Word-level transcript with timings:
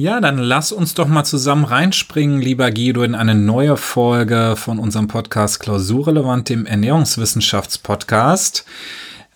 Ja, 0.00 0.20
dann 0.22 0.38
lass 0.38 0.72
uns 0.72 0.94
doch 0.94 1.08
mal 1.08 1.24
zusammen 1.24 1.64
reinspringen, 1.64 2.40
lieber 2.40 2.70
Guido, 2.70 3.02
in 3.02 3.14
eine 3.14 3.34
neue 3.34 3.76
Folge 3.76 4.54
von 4.56 4.78
unserem 4.78 5.08
Podcast 5.08 5.60
Klausurrelevant, 5.60 6.48
dem 6.48 6.64
Ernährungswissenschaftspodcast. 6.64 8.64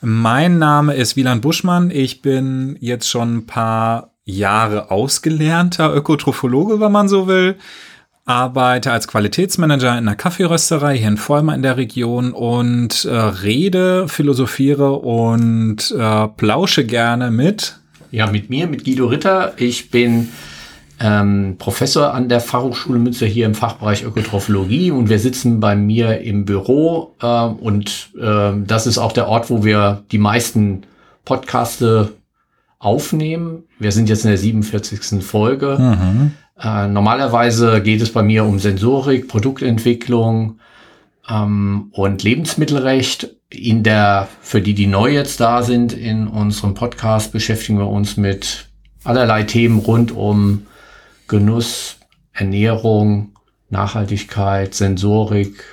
Mein 0.00 0.58
Name 0.58 0.94
ist 0.94 1.16
Wieland 1.16 1.42
Buschmann. 1.42 1.90
Ich 1.90 2.22
bin 2.22 2.78
jetzt 2.80 3.10
schon 3.10 3.36
ein 3.36 3.46
paar 3.46 4.12
Jahre 4.24 4.90
ausgelernter 4.90 5.94
Ökotrophologe, 5.94 6.80
wenn 6.80 6.92
man 6.92 7.10
so 7.10 7.26
will 7.26 7.56
arbeite 8.24 8.90
als 8.90 9.06
Qualitätsmanager 9.06 9.90
in 9.90 10.08
einer 10.08 10.16
Kaffeerösterei 10.16 10.96
hier 10.96 11.08
in 11.08 11.18
Vollmer 11.18 11.54
in 11.54 11.60
der 11.60 11.76
Region 11.76 12.32
und 12.32 13.04
äh, 13.04 13.14
rede, 13.14 14.08
philosophiere 14.08 14.92
und 14.92 15.94
äh, 15.94 16.28
plausche 16.28 16.86
gerne 16.86 17.30
mit. 17.30 17.78
Ja, 18.10 18.28
mit 18.28 18.48
mir, 18.48 18.66
mit 18.66 18.84
Guido 18.84 19.08
Ritter. 19.08 19.52
Ich 19.58 19.90
bin 19.90 20.30
ähm, 21.00 21.56
Professor 21.58 22.14
an 22.14 22.28
der 22.28 22.40
Fachhochschule 22.40 22.98
Münster 22.98 23.26
hier 23.26 23.46
im 23.46 23.54
Fachbereich 23.54 24.04
Ökotrophologie 24.04 24.90
und 24.90 25.08
wir 25.08 25.18
sitzen 25.18 25.60
bei 25.60 25.74
mir 25.74 26.20
im 26.20 26.44
Büro 26.44 27.14
äh, 27.20 27.26
und 27.26 28.10
äh, 28.20 28.52
das 28.64 28.86
ist 28.86 28.98
auch 28.98 29.12
der 29.12 29.28
Ort, 29.28 29.50
wo 29.50 29.64
wir 29.64 30.04
die 30.12 30.18
meisten 30.18 30.84
Podcaste 31.24 32.12
aufnehmen. 32.78 33.64
Wir 33.78 33.92
sind 33.92 34.08
jetzt 34.08 34.24
in 34.24 34.30
der 34.30 34.38
47. 34.38 35.24
Folge. 35.24 35.78
Mhm. 35.78 36.32
Äh, 36.60 36.86
normalerweise 36.86 37.82
geht 37.82 38.02
es 38.02 38.12
bei 38.12 38.22
mir 38.22 38.44
um 38.44 38.58
Sensorik, 38.58 39.26
Produktentwicklung 39.26 40.60
ähm, 41.28 41.88
und 41.92 42.22
Lebensmittelrecht. 42.22 43.30
In 43.50 43.82
der, 43.82 44.28
für 44.40 44.60
die, 44.60 44.74
die 44.74 44.86
neu 44.86 45.12
jetzt 45.12 45.40
da 45.40 45.62
sind, 45.62 45.92
in 45.92 46.26
unserem 46.26 46.74
Podcast 46.74 47.32
beschäftigen 47.32 47.78
wir 47.78 47.88
uns 47.88 48.16
mit 48.16 48.68
allerlei 49.04 49.44
Themen 49.44 49.78
rund 49.78 50.12
um 50.12 50.66
Genuss, 51.28 51.96
Ernährung, 52.32 53.32
Nachhaltigkeit, 53.70 54.74
Sensorik, 54.74 55.64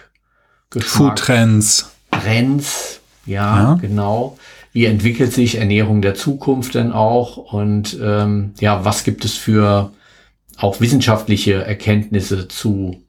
Geschmack, 0.69 0.91
Foodtrends. 0.91 1.91
Trends, 2.11 2.99
ja, 3.25 3.57
ja, 3.57 3.73
genau. 3.75 4.37
Wie 4.73 4.85
entwickelt 4.85 5.33
sich 5.33 5.55
Ernährung 5.55 6.01
der 6.01 6.15
Zukunft 6.15 6.75
denn 6.75 6.91
auch? 6.91 7.37
Und 7.37 7.97
ähm, 8.01 8.53
ja, 8.59 8.85
was 8.85 9.03
gibt 9.03 9.25
es 9.25 9.33
für 9.33 9.91
auch 10.57 10.79
wissenschaftliche 10.79 11.65
Erkenntnisse 11.65 12.47
zu 12.47 13.01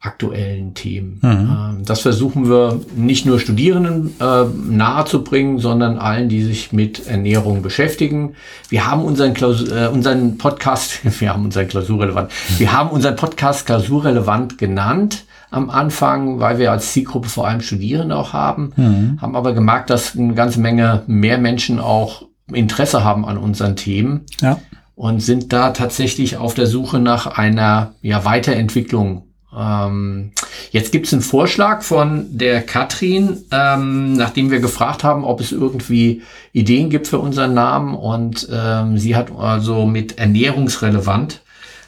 aktuellen 0.00 0.74
Themen. 0.74 1.18
Mhm. 1.22 1.28
Ähm, 1.28 1.84
das 1.84 2.00
versuchen 2.00 2.48
wir 2.48 2.80
nicht 2.94 3.26
nur 3.26 3.40
Studierenden 3.40 4.14
äh, 4.20 4.44
nahezubringen, 4.70 5.58
sondern 5.58 5.98
allen, 5.98 6.28
die 6.28 6.42
sich 6.42 6.72
mit 6.72 7.08
Ernährung 7.08 7.62
beschäftigen. 7.62 8.34
Wir 8.68 8.88
haben 8.88 9.02
unseren, 9.02 9.34
Klausur, 9.34 9.76
äh, 9.76 9.88
unseren 9.88 10.38
Podcast, 10.38 11.00
wir 11.20 11.32
haben 11.32 11.44
unseren 11.44 11.66
Klausurrelevant, 11.66 12.30
wir 12.58 12.72
haben 12.72 12.90
unseren 12.90 13.16
Podcast 13.16 13.66
Klausurrelevant 13.66 14.56
genannt 14.56 15.24
am 15.50 15.68
Anfang, 15.70 16.38
weil 16.38 16.58
wir 16.58 16.70
als 16.70 16.92
Zielgruppe 16.92 17.28
vor 17.28 17.48
allem 17.48 17.60
Studierende 17.60 18.14
auch 18.14 18.32
haben, 18.32 18.72
mhm. 18.76 19.18
haben 19.20 19.34
aber 19.34 19.52
gemerkt, 19.52 19.90
dass 19.90 20.16
eine 20.16 20.34
ganze 20.34 20.60
Menge 20.60 21.02
mehr 21.06 21.38
Menschen 21.38 21.80
auch 21.80 22.26
Interesse 22.52 23.02
haben 23.02 23.24
an 23.24 23.36
unseren 23.36 23.74
Themen. 23.74 24.26
Ja 24.40 24.58
und 24.94 25.20
sind 25.20 25.52
da 25.52 25.70
tatsächlich 25.70 26.38
auf 26.38 26.54
der 26.54 26.66
Suche 26.66 26.98
nach 26.98 27.38
einer 27.38 27.94
ja, 28.02 28.24
Weiterentwicklung. 28.24 29.27
Ähm, 29.56 30.32
jetzt 30.70 30.92
gibt 30.92 31.06
es 31.06 31.12
einen 31.12 31.22
Vorschlag 31.22 31.82
von 31.82 32.26
der 32.36 32.62
Katrin, 32.62 33.44
ähm, 33.50 34.12
nachdem 34.14 34.50
wir 34.50 34.60
gefragt 34.60 35.04
haben, 35.04 35.24
ob 35.24 35.40
es 35.40 35.52
irgendwie 35.52 36.22
Ideen 36.52 36.90
gibt 36.90 37.06
für 37.06 37.18
unseren 37.18 37.54
Namen. 37.54 37.94
Und 37.94 38.48
ähm, 38.52 38.98
sie 38.98 39.16
hat 39.16 39.30
also 39.36 39.86
mit 39.86 40.18
ernährungsrelevant 40.18 41.42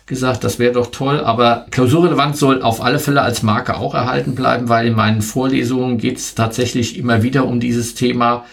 gesagt, 0.07 0.43
das 0.43 0.59
wäre 0.59 0.73
doch 0.73 0.91
toll, 0.91 1.21
aber 1.21 1.67
klausurrelevant 1.71 2.37
soll 2.37 2.63
auf 2.63 2.83
alle 2.83 2.99
Fälle 2.99 3.23
als 3.23 3.45
Marke 3.45 3.77
auch 3.77 3.95
erhalten 3.95 4.35
bleiben, 4.35 4.69
weil 4.69 4.89
in 4.89 4.95
meinen 4.95 5.23
Vorlesungen 5.23 5.99
geht 5.99 6.19
es 6.19 6.35
tatsächlich 6.35 6.99
immer 6.99 7.23
wieder 7.23 7.47
um 7.47 7.61
dieses 7.61 7.95
Thema 7.95 8.45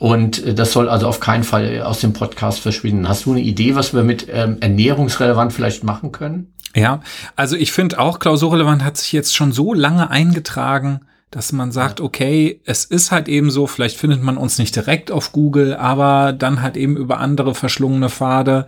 und 0.00 0.44
äh, 0.44 0.54
das 0.54 0.72
soll 0.72 0.88
also 0.88 1.06
auf 1.06 1.20
keinen 1.20 1.44
Fall 1.44 1.82
aus 1.82 2.00
dem 2.00 2.12
Podcast 2.12 2.58
verschwinden. 2.58 3.08
Hast 3.08 3.26
du 3.26 3.32
eine 3.32 3.40
Idee, 3.40 3.76
was 3.76 3.94
wir 3.94 4.02
mit 4.02 4.26
ähm, 4.32 4.56
ernährungsrelevant 4.60 5.52
vielleicht 5.52 5.84
machen 5.84 6.10
können? 6.10 6.52
Ja, 6.74 7.00
also 7.36 7.56
ich 7.56 7.72
finde 7.72 7.98
auch, 7.98 8.18
klausurrelevant 8.18 8.84
hat 8.84 8.96
sich 8.96 9.12
jetzt 9.12 9.34
schon 9.34 9.52
so 9.52 9.74
lange 9.74 10.10
eingetragen, 10.10 11.00
dass 11.30 11.52
man 11.52 11.72
sagt, 11.72 12.00
okay, 12.00 12.60
es 12.64 12.84
ist 12.84 13.12
halt 13.12 13.28
eben 13.28 13.50
so, 13.50 13.66
vielleicht 13.66 13.96
findet 13.96 14.22
man 14.22 14.36
uns 14.36 14.58
nicht 14.58 14.74
direkt 14.74 15.10
auf 15.10 15.32
Google, 15.32 15.74
aber 15.74 16.32
dann 16.32 16.62
halt 16.62 16.76
eben 16.76 16.96
über 16.96 17.18
andere 17.18 17.54
verschlungene 17.54 18.08
Pfade. 18.08 18.66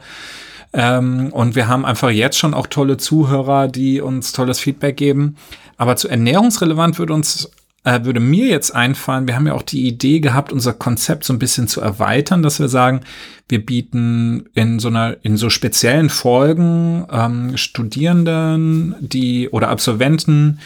Ähm, 0.73 1.33
und 1.33 1.55
wir 1.55 1.69
haben 1.69 1.85
einfach 1.85 2.11
jetzt 2.11 2.39
schon 2.39 2.55
auch 2.55 2.67
tolle 2.67 2.97
Zuhörer, 2.97 3.69
die 3.69 4.01
uns 4.01 4.33
tolles 4.33 4.59
Feedback 4.59 4.97
geben. 4.97 5.37
Aber 5.77 5.97
zu 5.97 6.09
ernährungsrelevant 6.09 6.99
wird 6.99 7.11
uns 7.11 7.51
äh, 7.85 8.05
würde 8.05 8.21
mir 8.21 8.47
jetzt 8.47 8.75
einfallen, 8.75 9.27
wir 9.27 9.35
haben 9.35 9.47
ja 9.47 9.55
auch 9.55 9.63
die 9.63 9.87
Idee 9.87 10.21
gehabt, 10.21 10.53
unser 10.53 10.73
Konzept 10.73 11.25
so 11.25 11.33
ein 11.33 11.39
bisschen 11.39 11.67
zu 11.67 11.81
erweitern, 11.81 12.43
dass 12.43 12.61
wir 12.61 12.69
sagen, 12.69 13.01
wir 13.49 13.65
bieten 13.65 14.49
in 14.55 14.79
so 14.79 14.89
einer, 14.89 15.17
in 15.23 15.37
so 15.37 15.51
speziellen 15.51 16.09
Folgen 16.09 17.07
ähm, 17.11 17.57
Studierenden, 17.57 18.95
die 19.01 19.49
oder 19.51 19.69
Absolventen 19.69 20.61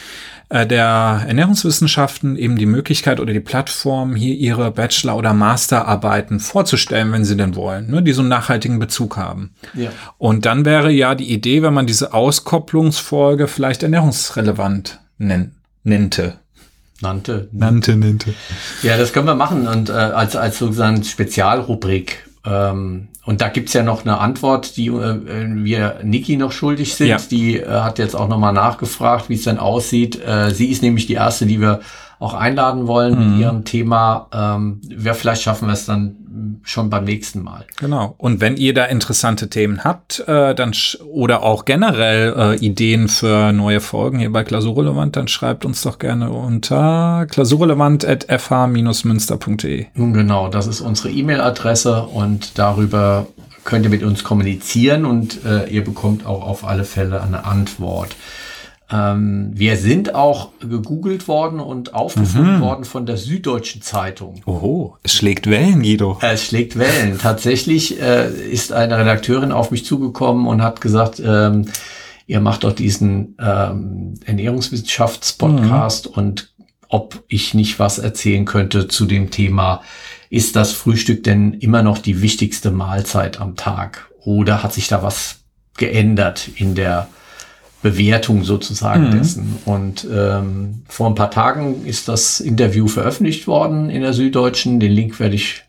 äh, 0.51 0.67
der 0.67 1.25
Ernährungswissenschaften 1.27 2.37
eben 2.37 2.57
die 2.57 2.67
Möglichkeit 2.67 3.19
oder 3.19 3.33
die 3.33 3.41
Plattform, 3.41 4.15
hier 4.15 4.35
ihre 4.35 4.71
Bachelor- 4.71 5.17
oder 5.17 5.33
Masterarbeiten 5.33 6.39
vorzustellen, 6.39 7.13
wenn 7.13 7.25
sie 7.25 7.37
denn 7.37 7.57
wollen, 7.57 7.91
ne, 7.91 8.03
die 8.03 8.13
so 8.13 8.21
einen 8.21 8.29
nachhaltigen 8.29 8.79
Bezug 8.79 9.17
haben. 9.17 9.55
Ja. 9.75 9.91
Und 10.19 10.45
dann 10.45 10.65
wäre 10.65 10.93
ja 10.93 11.15
die 11.15 11.33
Idee, 11.33 11.63
wenn 11.63 11.75
man 11.75 11.87
diese 11.87 12.13
Auskopplungsfolge 12.13 13.49
vielleicht 13.49 13.83
ernährungsrelevant 13.83 15.01
nennt, 15.19 15.53
nennte. 15.83 16.39
Nannte. 17.01 17.49
Nannte, 17.53 17.97
nannte. 17.97 18.35
Ja, 18.83 18.97
das 18.97 19.13
können 19.13 19.27
wir 19.27 19.35
machen 19.35 19.69
und 19.69 19.91
äh, 19.91 19.93
als, 19.93 20.35
als 20.35 20.59
sozusagen 20.59 21.05
Spezialrubrik. 21.05 22.27
Ähm, 22.45 23.09
und 23.25 23.41
da 23.41 23.49
gibt's 23.49 23.73
ja 23.73 23.83
noch 23.83 24.03
eine 24.03 24.19
Antwort, 24.19 24.77
die 24.77 24.87
äh, 24.87 25.21
wir 25.65 26.01
Niki 26.03 26.37
noch 26.37 26.53
schuldig 26.53 26.95
sind. 26.95 27.09
Ja. 27.09 27.19
Die 27.31 27.59
äh, 27.59 27.69
hat 27.69 27.99
jetzt 27.99 28.15
auch 28.15 28.29
nochmal 28.29 28.53
nachgefragt, 28.53 29.29
wie 29.29 29.35
es 29.35 29.45
denn 29.45 29.59
aussieht. 29.59 30.23
Äh, 30.25 30.55
sie 30.55 30.71
ist 30.71 30.83
nämlich 30.83 31.07
die 31.07 31.15
erste, 31.15 31.45
die 31.45 31.61
wir 31.61 31.81
auch 32.19 32.35
einladen 32.35 32.87
wollen 32.87 33.19
mhm. 33.19 33.31
mit 33.31 33.41
ihrem 33.41 33.65
Thema. 33.65 34.29
Ähm, 34.33 34.81
wer 34.89 35.15
vielleicht 35.15 35.43
schaffen 35.43 35.69
wir 35.69 35.75
es 35.75 35.87
dann 35.87 36.17
schon 36.63 36.91
beim 36.91 37.05
nächsten 37.05 37.43
Mal. 37.43 37.65
Genau. 37.79 38.15
Und 38.19 38.41
wenn 38.41 38.57
ihr 38.57 38.75
da 38.75 38.85
interessante 38.85 39.49
Themen 39.49 39.83
habt, 39.85 40.21
äh, 40.27 40.53
dann 40.55 40.75
oder 41.11 41.43
auch 41.43 41.65
generell 41.65 42.35
äh, 42.37 42.57
Ideen 42.57 43.09
für 43.09 43.53
neue 43.53 43.81
Folgen 43.81 44.19
hier 44.19 44.31
bei 44.33 44.45
Klausurrelevant, 44.45 45.17
dann 45.17 45.29
schreibt 45.29 45.65
uns 45.65 45.81
doch 45.83 45.99
gerne 45.99 46.31
unter 46.31 47.27
klausurrelevant.fh-münster.de. 47.31 49.87
Nun 49.95 50.13
genau, 50.13 50.49
das 50.49 50.67
ist 50.67 50.83
unsere 50.83 51.11
E-Mail-Adresse 51.11 52.03
und 52.03 52.59
darüber 52.59 53.29
könnt 53.65 53.85
ihr 53.85 53.91
mit 53.91 54.03
uns 54.03 54.25
kommunizieren 54.25 55.05
und 55.05 55.45
äh, 55.45 55.69
ihr 55.69 55.85
bekommt 55.85 56.27
auch 56.27 56.45
auf 56.47 56.67
alle 56.67 56.85
Fälle 56.85 57.23
eine 57.23 57.45
Antwort. 57.45 58.17
Ähm, 58.91 59.51
wir 59.53 59.77
sind 59.77 60.15
auch 60.15 60.51
gegoogelt 60.61 61.27
worden 61.27 61.59
und 61.59 61.95
aufgefunden 61.95 62.59
mhm. 62.59 62.61
worden 62.61 62.85
von 62.85 63.05
der 63.05 63.17
Süddeutschen 63.17 63.83
Zeitung. 63.83 64.43
Oho, 64.47 64.97
es 65.03 65.13
schlägt 65.13 65.49
Wellen, 65.49 65.83
Guido. 65.83 66.19
Es 66.21 66.45
schlägt 66.45 66.79
Wellen. 66.79 67.19
Tatsächlich 67.19 68.01
äh, 68.01 68.31
ist 68.31 68.73
eine 68.73 68.97
Redakteurin 68.99 69.51
auf 69.51 69.73
mich 69.73 69.85
zugekommen 69.85 70.47
und 70.47 70.63
hat 70.63 70.81
gesagt, 70.81 71.21
ähm, 71.25 71.67
ihr 72.29 72.41
macht 72.41 72.63
doch 72.63 72.73
diesen 72.73 73.37
ähm, 73.41 74.15
Ernährungswissenschaftspodcast 74.25 76.09
mhm. 76.11 76.13
und 76.15 76.53
ob 76.89 77.25
ich 77.27 77.55
nicht 77.55 77.81
was 77.81 77.99
erzählen 77.99 78.45
könnte 78.45 78.87
zu 78.87 79.07
dem 79.07 79.31
Thema, 79.31 79.83
ist 80.31 80.55
das 80.55 80.73
Frühstück 80.73 81.25
denn 81.25 81.55
immer 81.55 81.83
noch 81.83 81.99
die 81.99 82.23
wichtigste 82.23 82.71
Mahlzeit 82.71 83.41
am 83.41 83.57
Tag? 83.57 84.09
Oder 84.25 84.63
hat 84.63 84.73
sich 84.73 84.87
da 84.87 85.03
was 85.03 85.41
geändert 85.77 86.49
in 86.55 86.75
der 86.77 87.09
Bewertung 87.83 88.45
sozusagen 88.45 89.09
mhm. 89.09 89.19
dessen. 89.19 89.57
Und 89.65 90.07
ähm, 90.11 90.83
vor 90.89 91.09
ein 91.09 91.15
paar 91.15 91.31
Tagen 91.31 91.85
ist 91.85 92.09
das 92.09 92.41
Interview 92.41 92.89
veröffentlicht 92.89 93.47
worden 93.47 93.91
in 93.91 94.03
der 94.03 94.13
Süddeutschen. 94.13 94.81
Den 94.81 94.93
Link 94.93 95.21
werde 95.21 95.35
ich 95.37 95.65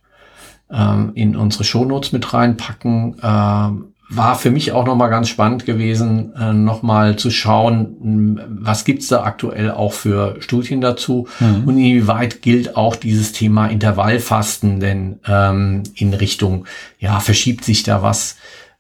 ähm, 0.72 1.12
in 1.16 1.36
unsere 1.36 1.64
Shownotes 1.64 2.12
mit 2.12 2.34
reinpacken. 2.34 3.18
Ähm, 3.22 3.86
war 4.10 4.36
für 4.36 4.52
mich 4.52 4.72
auch 4.72 4.86
nochmal 4.86 5.10
ganz 5.10 5.28
spannend 5.28 5.66
gewesen, 5.66 6.34
äh, 6.36 6.54
nochmal 6.54 7.18
zu 7.18 7.30
schauen, 7.30 8.40
was 8.50 8.86
gibt's 8.86 9.08
da 9.08 9.24
aktuell 9.24 9.72
auch 9.72 9.92
für 9.92 10.38
Studien 10.40 10.80
dazu 10.80 11.28
mhm. 11.40 11.64
und 11.66 11.78
inwieweit 11.78 12.42
gilt 12.42 12.78
auch 12.78 12.96
dieses 12.96 13.34
Thema 13.34 13.68
Intervallfasten 13.68 14.80
denn 14.80 15.20
ähm, 15.28 15.84
in 15.96 16.14
Richtung, 16.14 16.66
ja, 17.00 17.20
verschiebt 17.20 17.66
sich 17.66 17.84
da 17.84 18.02
was 18.02 18.38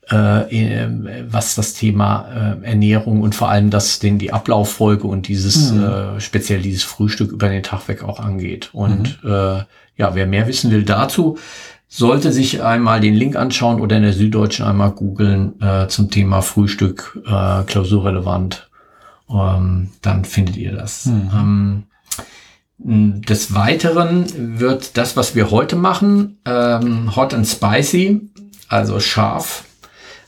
äh, 0.10 0.88
was 1.30 1.56
das 1.56 1.74
Thema 1.74 2.58
äh, 2.62 2.66
Ernährung 2.66 3.22
und 3.22 3.36
vor 3.36 3.50
allem 3.50 3.70
das, 3.70 4.00
den 4.00 4.18
die 4.18 4.32
Ablauffolge 4.32 5.08
und 5.08 5.28
dieses 5.28 5.72
mhm. 5.72 5.84
äh, 5.84 6.22
speziell 6.22 6.62
dieses 6.62 6.84
Frühstück 6.84 7.32
über 7.32 7.50
den 7.50 7.64
Tag 7.64 7.88
weg 7.88 8.04
auch 8.04 8.20
angeht. 8.20 8.70
Und 8.74 9.24
mhm. 9.24 9.30
äh, 9.30 9.64
ja, 9.98 10.16
wer 10.16 10.28
mehr 10.28 10.48
wissen 10.48 10.72
will 10.72 10.84
dazu, 10.84 11.38
sollte 11.88 12.32
sich 12.32 12.64
einmal 12.64 13.00
den 13.00 13.16
Link 13.16 13.36
anschauen 13.36 13.82
oder 13.82 13.98
in 13.98 14.04
der 14.04 14.14
Süddeutschen 14.14 14.66
einmal 14.66 14.92
googeln 14.92 15.60
äh, 15.62 15.88
zum 15.88 16.10
Thema 16.10 16.42
Frühstück 16.42 17.20
äh, 17.26 17.64
klausurrelevant. 17.64 18.70
Ähm, 19.30 19.90
dann 20.02 20.26
findet 20.26 20.58
ihr 20.58 20.74
das. 20.74 21.06
Mhm. 21.08 21.30
Ähm, 21.34 21.84
des 22.80 23.56
Weiteren 23.56 24.60
wird 24.60 24.98
das, 24.98 25.18
was 25.18 25.36
wir 25.36 25.50
heute 25.50 25.76
machen, 25.76 26.38
ähm, 26.46 27.16
hot 27.16 27.34
and 27.34 27.48
spicy, 27.48 28.30
also 28.68 29.00
scharf, 29.00 29.64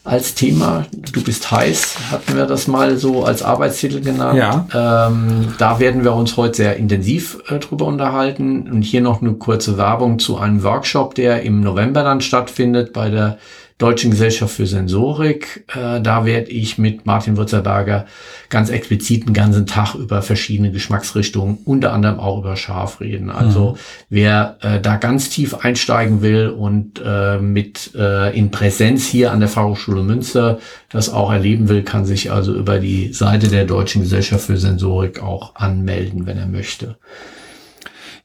als 0.03 0.33
Thema. 0.33 0.85
Du 1.13 1.23
bist 1.23 1.51
heiß, 1.51 2.11
hatten 2.11 2.35
wir 2.35 2.45
das 2.45 2.67
mal 2.67 2.97
so 2.97 3.23
als 3.25 3.43
Arbeitstitel 3.43 4.01
genannt. 4.01 4.37
Ja. 4.37 5.07
Ähm, 5.07 5.53
da 5.57 5.79
werden 5.79 6.03
wir 6.03 6.13
uns 6.13 6.37
heute 6.37 6.57
sehr 6.57 6.77
intensiv 6.77 7.39
äh, 7.49 7.59
drüber 7.59 7.85
unterhalten. 7.85 8.69
Und 8.71 8.81
hier 8.83 9.01
noch 9.01 9.21
eine 9.21 9.33
kurze 9.33 9.77
Werbung 9.77 10.19
zu 10.19 10.37
einem 10.37 10.63
Workshop, 10.63 11.15
der 11.15 11.43
im 11.43 11.61
November 11.61 12.03
dann 12.03 12.21
stattfindet 12.21 12.93
bei 12.93 13.09
der 13.09 13.37
Deutschen 13.79 14.11
Gesellschaft 14.11 14.53
für 14.53 14.67
Sensorik. 14.67 15.65
Äh, 15.73 16.01
da 16.01 16.25
werde 16.25 16.51
ich 16.51 16.77
mit 16.77 17.05
Martin 17.05 17.37
Würzerberger 17.37 18.05
ganz 18.49 18.69
explizit 18.69 19.25
einen 19.25 19.33
ganzen 19.33 19.65
Tag 19.67 19.95
über 19.95 20.21
verschiedene 20.21 20.71
Geschmacksrichtungen, 20.71 21.59
unter 21.63 21.93
anderem 21.93 22.19
auch 22.19 22.39
über 22.39 22.57
Scharf 22.57 22.99
reden. 22.99 23.29
Also 23.29 23.71
mhm. 23.71 23.75
wer 24.09 24.57
äh, 24.61 24.81
da 24.81 24.97
ganz 24.97 25.29
tief 25.29 25.53
einsteigen 25.53 26.21
will 26.21 26.49
und 26.49 27.01
äh, 27.03 27.39
mit 27.39 27.95
äh, 27.95 28.37
in 28.37 28.51
Präsenz 28.51 29.07
hier 29.07 29.31
an 29.31 29.39
der 29.39 29.49
Fachhochschule 29.49 30.03
Münster 30.03 30.59
das 30.89 31.09
auch 31.09 31.31
erleben 31.31 31.69
will, 31.69 31.83
kann 31.83 32.03
sich 32.03 32.31
also 32.31 32.53
über 32.53 32.79
die 32.79 33.13
Seite 33.13 33.47
der 33.47 33.63
Deutschen 33.63 34.01
Gesellschaft 34.01 34.45
für 34.45 34.57
Sensorik 34.57 35.23
auch 35.23 35.55
anmelden, 35.55 36.25
wenn 36.25 36.37
er 36.37 36.47
möchte. 36.47 36.97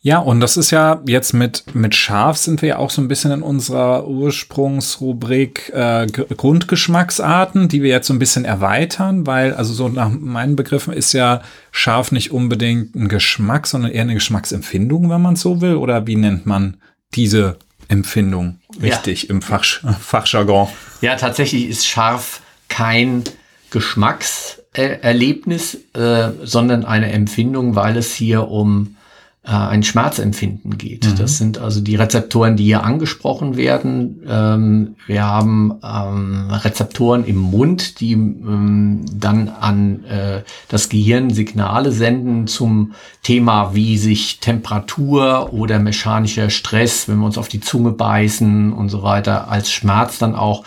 Ja, 0.06 0.19
und 0.19 0.41
das 0.41 0.59
ist 0.59 0.71
ja 0.71 1.01
jetzt 1.06 1.33
mit, 1.33 1.65
mit 1.75 1.95
Schaf 1.95 2.37
sind 2.37 2.61
wir 2.61 2.69
ja 2.69 2.77
auch 2.77 2.91
so 2.91 3.01
ein 3.01 3.09
bisschen 3.09 3.31
in 3.31 3.41
unserer 3.41 4.06
Ursprungsrubrik 4.06 5.73
äh, 5.75 6.06
Grundgeschmacksarten, 6.06 7.71
die 7.71 7.83
wir 7.83 7.89
jetzt 7.89 8.09
so 8.09 8.12
ein 8.12 8.19
bisschen 8.19 8.45
erweitern, 8.45 9.27
weil 9.27 9.55
also 9.55 9.73
so 9.73 9.89
nach 9.89 10.11
meinen 10.11 10.56
Begriffen 10.56 10.93
ist 10.93 11.15
ja 11.15 11.41
Schaf 11.73 12.12
nicht 12.12 12.33
unbedingt 12.33 12.95
ein 12.95 13.09
Geschmack, 13.09 13.67
sondern 13.67 13.93
eher 13.93 14.03
eine 14.03 14.12
Geschmacksempfindung, 14.12 15.09
wenn 15.09 15.23
man 15.23 15.37
so 15.37 15.62
will. 15.62 15.77
Oder 15.77 16.06
wie 16.06 16.17
nennt 16.17 16.45
man 16.45 16.77
diese 17.15 17.56
Empfindung 17.89 18.59
richtig 18.83 19.23
ja. 19.23 19.31
im 19.31 19.41
Fach, 19.41 19.65
Fachjargon? 19.65 20.69
Ja, 21.01 21.17
tatsächlich 21.17 21.67
ist 21.67 21.87
scharf 21.87 22.43
kein 22.69 23.25
Geschmackserlebnis, 23.71 25.79
äh, 25.95 26.29
sondern 26.43 26.85
eine 26.85 27.11
Empfindung, 27.11 27.75
weil 27.75 27.97
es 27.97 28.15
hier 28.15 28.49
um 28.49 28.97
äh, 29.46 29.50
ein 29.50 29.82
Schmerzempfinden 29.82 30.79
geht. 30.79 31.06
Mhm. 31.06 31.17
Das 31.17 31.37
sind 31.37 31.58
also 31.58 31.81
die 31.81 31.96
Rezeptoren, 31.96 32.56
die 32.56 32.64
hier 32.64 32.82
angesprochen 32.82 33.56
werden. 33.56 34.23
Ähm, 34.26 34.96
wir 35.06 35.25
haben 35.25 35.75
ähm, 35.82 36.50
Rezeptoren 36.50 37.25
im 37.25 37.37
Mund, 37.37 38.00
die 38.00 38.12
ähm, 38.12 39.05
dann 39.12 39.49
an 39.49 40.05
äh, 40.05 40.43
das 40.69 40.88
Gehirn 40.88 41.29
Signale 41.29 41.93
senden 41.93 42.46
zum 42.46 42.94
Thema, 43.23 43.75
wie 43.75 43.99
sich 43.99 44.41
Temperatur 44.41 45.52
oder 45.52 45.79
mechanischer 45.79 46.49
Stress, 46.49 47.08
wenn 47.08 47.19
wir 47.19 47.26
uns 47.26 47.37
auf 47.37 47.49
die 47.49 47.61
Zunge 47.61 47.91
beißen 47.91 48.73
und 48.73 48.88
so 48.88 49.02
weiter, 49.02 49.49
als 49.50 49.70
Schmerz 49.70 50.19
dann 50.19 50.35
auch 50.35 50.64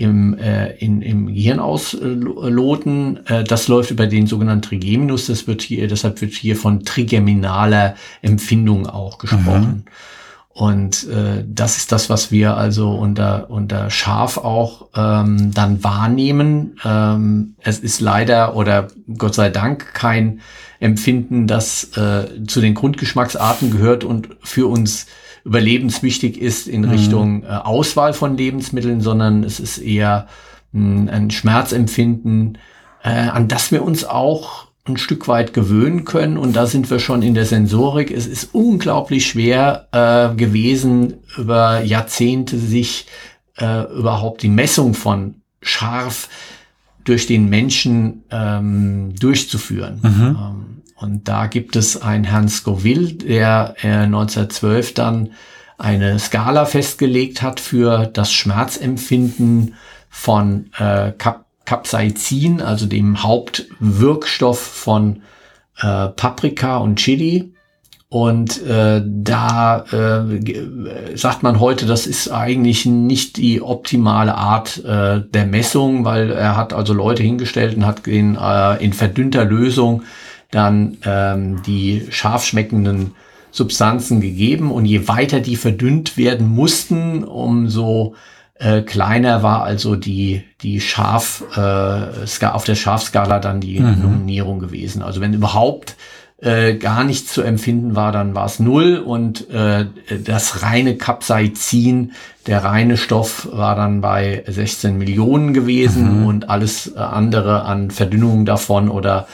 im, 0.00 0.36
äh, 0.38 0.70
in, 0.78 1.02
im 1.02 1.26
Gehirn 1.26 1.60
ausloten. 1.60 3.20
Äh, 3.26 3.44
das 3.44 3.68
läuft 3.68 3.90
über 3.90 4.06
den 4.06 4.26
sogenannten 4.26 4.62
Trigeminus. 4.62 5.26
Das 5.26 5.46
wird 5.46 5.60
hier, 5.60 5.88
deshalb 5.88 6.22
wird 6.22 6.32
hier 6.32 6.56
von 6.56 6.84
trigeminaler 6.84 7.96
Empfindung 8.22 8.86
auch 8.86 9.18
gesprochen. 9.18 9.84
Mhm. 9.84 9.92
Und 10.48 11.06
äh, 11.08 11.44
das 11.46 11.76
ist 11.76 11.92
das, 11.92 12.08
was 12.08 12.32
wir 12.32 12.56
also 12.56 12.92
unter, 12.92 13.50
unter 13.50 13.90
Scharf 13.90 14.38
auch 14.38 14.88
ähm, 14.96 15.52
dann 15.52 15.84
wahrnehmen. 15.84 16.76
Ähm, 16.82 17.56
es 17.60 17.78
ist 17.78 18.00
leider 18.00 18.56
oder 18.56 18.88
Gott 19.18 19.34
sei 19.34 19.50
Dank 19.50 19.92
kein 19.92 20.40
Empfinden, 20.80 21.46
das 21.46 21.94
äh, 21.96 22.44
zu 22.46 22.62
den 22.62 22.74
Grundgeschmacksarten 22.74 23.70
gehört 23.70 24.02
und 24.02 24.28
für 24.42 24.66
uns 24.66 25.06
überlebenswichtig 25.44 26.40
ist 26.40 26.68
in 26.68 26.82
mhm. 26.82 26.90
Richtung 26.90 27.42
äh, 27.42 27.46
Auswahl 27.46 28.12
von 28.12 28.36
Lebensmitteln, 28.36 29.00
sondern 29.00 29.44
es 29.44 29.60
ist 29.60 29.78
eher 29.78 30.26
mh, 30.72 31.00
hm, 31.00 31.08
ein 31.08 31.30
Schmerzempfinden, 31.30 32.58
äh, 33.02 33.08
an 33.10 33.48
das 33.48 33.72
wir 33.72 33.82
uns 33.82 34.04
auch 34.04 34.68
ein 34.84 34.96
Stück 34.96 35.28
weit 35.28 35.52
gewöhnen 35.52 36.04
können. 36.04 36.36
Und 36.36 36.56
da 36.56 36.66
sind 36.66 36.90
wir 36.90 36.98
schon 36.98 37.22
in 37.22 37.34
der 37.34 37.44
Sensorik. 37.44 38.10
Es 38.10 38.26
ist 38.26 38.54
unglaublich 38.54 39.26
schwer 39.26 39.88
äh, 39.92 40.34
gewesen, 40.36 41.14
über 41.36 41.82
Jahrzehnte 41.82 42.58
sich 42.58 43.06
äh, 43.58 43.84
überhaupt 43.92 44.42
die 44.42 44.48
Messung 44.48 44.94
von 44.94 45.36
scharf 45.62 46.28
durch 47.04 47.26
den 47.26 47.48
Menschen 47.48 48.24
ähm, 48.30 49.14
durchzuführen. 49.18 50.00
Mhm. 50.02 50.22
Ähm, 50.22 50.79
und 51.00 51.28
da 51.28 51.46
gibt 51.46 51.76
es 51.76 52.00
einen 52.00 52.24
Herrn 52.24 52.48
Scoville, 52.48 53.14
der 53.14 53.74
äh, 53.82 53.88
1912 53.88 54.94
dann 54.94 55.30
eine 55.78 56.18
Skala 56.18 56.66
festgelegt 56.66 57.40
hat 57.40 57.58
für 57.58 58.06
das 58.06 58.32
Schmerzempfinden 58.32 59.74
von 60.10 60.70
äh, 60.78 61.12
Cap 61.12 61.46
Capsaicin, 61.64 62.60
also 62.62 62.86
dem 62.86 63.22
Hauptwirkstoff 63.22 64.58
von 64.58 65.22
äh, 65.80 66.08
Paprika 66.08 66.78
und 66.78 66.96
Chili. 66.96 67.54
Und 68.08 68.60
äh, 68.66 69.00
da 69.06 69.84
äh, 69.92 71.16
sagt 71.16 71.44
man 71.44 71.60
heute, 71.60 71.86
das 71.86 72.08
ist 72.08 72.28
eigentlich 72.28 72.86
nicht 72.86 73.36
die 73.36 73.62
optimale 73.62 74.34
Art 74.34 74.84
äh, 74.84 75.20
der 75.20 75.46
Messung, 75.46 76.04
weil 76.04 76.32
er 76.32 76.56
hat 76.56 76.72
also 76.72 76.92
Leute 76.92 77.22
hingestellt 77.22 77.76
und 77.76 77.86
hat 77.86 78.08
in, 78.08 78.34
äh, 78.34 78.82
in 78.82 78.92
verdünnter 78.92 79.44
Lösung 79.44 80.02
dann 80.50 80.98
ähm, 81.04 81.62
die 81.62 82.06
scharf 82.10 82.44
schmeckenden 82.44 83.14
Substanzen 83.50 84.20
gegeben 84.20 84.70
und 84.70 84.84
je 84.84 85.08
weiter 85.08 85.40
die 85.40 85.56
verdünnt 85.56 86.16
werden 86.16 86.48
mussten, 86.48 87.24
umso 87.24 88.14
äh, 88.54 88.82
kleiner 88.82 89.42
war 89.42 89.64
also 89.64 89.96
die 89.96 90.44
die 90.62 90.80
scharf 90.80 91.44
äh, 91.56 92.46
auf 92.46 92.64
der 92.64 92.74
Scharfskala 92.74 93.38
dann 93.38 93.60
die 93.60 93.80
mhm. 93.80 94.02
Nominierung 94.02 94.60
gewesen. 94.60 95.02
Also 95.02 95.20
wenn 95.20 95.34
überhaupt 95.34 95.96
äh, 96.42 96.74
gar 96.74 97.04
nichts 97.04 97.32
zu 97.32 97.42
empfinden 97.42 97.96
war, 97.96 98.12
dann 98.12 98.34
war 98.34 98.46
es 98.46 98.60
null 98.60 98.96
und 98.96 99.50
äh, 99.50 99.86
das 100.24 100.62
reine 100.62 100.96
Capsaicin, 100.96 102.12
der 102.46 102.64
reine 102.64 102.96
Stoff 102.96 103.48
war 103.52 103.76
dann 103.76 104.00
bei 104.00 104.44
16 104.46 104.96
Millionen 104.96 105.52
gewesen 105.52 106.20
mhm. 106.20 106.26
und 106.26 106.48
alles 106.48 106.96
andere 106.96 107.64
an 107.64 107.90
Verdünnung 107.90 108.46
davon 108.46 108.88
oder 108.88 109.26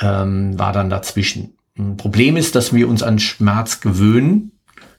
ähm, 0.00 0.58
war 0.58 0.72
dann 0.72 0.90
dazwischen. 0.90 1.54
Ein 1.78 1.96
Problem 1.96 2.36
ist, 2.36 2.54
dass 2.54 2.72
wir 2.72 2.88
uns 2.88 3.02
an 3.02 3.18
Schmerz 3.18 3.80
gewöhnen. 3.80 4.52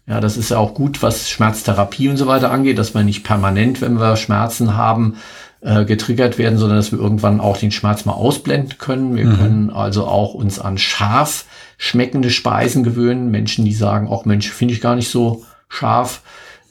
Ja, 0.08 0.20
das 0.22 0.38
ist 0.38 0.52
ja 0.52 0.58
auch 0.58 0.74
gut, 0.74 1.04
was 1.04 1.30
Schmerztherapie 1.30 2.10
und 2.10 2.18
so 2.18 2.26
weiter 2.26 2.52
angeht, 2.52 2.78
dass 2.78 2.96
wir 2.96 3.04
nicht 3.04 3.24
permanent, 3.24 3.82
wenn 3.82 4.00
wir 4.00 4.16
Schmerzen 4.16 4.76
haben, 4.76 5.18
äh, 5.62 5.86
getriggert 5.86 6.38
werden, 6.38 6.58
sondern 6.58 6.78
dass 6.78 6.92
wir 6.92 7.00
irgendwann 7.00 7.42
auch 7.42 7.58
den 7.58 7.72
Schmerz 7.72 8.06
mal 8.06 8.14
ausblenden 8.14 8.78
können. 8.78 9.16
Wir 9.16 9.26
mhm. 9.26 9.38
können 9.38 9.70
also 9.70 10.08
auch 10.08 10.34
uns 10.34 10.58
an 10.58 10.78
scharf 10.78 11.46
schmeckende 11.78 12.30
Speisen 12.30 12.84
gewöhnen. 12.84 13.30
Menschen, 13.30 13.66
die 13.66 13.74
sagen, 13.74 14.08
auch 14.08 14.26
Mensch, 14.26 14.50
finde 14.50 14.74
ich 14.74 14.82
gar 14.82 14.96
nicht 14.96 15.10
so 15.10 15.44
scharf. 15.68 16.22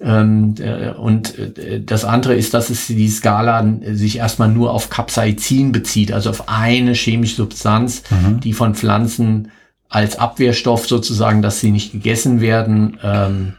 Ähm, 0.00 0.55
äh, 0.59 0.90
und 0.90 1.38
äh, 1.38 1.83
das 1.83 2.05
andere 2.05 2.35
ist, 2.35 2.55
dass 2.55 2.71
es 2.71 2.87
die 2.87 3.09
Skala 3.09 3.67
sich 3.93 4.19
erstmal 4.19 4.49
nur 4.49 4.73
auf 4.73 4.90
Capsaicin 4.90 5.73
bezieht, 5.73 6.12
also 6.12 6.31
auf 6.31 6.49
eine 6.49 6.95
chemische 6.95 7.37
Substanz, 7.37 8.02
mhm. 8.11 8.40
die 8.40 8.52
von 8.52 8.75
Pflanzen 8.75 9.50
als 9.88 10.19
Abwehrstoff 10.19 10.87
sozusagen, 10.87 11.43
dass 11.43 11.61
sie 11.61 11.71
nicht 11.71 11.93
gegessen 11.93 12.40
werden, 12.40 12.99
ähm, 13.02 13.55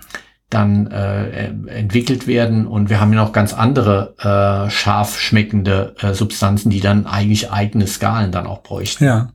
dann 0.50 0.88
äh, 0.88 1.50
entwickelt 1.68 2.26
werden. 2.26 2.66
Und 2.66 2.90
wir 2.90 3.00
haben 3.00 3.14
ja 3.14 3.24
noch 3.24 3.34
ganz 3.34 3.54
andere 3.54 4.16
äh, 4.20 4.70
scharf 4.70 5.20
schmeckende 5.20 5.96
äh, 6.00 6.14
Substanzen, 6.14 6.70
die 6.70 6.80
dann 6.80 7.06
eigentlich 7.06 7.52
eigene 7.52 7.88
Skalen 7.88 8.32
dann 8.32 8.48
auch 8.48 8.64
bräuchten. 8.64 9.04
Ja. 9.04 9.30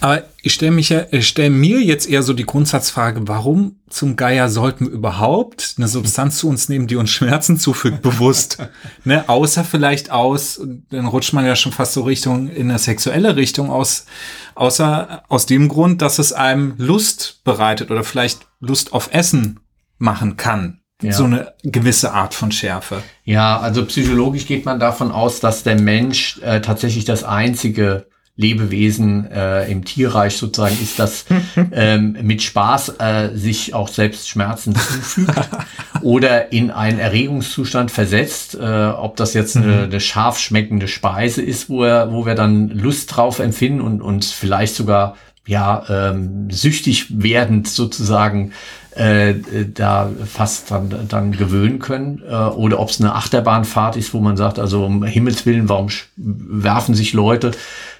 Aber 0.00 0.24
ich 0.42 0.54
stelle 0.54 0.72
mich 0.72 0.88
ja, 0.88 1.04
ich 1.10 1.28
stelle 1.28 1.50
mir 1.50 1.80
jetzt 1.80 2.08
eher 2.08 2.22
so 2.22 2.32
die 2.32 2.44
Grundsatzfrage, 2.44 3.26
warum 3.28 3.76
zum 3.88 4.16
Geier 4.16 4.48
sollten 4.48 4.86
wir 4.86 4.92
überhaupt 4.92 5.74
eine 5.76 5.88
Substanz 5.88 6.38
zu 6.38 6.48
uns 6.48 6.68
nehmen, 6.68 6.86
die 6.86 6.96
uns 6.96 7.10
Schmerzen 7.10 7.58
zufügt, 7.58 8.02
bewusst? 8.02 8.58
ne? 9.04 9.28
Außer 9.28 9.64
vielleicht 9.64 10.10
aus, 10.10 10.60
dann 10.90 11.06
rutscht 11.06 11.32
man 11.32 11.46
ja 11.46 11.56
schon 11.56 11.72
fast 11.72 11.92
so 11.92 12.02
Richtung, 12.02 12.48
in 12.48 12.70
eine 12.70 12.78
sexuelle 12.78 13.36
Richtung 13.36 13.70
aus, 13.70 14.06
außer 14.54 15.22
aus 15.28 15.46
dem 15.46 15.68
Grund, 15.68 16.02
dass 16.02 16.18
es 16.18 16.32
einem 16.32 16.74
Lust 16.78 17.42
bereitet 17.44 17.90
oder 17.90 18.04
vielleicht 18.04 18.46
Lust 18.60 18.92
auf 18.92 19.10
Essen 19.12 19.60
machen 19.98 20.36
kann. 20.36 20.80
Ja. 21.02 21.12
So 21.12 21.24
eine 21.24 21.52
gewisse 21.62 22.12
Art 22.12 22.34
von 22.34 22.52
Schärfe. 22.52 23.02
Ja, 23.24 23.58
also 23.58 23.84
psychologisch 23.84 24.46
geht 24.46 24.64
man 24.64 24.78
davon 24.78 25.10
aus, 25.10 25.40
dass 25.40 25.62
der 25.62 25.78
Mensch 25.78 26.38
äh, 26.42 26.60
tatsächlich 26.60 27.04
das 27.04 27.24
einzige 27.24 28.06
Lebewesen 28.36 29.30
äh, 29.30 29.70
im 29.70 29.84
Tierreich 29.84 30.36
sozusagen 30.36 30.76
ist, 30.82 30.98
das 30.98 31.24
ähm, 31.72 32.16
mit 32.22 32.42
Spaß 32.42 32.96
äh, 32.98 33.28
sich 33.34 33.74
auch 33.74 33.88
selbst 33.88 34.28
Schmerzen 34.28 34.74
zufügt 34.74 35.48
oder 36.02 36.52
in 36.52 36.72
einen 36.72 36.98
Erregungszustand 36.98 37.92
versetzt, 37.92 38.56
äh, 38.56 38.86
ob 38.88 39.16
das 39.16 39.34
jetzt 39.34 39.56
eine, 39.56 39.66
mhm. 39.66 39.82
eine 39.84 40.00
scharf 40.00 40.40
schmeckende 40.40 40.88
Speise 40.88 41.42
ist, 41.42 41.68
wo, 41.68 41.84
er, 41.84 42.12
wo 42.12 42.26
wir 42.26 42.34
dann 42.34 42.70
Lust 42.70 43.16
drauf 43.16 43.38
empfinden 43.38 43.80
und 43.80 44.02
uns 44.02 44.32
vielleicht 44.32 44.74
sogar 44.74 45.16
ja 45.46 45.84
ähm, 45.88 46.50
süchtig 46.50 47.22
werdend 47.22 47.68
sozusagen 47.68 48.52
äh, 48.96 49.34
da 49.72 50.10
fast 50.24 50.70
dann, 50.70 51.06
dann 51.08 51.32
gewöhnen 51.32 51.78
können. 51.78 52.22
Äh, 52.28 52.34
oder 52.34 52.80
ob 52.80 52.90
es 52.90 53.00
eine 53.00 53.14
Achterbahnfahrt 53.14 53.96
ist, 53.96 54.14
wo 54.14 54.20
man 54.20 54.36
sagt, 54.36 54.58
also 54.58 54.84
um 54.84 55.04
Himmels 55.04 55.46
Willen, 55.46 55.68
warum 55.68 55.88
werfen 56.16 56.94
sich 56.94 57.12
Leute 57.12 57.52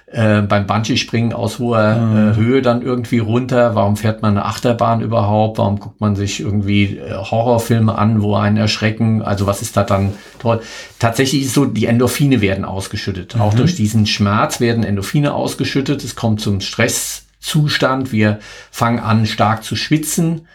äh, 0.07 0.41
beim 0.41 0.67
Bungee-Springen 0.67 1.33
aus 1.33 1.57
hoher 1.59 1.95
mhm. 1.95 2.17
äh, 2.17 2.35
Höhe 2.35 2.61
dann 2.61 2.81
irgendwie 2.81 3.19
runter? 3.19 3.75
Warum 3.75 3.97
fährt 3.97 4.21
man 4.21 4.31
eine 4.31 4.45
Achterbahn 4.45 5.01
überhaupt? 5.01 5.57
Warum 5.57 5.79
guckt 5.79 5.99
man 5.99 6.15
sich 6.15 6.39
irgendwie 6.39 6.97
äh, 6.97 7.13
Horrorfilme 7.13 7.97
an, 7.97 8.21
wo 8.21 8.35
einen 8.35 8.57
erschrecken? 8.57 9.21
Also 9.21 9.47
was 9.47 9.61
ist 9.61 9.75
da 9.75 9.83
dann 9.83 10.13
toll? 10.39 10.61
Tatsächlich 10.99 11.45
ist 11.45 11.53
so, 11.53 11.65
die 11.65 11.87
Endorphine 11.87 12.39
werden 12.41 12.65
ausgeschüttet. 12.65 13.35
Mhm. 13.35 13.41
Auch 13.41 13.53
durch 13.55 13.75
diesen 13.75 14.05
Schmerz 14.05 14.59
werden 14.59 14.83
Endorphine 14.83 15.33
ausgeschüttet. 15.33 16.03
Es 16.03 16.15
kommt 16.15 16.39
zum 16.39 16.61
Stresszustand. 16.61 18.11
Wir 18.11 18.39
fangen 18.69 18.99
an, 18.99 19.25
stark 19.25 19.63
zu 19.63 19.75
schwitzen. 19.75 20.47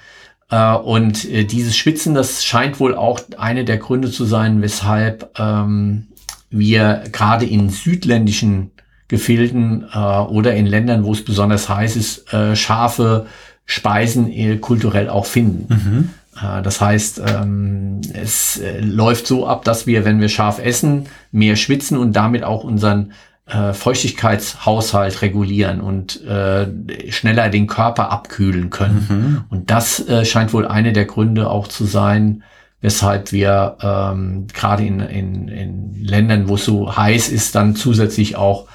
Äh, 0.51 0.75
und 0.75 1.29
äh, 1.29 1.45
dieses 1.45 1.77
Schwitzen, 1.77 2.15
das 2.15 2.45
scheint 2.45 2.79
wohl 2.79 2.95
auch 2.95 3.21
eine 3.37 3.65
der 3.65 3.79
Gründe 3.79 4.11
zu 4.13 4.25
sein, 4.25 4.63
weshalb 4.63 5.37
ähm, 5.39 6.07
wir 6.51 7.05
gerade 7.13 7.47
in 7.47 7.69
südländischen 7.71 8.73
Gefilden 9.11 9.87
äh, 9.93 9.99
oder 9.99 10.55
in 10.55 10.67
Ländern, 10.67 11.05
wo 11.05 11.13
es 11.13 11.25
besonders 11.25 11.69
heiß 11.69 11.97
ist, 11.97 12.33
äh, 12.33 12.55
scharfe 12.55 13.27
Speisen 13.67 14.31
äh, 14.31 14.57
kulturell 14.59 15.09
auch 15.09 15.27
finden. 15.27 15.67
Mhm. 15.69 16.11
Äh, 16.41 16.63
das 16.63 16.81
heißt, 16.81 17.21
ähm, 17.27 18.03
es 18.15 18.61
äh, 18.61 18.79
läuft 18.79 19.27
so 19.27 19.49
ab, 19.49 19.65
dass 19.65 19.89
wir, 19.89 20.05
wenn 20.05 20.21
wir 20.21 20.29
scharf 20.29 20.61
essen, 20.61 21.07
mehr 21.33 21.57
schwitzen 21.57 21.99
und 21.99 22.15
damit 22.15 22.45
auch 22.45 22.63
unseren 22.63 23.11
äh, 23.47 23.73
Feuchtigkeitshaushalt 23.73 25.23
regulieren 25.23 25.81
und 25.81 26.25
äh, 26.25 26.69
schneller 27.11 27.49
den 27.49 27.67
Körper 27.67 28.13
abkühlen 28.13 28.71
können. 28.71 29.07
Mhm. 29.09 29.45
Und 29.51 29.73
das 29.73 30.07
äh, 30.09 30.25
scheint 30.25 30.53
wohl 30.53 30.69
eine 30.69 30.93
der 30.93 31.07
Gründe 31.07 31.51
auch 31.51 31.67
zu 31.67 31.85
sein, 31.85 32.45
weshalb 32.81 33.33
wir 33.33 33.77
ähm, 33.83 34.47
gerade 34.55 34.85
in, 34.87 35.01
in, 35.01 35.49
in 35.49 36.05
Ländern, 36.05 36.49
wo 36.49 36.55
es 36.55 36.65
so 36.65 36.97
heiß 36.97 37.29
ist, 37.29 37.57
dann 37.57 37.75
zusätzlich 37.75 38.37
auch 38.37 38.69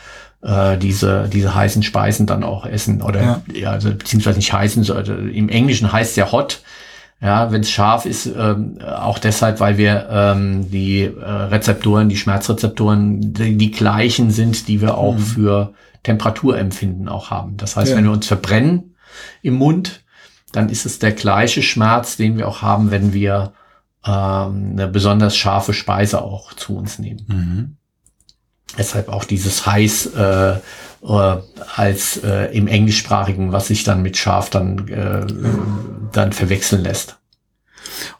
äh, 0.45 0.77
diese, 0.77 1.27
diese 1.31 1.55
heißen 1.55 1.83
Speisen 1.83 2.27
dann 2.27 2.43
auch 2.43 2.65
essen. 2.65 3.01
Oder 3.01 3.21
ja, 3.21 3.41
ja 3.53 3.71
also 3.71 3.89
beziehungsweise 3.89 4.37
nicht 4.37 4.53
heißen, 4.53 4.83
sondern 4.83 5.29
im 5.29 5.49
Englischen 5.49 5.91
heißt 5.91 6.15
ja 6.17 6.31
hot. 6.31 6.61
Ja, 7.21 7.51
wenn 7.51 7.61
es 7.61 7.71
scharf 7.71 8.05
ist, 8.05 8.27
ähm, 8.27 8.77
auch 8.81 9.19
deshalb, 9.19 9.61
weil 9.61 9.77
wir 9.77 10.07
ähm, 10.11 10.69
die 10.69 11.03
äh, 11.03 11.23
Rezeptoren, 11.23 12.09
die 12.09 12.17
Schmerzrezeptoren, 12.17 13.33
die, 13.33 13.57
die 13.57 13.71
gleichen 13.71 14.31
sind, 14.31 14.67
die 14.67 14.81
wir 14.81 14.97
auch 14.97 15.15
mhm. 15.15 15.19
für 15.19 15.73
Temperaturempfinden 16.03 17.07
auch 17.07 17.31
haben. 17.31 17.55
Das 17.57 17.77
heißt, 17.77 17.91
ja. 17.91 17.97
wenn 17.97 18.03
wir 18.03 18.11
uns 18.11 18.27
verbrennen 18.27 18.95
im 19.41 19.55
Mund, 19.55 20.03
dann 20.51 20.69
ist 20.69 20.85
es 20.85 20.99
der 20.99 21.13
gleiche 21.13 21.63
Schmerz, 21.63 22.17
den 22.17 22.37
wir 22.37 22.47
auch 22.47 22.61
haben, 22.61 22.91
wenn 22.91 23.13
wir 23.13 23.53
ähm, 24.05 24.71
eine 24.73 24.87
besonders 24.87 25.35
scharfe 25.37 25.73
Speise 25.73 26.21
auch 26.21 26.53
zu 26.53 26.77
uns 26.77 26.99
nehmen. 26.99 27.25
Mhm. 27.27 27.77
Deshalb 28.77 29.09
auch 29.09 29.23
dieses 29.23 29.65
heiß 29.65 30.07
äh, 30.15 30.55
äh, 31.07 31.37
als 31.75 32.17
äh, 32.17 32.55
im 32.55 32.67
englischsprachigen, 32.67 33.51
was 33.51 33.67
sich 33.67 33.83
dann 33.83 34.01
mit 34.01 34.17
scharf 34.17 34.49
dann, 34.49 34.87
äh, 34.87 35.25
dann 36.11 36.33
verwechseln 36.33 36.83
lässt. 36.83 37.17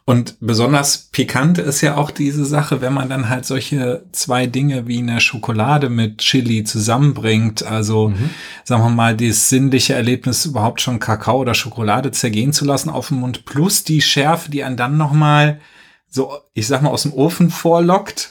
Und 0.04 0.36
besonders 0.40 1.08
pikant 1.10 1.58
ist 1.58 1.80
ja 1.80 1.96
auch 1.96 2.10
diese 2.10 2.44
Sache, 2.44 2.80
wenn 2.80 2.94
man 2.94 3.08
dann 3.08 3.28
halt 3.28 3.44
solche 3.44 4.04
zwei 4.12 4.46
Dinge 4.46 4.86
wie 4.86 4.98
eine 4.98 5.20
Schokolade 5.20 5.90
mit 5.90 6.18
Chili 6.18 6.64
zusammenbringt. 6.64 7.64
Also 7.64 8.10
mhm. 8.10 8.30
sagen 8.64 8.82
wir 8.82 8.90
mal, 8.90 9.16
dieses 9.16 9.48
sinnliche 9.48 9.94
Erlebnis 9.94 10.46
überhaupt 10.46 10.80
schon 10.80 11.00
Kakao 11.00 11.40
oder 11.40 11.54
Schokolade 11.54 12.12
zergehen 12.12 12.52
zu 12.52 12.64
lassen 12.64 12.88
auf 12.88 13.08
dem 13.08 13.18
Mund 13.18 13.44
plus 13.44 13.84
die 13.84 14.00
Schärfe, 14.00 14.50
die 14.50 14.62
einen 14.62 14.76
dann 14.76 14.96
noch 14.96 15.12
mal 15.12 15.60
so, 16.08 16.38
ich 16.54 16.66
sag 16.66 16.82
mal, 16.82 16.90
aus 16.90 17.02
dem 17.02 17.12
Ofen 17.12 17.50
vorlockt 17.50 18.30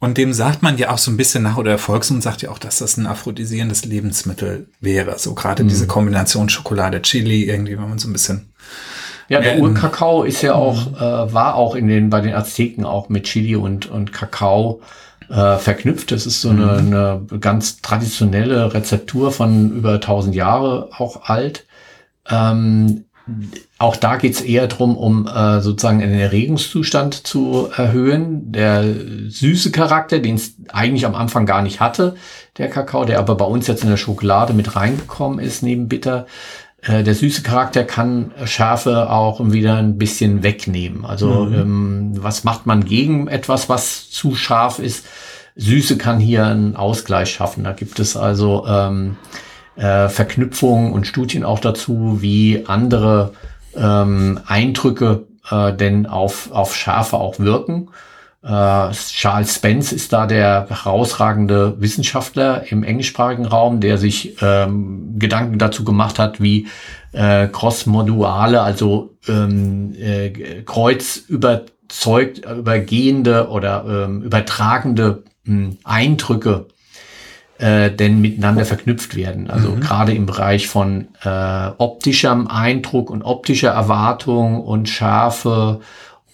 und 0.00 0.16
dem 0.16 0.32
sagt 0.32 0.62
man 0.62 0.78
ja 0.78 0.90
auch 0.90 0.98
so 0.98 1.10
ein 1.10 1.18
bisschen 1.18 1.42
nach, 1.42 1.58
oder 1.58 1.72
der 1.72 1.78
Volksmund 1.78 2.22
sagt 2.22 2.40
ja 2.40 2.50
auch, 2.50 2.58
dass 2.58 2.78
das 2.78 2.96
ein 2.96 3.06
aphrodisierendes 3.06 3.84
Lebensmittel 3.84 4.66
wäre. 4.80 5.18
So 5.18 5.34
gerade 5.34 5.62
mhm. 5.62 5.68
diese 5.68 5.86
Kombination 5.86 6.48
Schokolade, 6.48 7.02
Chili, 7.02 7.44
irgendwie, 7.44 7.78
wenn 7.78 7.88
man 7.88 7.98
so 7.98 8.08
ein 8.08 8.14
bisschen. 8.14 8.50
Ja, 9.28 9.40
der 9.40 9.58
Urkakao 9.58 10.24
ist 10.24 10.42
ja 10.42 10.54
auch, 10.54 10.90
mhm. 10.90 10.96
äh, 10.96 11.32
war 11.32 11.54
auch 11.54 11.74
in 11.74 11.86
den, 11.86 12.08
bei 12.08 12.22
den 12.22 12.34
Azteken 12.34 12.86
auch 12.86 13.10
mit 13.10 13.24
Chili 13.24 13.56
und, 13.56 13.90
und 13.90 14.12
Kakao 14.12 14.80
äh, 15.28 15.58
verknüpft. 15.58 16.12
Das 16.12 16.24
ist 16.24 16.40
so 16.40 16.48
eine, 16.48 16.80
mhm. 16.80 16.94
eine 16.94 17.38
ganz 17.38 17.82
traditionelle 17.82 18.72
Rezeptur 18.72 19.30
von 19.30 19.70
über 19.70 19.94
1000 19.94 20.34
Jahre 20.34 20.88
auch 20.96 21.28
alt. 21.28 21.66
Ähm, 22.28 23.04
auch 23.80 23.96
da 23.96 24.16
geht 24.16 24.34
es 24.34 24.42
eher 24.42 24.66
darum, 24.66 24.94
um 24.94 25.26
äh, 25.26 25.62
sozusagen 25.62 26.02
einen 26.02 26.20
Erregungszustand 26.20 27.26
zu 27.26 27.70
erhöhen. 27.74 28.52
Der 28.52 28.84
süße 29.28 29.72
Charakter, 29.72 30.18
den 30.18 30.34
es 30.34 30.54
eigentlich 30.68 31.06
am 31.06 31.14
Anfang 31.14 31.46
gar 31.46 31.62
nicht 31.62 31.80
hatte, 31.80 32.14
der 32.58 32.68
Kakao, 32.68 33.06
der 33.06 33.18
aber 33.18 33.36
bei 33.36 33.46
uns 33.46 33.68
jetzt 33.68 33.82
in 33.82 33.88
der 33.88 33.96
Schokolade 33.96 34.52
mit 34.52 34.76
reingekommen 34.76 35.38
ist, 35.38 35.62
neben 35.62 35.88
Bitter. 35.88 36.26
Äh, 36.82 37.04
der 37.04 37.14
süße 37.14 37.42
Charakter 37.42 37.84
kann 37.84 38.32
Schärfe 38.44 39.08
auch 39.08 39.40
wieder 39.42 39.76
ein 39.76 39.96
bisschen 39.96 40.42
wegnehmen. 40.42 41.06
Also 41.06 41.46
mhm. 41.46 41.54
ähm, 41.54 42.12
was 42.16 42.44
macht 42.44 42.66
man 42.66 42.84
gegen 42.84 43.28
etwas, 43.28 43.70
was 43.70 44.10
zu 44.10 44.34
scharf 44.34 44.78
ist? 44.78 45.06
Süße 45.56 45.96
kann 45.96 46.20
hier 46.20 46.44
einen 46.44 46.76
Ausgleich 46.76 47.30
schaffen. 47.30 47.64
Da 47.64 47.72
gibt 47.72 47.98
es 47.98 48.14
also 48.14 48.66
ähm, 48.68 49.16
äh, 49.76 50.10
Verknüpfungen 50.10 50.92
und 50.92 51.06
Studien 51.06 51.44
auch 51.44 51.60
dazu, 51.60 52.18
wie 52.20 52.64
andere 52.66 53.32
ähm, 53.76 54.40
Eindrücke 54.46 55.26
äh, 55.50 55.72
denn 55.72 56.06
auf, 56.06 56.50
auf 56.52 56.74
Schafe 56.74 57.16
auch 57.16 57.38
wirken. 57.38 57.88
Äh, 58.42 58.90
Charles 58.92 59.54
Spence 59.54 59.92
ist 59.92 60.12
da 60.12 60.26
der 60.26 60.66
herausragende 60.68 61.80
Wissenschaftler 61.80 62.70
im 62.70 62.84
englischsprachigen 62.84 63.44
Raum, 63.44 63.80
der 63.80 63.98
sich 63.98 64.36
ähm, 64.40 65.18
Gedanken 65.18 65.58
dazu 65.58 65.84
gemacht 65.84 66.18
hat, 66.18 66.40
wie 66.40 66.68
äh, 67.12 67.48
crossmoduale, 67.48 68.62
also 68.62 69.16
ähm, 69.28 69.94
äh, 69.94 70.62
kreuzüberzeugt, 70.62 72.46
übergehende 72.46 73.48
oder 73.48 73.84
ähm, 73.86 74.22
übertragende 74.22 75.24
mh, 75.44 75.54
hm, 75.54 75.78
Eindrücke 75.84 76.66
äh, 77.60 77.90
denn 77.90 78.20
miteinander 78.20 78.64
verknüpft 78.64 79.14
werden. 79.16 79.50
Also 79.50 79.70
mhm. 79.70 79.80
gerade 79.80 80.14
im 80.14 80.26
Bereich 80.26 80.66
von 80.68 81.08
äh, 81.22 81.68
optischem 81.78 82.48
Eindruck 82.48 83.10
und 83.10 83.22
optischer 83.22 83.70
Erwartung 83.70 84.62
und 84.62 84.88
Schärfe 84.88 85.80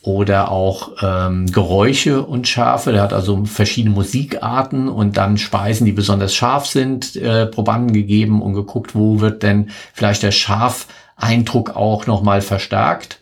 oder 0.03 0.53
auch 0.53 0.93
ähm, 1.03 1.47
Geräusche 1.47 2.23
und 2.23 2.47
Schärfe. 2.47 2.93
Der 2.93 3.03
hat 3.03 3.13
also 3.13 3.45
verschiedene 3.45 3.95
Musikarten 3.95 4.89
und 4.89 5.17
dann 5.17 5.37
Speisen, 5.37 5.85
die 5.85 5.93
besonders 5.93 6.33
scharf 6.33 6.67
sind, 6.67 7.17
äh, 7.17 7.47
Probanden 7.47 7.93
gegeben 7.93 8.41
und 8.41 8.55
geguckt, 8.55 8.95
wo 8.95 9.21
wird 9.21 9.43
denn 9.43 9.71
vielleicht 9.95 10.23
der 10.23 10.31
Scharfeindruck 10.31 11.75
auch 11.75 12.07
nochmal 12.07 12.41
verstärkt. 12.41 13.21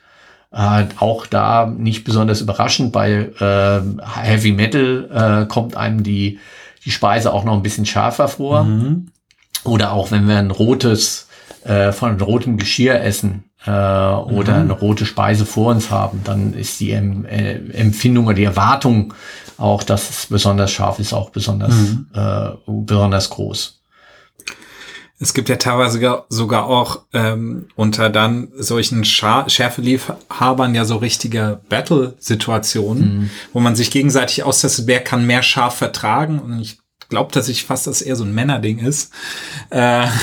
Äh, 0.52 0.84
auch 0.98 1.26
da 1.26 1.66
nicht 1.66 2.04
besonders 2.04 2.42
überraschend, 2.42 2.92
bei 2.92 3.30
äh, 3.40 3.80
Heavy 4.20 4.52
Metal 4.52 5.44
äh, 5.44 5.46
kommt 5.46 5.78
einem 5.78 6.02
die 6.02 6.38
die 6.84 6.90
Speise 6.90 7.32
auch 7.32 7.44
noch 7.44 7.54
ein 7.54 7.62
bisschen 7.62 7.86
schärfer 7.86 8.28
vor. 8.28 8.64
Mhm. 8.64 9.08
Oder 9.64 9.92
auch 9.92 10.10
wenn 10.10 10.28
wir 10.28 10.36
ein 10.38 10.50
rotes, 10.50 11.28
äh, 11.64 11.92
von 11.92 12.20
rotem 12.20 12.58
Geschirr 12.58 13.00
essen 13.00 13.44
äh, 13.64 13.70
oder 13.70 14.54
mhm. 14.54 14.62
eine 14.62 14.72
rote 14.72 15.06
Speise 15.06 15.46
vor 15.46 15.72
uns 15.72 15.90
haben, 15.90 16.20
dann 16.24 16.52
ist 16.52 16.80
die 16.80 16.92
em 16.92 17.24
äh, 17.24 17.54
Empfindung 17.72 18.26
oder 18.26 18.34
die 18.34 18.44
Erwartung 18.44 19.14
auch, 19.56 19.82
dass 19.82 20.10
es 20.10 20.26
besonders 20.26 20.72
scharf 20.72 20.98
ist, 20.98 21.12
auch 21.12 21.30
besonders, 21.30 21.74
mhm. 21.74 22.06
äh, 22.14 22.50
besonders 22.66 23.30
groß. 23.30 23.80
Es 25.20 25.32
gibt 25.32 25.48
ja 25.48 25.56
teilweise 25.56 26.24
sogar 26.28 26.66
auch 26.66 27.02
ähm, 27.12 27.68
unter 27.76 28.10
dann 28.10 28.48
solchen 28.56 29.04
Schar 29.04 29.48
Schärfeliebhabern 29.48 30.74
ja 30.74 30.84
so 30.84 30.96
richtige 30.96 31.60
Battle-Situationen, 31.68 33.18
mhm. 33.18 33.30
wo 33.52 33.60
man 33.60 33.76
sich 33.76 33.90
gegenseitig 33.90 34.42
austestet, 34.42 34.86
wer 34.86 35.00
kann 35.00 35.26
mehr 35.26 35.42
scharf 35.42 35.76
vertragen. 35.76 36.40
Und 36.40 36.60
ich 36.60 36.78
glaube 37.08 37.32
tatsächlich 37.32 37.64
fast, 37.64 37.86
dass 37.86 38.00
es 38.00 38.02
eher 38.02 38.16
so 38.16 38.24
ein 38.24 38.34
Männerding 38.34 38.78
ist. 38.78 39.12
Äh, 39.70 40.06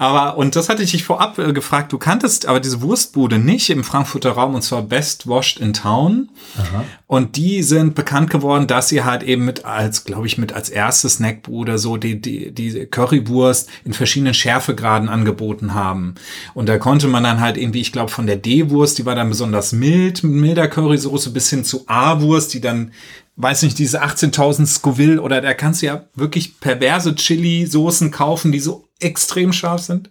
Aber, 0.00 0.38
und 0.38 0.56
das 0.56 0.70
hatte 0.70 0.82
ich 0.82 0.92
dich 0.92 1.04
vorab 1.04 1.38
äh, 1.38 1.52
gefragt, 1.52 1.92
du 1.92 1.98
kanntest 1.98 2.46
aber 2.46 2.58
diese 2.58 2.80
Wurstbude 2.80 3.38
nicht 3.38 3.68
im 3.68 3.84
Frankfurter 3.84 4.30
Raum 4.30 4.54
und 4.54 4.62
zwar 4.62 4.80
Best 4.80 5.28
Washed 5.28 5.60
in 5.60 5.74
Town. 5.74 6.30
Aha. 6.56 6.84
Und 7.06 7.36
die 7.36 7.62
sind 7.62 7.94
bekannt 7.94 8.30
geworden, 8.30 8.66
dass 8.66 8.88
sie 8.88 9.04
halt 9.04 9.22
eben 9.22 9.44
mit 9.44 9.66
als, 9.66 10.04
glaube 10.04 10.26
ich, 10.26 10.38
mit 10.38 10.54
als 10.54 10.70
erste 10.70 11.10
Snackbude 11.10 11.76
so 11.76 11.98
die, 11.98 12.18
die, 12.18 12.50
die 12.50 12.86
Currywurst 12.86 13.68
in 13.84 13.92
verschiedenen 13.92 14.32
Schärfegraden 14.32 15.10
angeboten 15.10 15.74
haben. 15.74 16.14
Und 16.54 16.70
da 16.70 16.78
konnte 16.78 17.06
man 17.06 17.22
dann 17.22 17.40
halt 17.40 17.58
irgendwie, 17.58 17.82
ich 17.82 17.92
glaube, 17.92 18.10
von 18.10 18.26
der 18.26 18.36
D-Wurst, 18.36 18.96
die 18.96 19.04
war 19.04 19.14
dann 19.14 19.28
besonders 19.28 19.72
mild, 19.72 20.24
milder 20.24 20.68
Currysoße, 20.68 21.28
bis 21.28 21.50
hin 21.50 21.62
zu 21.62 21.84
A-Wurst, 21.88 22.54
die 22.54 22.62
dann 22.62 22.92
weiß 23.36 23.62
nicht, 23.62 23.78
diese 23.78 24.02
18.000 24.02 24.66
Scoville 24.66 25.20
oder 25.20 25.40
da 25.40 25.54
kannst 25.54 25.82
du 25.82 25.86
ja 25.86 26.04
wirklich 26.14 26.60
perverse 26.60 27.14
Chili-Soßen 27.14 28.10
kaufen, 28.10 28.52
die 28.52 28.60
so 28.60 28.88
extrem 28.98 29.52
scharf 29.52 29.82
sind. 29.82 30.10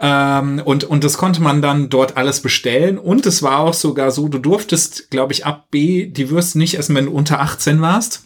Ähm, 0.00 0.62
und, 0.64 0.84
und 0.84 1.02
das 1.02 1.18
konnte 1.18 1.42
man 1.42 1.62
dann 1.62 1.88
dort 1.88 2.16
alles 2.16 2.40
bestellen. 2.40 2.98
Und 2.98 3.26
es 3.26 3.42
war 3.42 3.60
auch 3.60 3.74
sogar 3.74 4.10
so, 4.10 4.28
du 4.28 4.38
durftest, 4.38 5.10
glaube 5.10 5.32
ich, 5.32 5.44
ab 5.46 5.68
B 5.70 6.06
die 6.06 6.30
Würste 6.30 6.58
nicht 6.58 6.78
essen, 6.78 6.94
wenn 6.94 7.06
du 7.06 7.12
unter 7.12 7.40
18 7.40 7.80
warst. 7.80 8.24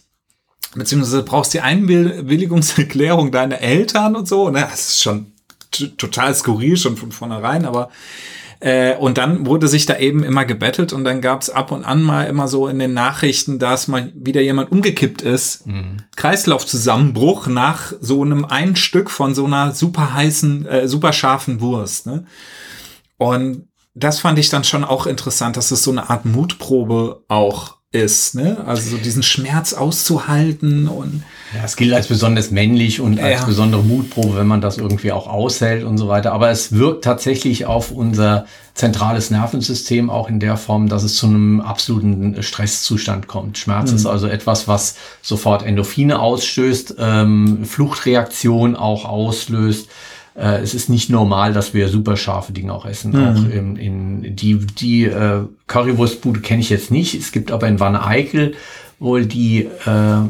Beziehungsweise 0.75 1.23
brauchst 1.23 1.53
die 1.53 1.61
Einwilligungserklärung 1.61 3.31
deiner 3.31 3.59
Eltern 3.59 4.15
und 4.15 4.27
so. 4.27 4.49
Ne? 4.49 4.61
Das 4.61 4.89
ist 4.89 5.03
schon 5.03 5.33
total 5.97 6.33
skurril 6.35 6.77
schon 6.77 6.97
von 6.97 7.11
vornherein, 7.11 7.65
aber 7.65 7.89
äh, 8.63 8.95
und 8.95 9.17
dann 9.17 9.45
wurde 9.45 9.67
sich 9.67 9.85
da 9.85 9.97
eben 9.97 10.23
immer 10.23 10.45
gebettelt 10.45 10.93
und 10.93 11.03
dann 11.03 11.19
gab 11.19 11.41
es 11.41 11.49
ab 11.49 11.71
und 11.73 11.83
an 11.83 12.01
mal 12.01 12.23
immer 12.27 12.47
so 12.47 12.69
in 12.69 12.79
den 12.79 12.93
Nachrichten, 12.93 13.59
dass 13.59 13.89
mal 13.89 14.13
wieder 14.15 14.39
jemand 14.39 14.71
umgekippt 14.71 15.21
ist. 15.21 15.67
Mhm. 15.67 15.97
Kreislaufzusammenbruch 16.15 17.47
nach 17.47 17.91
so 17.99 18.21
einem 18.21 18.45
ein 18.45 18.77
Stück 18.77 19.09
von 19.09 19.35
so 19.35 19.43
einer 19.43 19.73
super 19.73 20.13
heißen, 20.13 20.65
äh, 20.65 20.87
super 20.87 21.11
scharfen 21.11 21.59
Wurst. 21.59 22.05
Ne? 22.05 22.25
Und 23.17 23.67
das 23.95 24.21
fand 24.21 24.39
ich 24.39 24.47
dann 24.47 24.63
schon 24.63 24.85
auch 24.85 25.07
interessant, 25.07 25.57
dass 25.57 25.71
es 25.71 25.83
so 25.83 25.91
eine 25.91 26.09
Art 26.09 26.23
Mutprobe 26.23 27.25
auch 27.27 27.75
ist, 27.93 28.33
ne? 28.33 28.57
Also 28.65 28.89
so 28.89 28.97
diesen 28.97 29.21
Schmerz 29.21 29.73
auszuhalten 29.73 30.87
und 30.87 31.23
ja, 31.55 31.63
es 31.63 31.75
gilt 31.75 31.93
als 31.93 32.07
besonders 32.07 32.49
männlich 32.49 32.99
und 32.99 33.19
als 33.19 33.41
ja. 33.41 33.45
besondere 33.45 33.83
Mutprobe, 33.83 34.35
wenn 34.35 34.47
man 34.47 34.61
das 34.61 34.79
irgendwie 34.79 35.11
auch 35.11 35.27
aushält 35.27 35.83
und 35.83 35.99
so 35.99 36.07
weiter. 36.07 36.33
Aber 36.33 36.49
es 36.49 36.71
wirkt 36.71 37.03
tatsächlich 37.03 37.67
auf 37.67 37.91
unser 37.91 38.47
zentrales 38.73 39.29
Nervensystem 39.29 40.09
auch 40.09 40.27
in 40.27 40.39
der 40.39 40.57
Form, 40.57 40.89
dass 40.89 41.03
es 41.03 41.15
zu 41.15 41.27
einem 41.27 41.61
absoluten 41.61 42.41
Stresszustand 42.41 43.27
kommt. 43.27 43.59
Schmerz 43.59 43.91
mhm. 43.91 43.97
ist 43.97 44.05
also 44.07 44.27
etwas, 44.27 44.67
was 44.67 44.95
sofort 45.21 45.63
Endorphine 45.63 46.19
ausstößt, 46.19 46.95
ähm, 46.97 47.63
Fluchtreaktion 47.63 48.75
auch 48.75 49.05
auslöst 49.05 49.89
äh, 50.35 50.61
es 50.61 50.73
ist 50.73 50.89
nicht 50.89 51.09
normal, 51.09 51.53
dass 51.53 51.73
wir 51.73 51.89
super 51.89 52.17
scharfe 52.17 52.53
Dinge 52.53 52.73
auch 52.73 52.85
essen. 52.85 53.11
Mhm. 53.11 53.27
Auch 53.27 53.49
in, 53.49 53.75
in 53.75 54.35
die, 54.35 54.57
die 54.57 55.05
äh, 55.05 55.41
Currywurstbude 55.67 56.41
kenne 56.41 56.61
ich 56.61 56.69
jetzt 56.69 56.91
nicht. 56.91 57.15
Es 57.15 57.31
gibt 57.31 57.51
aber 57.51 57.67
in 57.67 57.79
Wanne 57.79 58.05
Eickel 58.05 58.55
wohl 58.99 59.25
die 59.25 59.63
äh, 59.85 60.21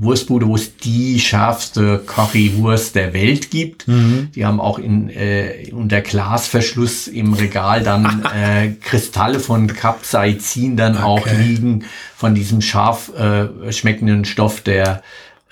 Wurstbude, 0.00 0.46
wo 0.46 0.54
es 0.54 0.76
die 0.76 1.18
schärfste 1.18 2.00
Currywurst 2.04 2.94
der 2.94 3.12
Welt 3.14 3.50
gibt. 3.50 3.88
Mhm. 3.88 4.30
Die 4.34 4.44
haben 4.44 4.60
auch 4.60 4.78
in 4.78 5.10
äh, 5.10 5.70
unter 5.72 6.00
Glasverschluss 6.00 7.08
im 7.08 7.32
Regal 7.32 7.82
dann 7.82 8.24
äh, 8.34 8.70
Kristalle 8.80 9.40
von 9.40 9.66
Capsaicin 9.66 10.76
dann 10.76 10.96
okay. 10.96 11.04
auch 11.04 11.26
liegen 11.26 11.84
von 12.16 12.34
diesem 12.34 12.60
scharf 12.60 13.12
äh, 13.16 13.72
schmeckenden 13.72 14.24
Stoff 14.24 14.60
der 14.60 15.02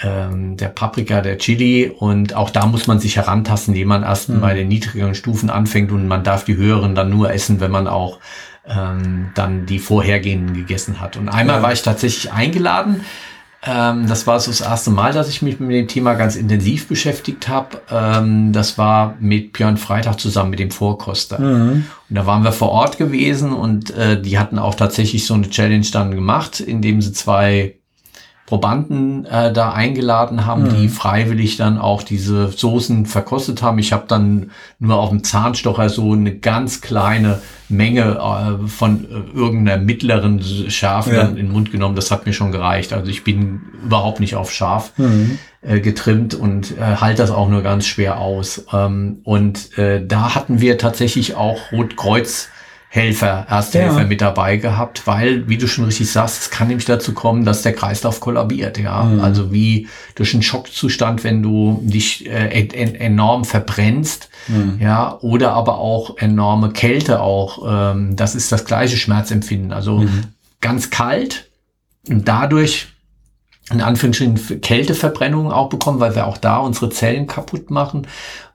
ähm, 0.03 0.57
der 0.57 0.69
Paprika, 0.69 1.21
der 1.21 1.39
Chili 1.39 1.89
und 1.89 2.35
auch 2.35 2.51
da 2.51 2.67
muss 2.67 2.87
man 2.87 3.01
sich 3.01 3.17
herantasten, 3.17 3.75
indem 3.75 3.89
man 3.89 4.03
erst 4.03 4.29
mhm. 4.29 4.41
bei 4.41 4.55
den 4.55 4.69
niedrigeren 4.69 5.15
Stufen 5.15 5.49
anfängt 5.49 5.91
und 5.91 6.07
man 6.07 6.23
darf 6.23 6.45
die 6.45 6.57
höheren 6.57 6.95
dann 6.95 7.11
nur 7.11 7.33
essen, 7.33 7.61
wenn 7.61 7.71
man 7.71 7.89
auch 7.89 8.19
ähm, 8.69 9.31
dann 9.35 9.67
die 9.67 9.79
vorhergehenden 9.79 10.55
gegessen 10.55 11.01
hat. 11.01 11.17
Und 11.17 11.29
einmal 11.29 11.57
ja. 11.57 11.63
war 11.63 11.73
ich 11.73 11.83
tatsächlich 11.83 12.33
eingeladen. 12.33 13.03
Ähm, 13.63 14.07
das 14.07 14.27
war 14.27 14.39
so 14.39 14.51
das 14.51 14.61
erste 14.61 14.91
Mal, 14.91 15.13
dass 15.13 15.29
ich 15.29 15.43
mich 15.43 15.59
mit 15.59 15.71
dem 15.71 15.89
Thema 15.89 16.15
ganz 16.15 16.37
intensiv 16.37 16.89
beschäftigt 16.89 17.49
habe. 17.49 17.81
Ähm, 17.91 18.53
das 18.53 18.77
war 18.77 19.17
mit 19.19 19.55
Björn 19.55 19.77
Freitag 19.77 20.21
zusammen 20.21 20.51
mit 20.51 20.61
dem 20.61 20.71
Vorkoster. 20.71 21.39
Mhm. 21.41 21.87
Und 22.09 22.17
da 22.17 22.27
waren 22.27 22.45
wir 22.45 22.53
vor 22.53 22.71
Ort 22.71 22.99
gewesen 22.99 23.53
und 23.53 23.91
äh, 23.91 24.21
die 24.21 24.39
hatten 24.39 24.59
auch 24.59 24.75
tatsächlich 24.75 25.27
so 25.27 25.35
eine 25.35 25.49
Challenge 25.49 25.87
dann 25.93 26.15
gemacht, 26.15 26.61
indem 26.61 27.01
sie 27.01 27.13
zwei 27.13 27.77
Probanden 28.47 29.25
äh, 29.25 29.53
da 29.53 29.73
eingeladen 29.73 30.47
haben, 30.47 30.63
mhm. 30.63 30.77
die 30.77 30.89
freiwillig 30.89 31.57
dann 31.57 31.79
auch 31.79 32.05
diese 32.05 32.49
Soßen 32.49 33.05
verkostet 33.05 33.61
haben. 33.61 33.79
Ich 33.81 33.93
habe 33.93 34.05
dann 34.07 34.53
nur 34.79 34.99
auf 34.99 35.11
dem 35.11 35.25
Zahnstocher 35.25 35.89
so 35.89 36.13
eine 36.13 36.37
ganz 36.37 36.81
kleine 36.81 37.43
Menge 37.69 38.21
äh, 38.21 38.69
von 38.69 39.05
äh, 39.05 39.37
irgendeiner 39.37 39.83
mittleren 39.83 40.41
Schärfe 40.43 41.17
ja. 41.17 41.23
in 41.23 41.35
den 41.35 41.51
Mund 41.51 41.73
genommen. 41.73 41.97
Das 41.97 42.13
hat 42.13 42.25
mir 42.25 42.33
schon 42.33 42.53
gereicht. 42.53 42.93
Also 42.93 43.11
ich 43.11 43.25
bin 43.25 43.63
überhaupt 43.83 44.21
nicht 44.21 44.37
auf 44.37 44.53
scharf 44.53 44.93
mhm. 44.97 45.39
äh, 45.63 45.81
getrimmt 45.81 46.35
und 46.35 46.79
äh, 46.79 46.97
halte 47.01 47.23
das 47.23 47.33
auch 47.33 47.49
nur 47.49 47.63
ganz 47.63 47.85
schwer 47.85 48.21
aus. 48.21 48.65
Ähm, 48.73 49.19
und 49.25 49.77
äh, 49.77 50.07
da 50.07 50.37
hatten 50.37 50.61
wir 50.61 50.79
tatsächlich 50.79 51.35
auch 51.35 51.73
Rotkreuz 51.73 52.49
Helfer, 52.89 53.47
Ersthelfer 53.49 54.03
ja. 54.03 54.07
mit 54.07 54.21
dabei 54.21 54.57
gehabt, 54.57 55.07
weil, 55.07 55.49
wie 55.49 55.59
du 55.59 55.67
schon 55.67 55.85
richtig 55.85 56.11
sagst, 56.11 56.41
es 56.41 56.51
kann 56.51 56.69
nämlich 56.69 56.87
dazu 56.87 57.13
kommen, 57.13 57.45
dass 57.45 57.63
der 57.63 57.73
Kreislauf 57.73 58.21
kollabiert, 58.21 58.79
ja. 58.79 59.03
Mhm. 59.03 59.21
Also 59.21 59.53
wie 59.53 59.89
durch 60.15 60.33
einen 60.33 60.43
Schockzustand, 60.43 61.25
wenn 61.25 61.43
du 61.43 61.81
dich 61.83 62.27
äh, 62.27 62.49
en 62.49 62.95
enorm 62.95 63.45
verbrennst, 63.45 64.31
mhm. 64.49 64.79
ja, 64.81 65.19
oder 65.21 65.53
aber 65.53 65.79
auch 65.79 66.17
enorme 66.19 66.71
Kälte 66.71 67.21
auch, 67.21 67.65
ähm, 67.69 68.17
das 68.17 68.35
ist 68.35 68.53
das 68.53 68.65
gleiche 68.65 68.97
Schmerzempfinden. 68.97 69.73
Also 69.73 69.99
mhm. 69.99 70.25
ganz 70.61 70.91
kalt 70.91 71.51
und 72.09 72.27
dadurch 72.29 72.89
in 73.71 73.81
Anführungsstrichen 73.81 74.61
Kälteverbrennungen 74.61 75.51
auch 75.51 75.69
bekommen, 75.69 75.99
weil 75.99 76.15
wir 76.15 76.27
auch 76.27 76.39
da 76.39 76.59
unsere 76.59 76.89
Zellen 76.91 77.27
kaputt 77.27 77.71
machen. 77.71 78.07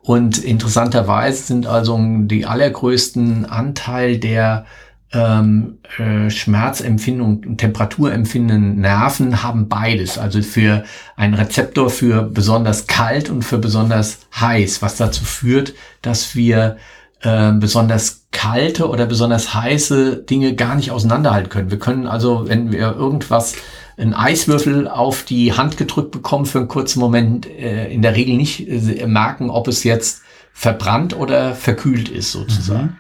Und 0.01 0.39
interessanterweise 0.39 1.43
sind 1.43 1.67
also 1.67 1.99
die 2.23 2.45
allergrößten 2.45 3.45
Anteil 3.45 4.17
der 4.17 4.65
ähm, 5.13 5.79
äh, 5.97 6.29
Schmerzempfindung 6.29 7.57
temperaturempfindenden 7.57 8.79
Nerven 8.79 9.43
haben 9.43 9.67
beides. 9.67 10.17
Also 10.17 10.41
für 10.41 10.85
einen 11.15 11.33
Rezeptor 11.33 11.89
für 11.89 12.23
besonders 12.23 12.87
kalt 12.87 13.29
und 13.29 13.43
für 13.43 13.57
besonders 13.57 14.19
heiß, 14.39 14.81
was 14.81 14.95
dazu 14.95 15.25
führt, 15.25 15.73
dass 16.01 16.35
wir 16.35 16.77
äh, 17.21 17.51
besonders 17.51 18.25
kalte 18.31 18.89
oder 18.89 19.05
besonders 19.05 19.53
heiße 19.53 20.17
Dinge 20.17 20.55
gar 20.55 20.75
nicht 20.75 20.91
auseinanderhalten 20.91 21.49
können. 21.49 21.71
Wir 21.71 21.79
können 21.79 22.07
also, 22.07 22.47
wenn 22.47 22.71
wir 22.71 22.95
irgendwas 22.95 23.55
einen 23.97 24.13
Eiswürfel 24.13 24.87
auf 24.87 25.23
die 25.23 25.53
Hand 25.53 25.77
gedrückt 25.77 26.11
bekommen 26.11 26.45
für 26.45 26.59
einen 26.59 26.67
kurzen 26.67 26.99
Moment, 26.99 27.45
äh, 27.45 27.91
in 27.91 28.01
der 28.01 28.15
Regel 28.15 28.35
nicht 28.37 28.67
äh, 28.67 29.05
merken, 29.07 29.49
ob 29.49 29.67
es 29.67 29.83
jetzt 29.83 30.23
verbrannt 30.53 31.15
oder 31.15 31.55
verkühlt 31.55 32.09
ist 32.09 32.31
sozusagen. 32.31 32.83
Mhm. 32.83 32.97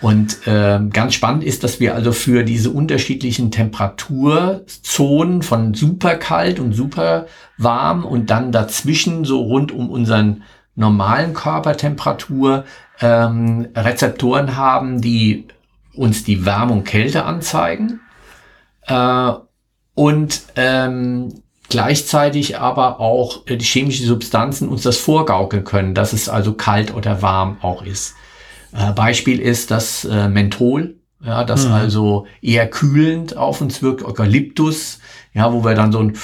Und 0.00 0.46
äh, 0.46 0.80
ganz 0.92 1.14
spannend 1.14 1.44
ist, 1.44 1.64
dass 1.64 1.80
wir 1.80 1.94
also 1.94 2.12
für 2.12 2.44
diese 2.44 2.70
unterschiedlichen 2.70 3.50
Temperaturzonen 3.50 5.42
von 5.42 5.72
super 5.72 6.16
kalt 6.16 6.60
und 6.60 6.74
super 6.74 7.26
warm 7.56 8.04
und 8.04 8.28
dann 8.28 8.52
dazwischen 8.52 9.24
so 9.24 9.40
rund 9.40 9.72
um 9.72 9.88
unseren 9.88 10.42
normalen 10.74 11.32
Körpertemperatur 11.32 12.64
ähm, 13.00 13.68
Rezeptoren 13.74 14.56
haben, 14.56 15.00
die 15.00 15.46
uns 15.94 16.24
die 16.24 16.44
Wärme 16.44 16.72
und 16.72 16.84
Kälte 16.84 17.24
anzeigen. 17.24 18.00
Äh, 18.86 19.32
und 19.94 20.42
ähm, 20.56 21.42
gleichzeitig 21.68 22.58
aber 22.58 23.00
auch 23.00 23.46
äh, 23.46 23.56
die 23.56 23.64
chemischen 23.64 24.06
Substanzen 24.06 24.68
uns 24.68 24.82
das 24.82 24.98
vorgaukeln 24.98 25.64
können, 25.64 25.94
dass 25.94 26.12
es 26.12 26.28
also 26.28 26.52
kalt 26.54 26.94
oder 26.94 27.22
warm 27.22 27.58
auch 27.62 27.84
ist. 27.84 28.14
Äh, 28.72 28.92
Beispiel 28.92 29.40
ist 29.40 29.70
das 29.70 30.04
äh, 30.04 30.28
Menthol, 30.28 30.96
ja, 31.24 31.44
das 31.44 31.66
mhm. 31.66 31.72
also 31.72 32.26
eher 32.42 32.68
kühlend 32.68 33.36
auf 33.36 33.60
uns 33.60 33.82
wirkt, 33.82 34.04
Eukalyptus, 34.04 34.98
ja, 35.32 35.52
wo 35.52 35.64
wir 35.64 35.74
dann 35.74 35.90
so 35.90 35.98
einen 35.98 36.18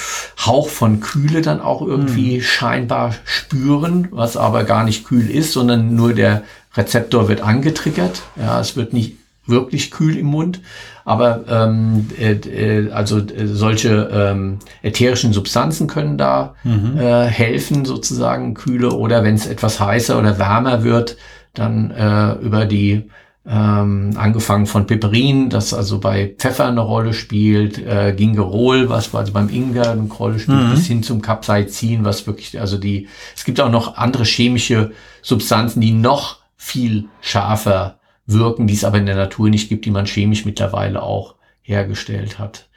Hauch 0.45 0.69
von 0.69 0.99
Kühle 0.99 1.41
dann 1.41 1.59
auch 1.59 1.81
irgendwie 1.81 2.37
mhm. 2.37 2.41
scheinbar 2.41 3.15
spüren, 3.25 4.07
was 4.11 4.37
aber 4.37 4.63
gar 4.63 4.83
nicht 4.83 5.05
kühl 5.05 5.29
ist, 5.29 5.53
sondern 5.53 5.95
nur 5.95 6.13
der 6.13 6.43
Rezeptor 6.75 7.27
wird 7.27 7.41
angetriggert. 7.41 8.21
Ja, 8.37 8.59
es 8.59 8.75
wird 8.75 8.93
nicht 8.93 9.17
wirklich 9.45 9.91
kühl 9.91 10.17
im 10.17 10.27
Mund. 10.27 10.61
Aber 11.05 11.43
ähm, 11.49 12.07
äh, 12.19 12.33
äh, 12.33 12.91
also 12.91 13.19
äh, 13.19 13.47
solche 13.47 14.09
ähm, 14.13 14.59
ätherischen 14.81 15.33
Substanzen 15.33 15.87
können 15.87 16.17
da 16.17 16.55
mhm. 16.63 16.97
äh, 16.97 17.25
helfen, 17.25 17.85
sozusagen 17.85 18.53
Kühle. 18.53 18.91
Oder 18.91 19.23
wenn 19.23 19.35
es 19.35 19.47
etwas 19.47 19.79
heißer 19.79 20.17
oder 20.19 20.37
wärmer 20.37 20.83
wird, 20.83 21.17
dann 21.53 21.91
äh, 21.91 22.33
über 22.35 22.65
die 22.65 23.09
ähm, 23.45 24.11
angefangen 24.17 24.67
von 24.67 24.85
Piperin, 24.85 25.49
das 25.49 25.73
also 25.73 25.99
bei 25.99 26.35
Pfeffer 26.37 26.67
eine 26.67 26.81
Rolle 26.81 27.13
spielt, 27.13 27.79
äh, 27.79 28.13
Gingerol, 28.15 28.89
was 28.89 29.13
also 29.15 29.33
beim 29.33 29.49
Ingwer 29.49 29.91
eine 29.91 30.03
Rolle 30.03 30.37
spielt, 30.37 30.63
mhm. 30.63 30.71
bis 30.71 30.85
hin 30.85 31.01
zum 31.01 31.21
Capsaicin, 31.21 32.05
was 32.05 32.27
wirklich, 32.27 32.59
also 32.59 32.77
die, 32.77 33.07
es 33.35 33.43
gibt 33.43 33.59
auch 33.59 33.71
noch 33.71 33.97
andere 33.97 34.25
chemische 34.25 34.91
Substanzen, 35.23 35.81
die 35.81 35.91
noch 35.91 36.37
viel 36.55 37.05
schärfer 37.21 37.97
wirken, 38.33 38.67
die 38.67 38.73
es 38.73 38.83
aber 38.83 38.97
in 38.97 39.05
der 39.05 39.15
Natur 39.15 39.49
nicht 39.49 39.69
gibt, 39.69 39.85
die 39.85 39.91
man 39.91 40.05
chemisch 40.05 40.45
mittlerweile 40.45 41.01
auch 41.01 41.35
hergestellt 41.61 42.39
hat. 42.39 42.67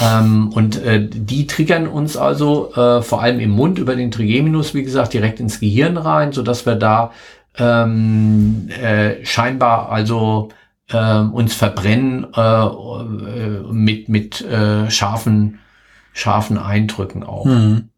Ähm, 0.00 0.50
und 0.52 0.82
äh, 0.82 1.08
die 1.08 1.46
triggern 1.46 1.88
uns 1.88 2.16
also 2.16 2.72
äh, 2.74 3.02
vor 3.02 3.22
allem 3.22 3.40
im 3.40 3.50
Mund 3.50 3.78
über 3.78 3.96
den 3.96 4.10
Trigeminus, 4.10 4.74
wie 4.74 4.84
gesagt, 4.84 5.12
direkt 5.12 5.40
ins 5.40 5.60
Gehirn 5.60 5.96
rein, 5.96 6.32
so 6.32 6.42
dass 6.42 6.66
wir 6.66 6.76
da 6.76 7.12
ähm, 7.56 8.68
äh, 8.68 9.24
scheinbar 9.24 9.90
also 9.90 10.50
äh, 10.90 11.18
uns 11.18 11.54
verbrennen 11.54 12.26
äh, 12.34 12.40
äh, 12.40 13.62
mit, 13.72 14.08
mit 14.08 14.40
äh, 14.42 14.90
scharfen, 14.90 15.58
scharfen 16.12 16.58
Eindrücken 16.58 17.24
auch. 17.24 17.46
Mhm. 17.46 17.88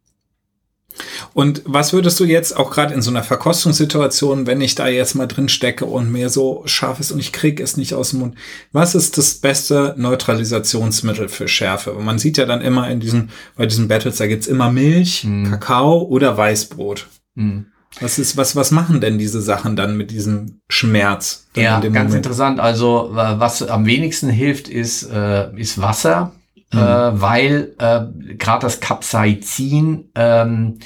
Und 1.35 1.63
was 1.65 1.93
würdest 1.93 2.19
du 2.21 2.25
jetzt 2.25 2.57
auch 2.57 2.71
gerade 2.71 2.95
in 2.95 3.03
so 3.03 3.11
einer 3.11 3.23
Verkostungssituation, 3.23 4.47
wenn 4.47 4.61
ich 4.61 4.75
da 4.75 4.89
jetzt 4.89 5.15
mal 5.15 5.27
drin 5.27 5.49
stecke 5.49 5.85
und 5.85 6.11
mir 6.11 6.29
so 6.29 6.63
scharf 6.67 7.01
ist 7.01 7.13
und 7.13 7.21
ich 7.21 7.33
krieg 7.33 7.61
es 7.61 7.77
nicht 7.77 7.95
aus 7.95 8.11
dem 8.11 8.21
Mund, 8.21 8.35
was 8.73 8.95
ist 8.95 9.19
das 9.19 9.35
beste 9.35 9.95
Neutralisationsmittel 9.97 11.29
für 11.29 11.49
Schärfe? 11.49 11.93
Man 11.93 12.19
sieht 12.19 12.37
ja 12.37 12.47
dann 12.47 12.61
immer 12.61 12.89
in 12.91 13.01
diesen, 13.01 13.31
bei 13.57 13.67
diesen 13.67 13.89
Battles, 13.89 14.17
da 14.17 14.27
gibt's 14.27 14.47
immer 14.47 14.71
Milch, 14.71 15.25
mm. 15.25 15.51
Kakao 15.51 16.03
oder 16.03 16.37
Weißbrot. 16.37 17.07
Mm. 17.35 17.61
Was 17.99 18.19
ist, 18.19 18.37
was, 18.37 18.55
was 18.55 18.71
machen 18.71 19.01
denn 19.01 19.19
diese 19.19 19.41
Sachen 19.41 19.75
dann 19.75 19.97
mit 19.97 20.13
diesem 20.13 20.61
Schmerz? 20.69 21.49
Ja, 21.57 21.81
ganz 21.81 21.95
Moment? 21.95 22.15
interessant. 22.15 22.61
Also, 22.61 23.11
was 23.13 23.63
am 23.63 23.85
wenigsten 23.85 24.29
hilft, 24.29 24.69
ist, 24.69 25.11
äh, 25.11 25.53
ist 25.59 25.81
Wasser, 25.81 26.33
mhm. 26.73 26.79
äh, 26.79 27.21
weil 27.21 27.75
äh, 27.79 28.01
gerade 28.37 28.63
das 28.63 28.81
Capsaicin 28.81 30.11
ähm, 30.15 30.79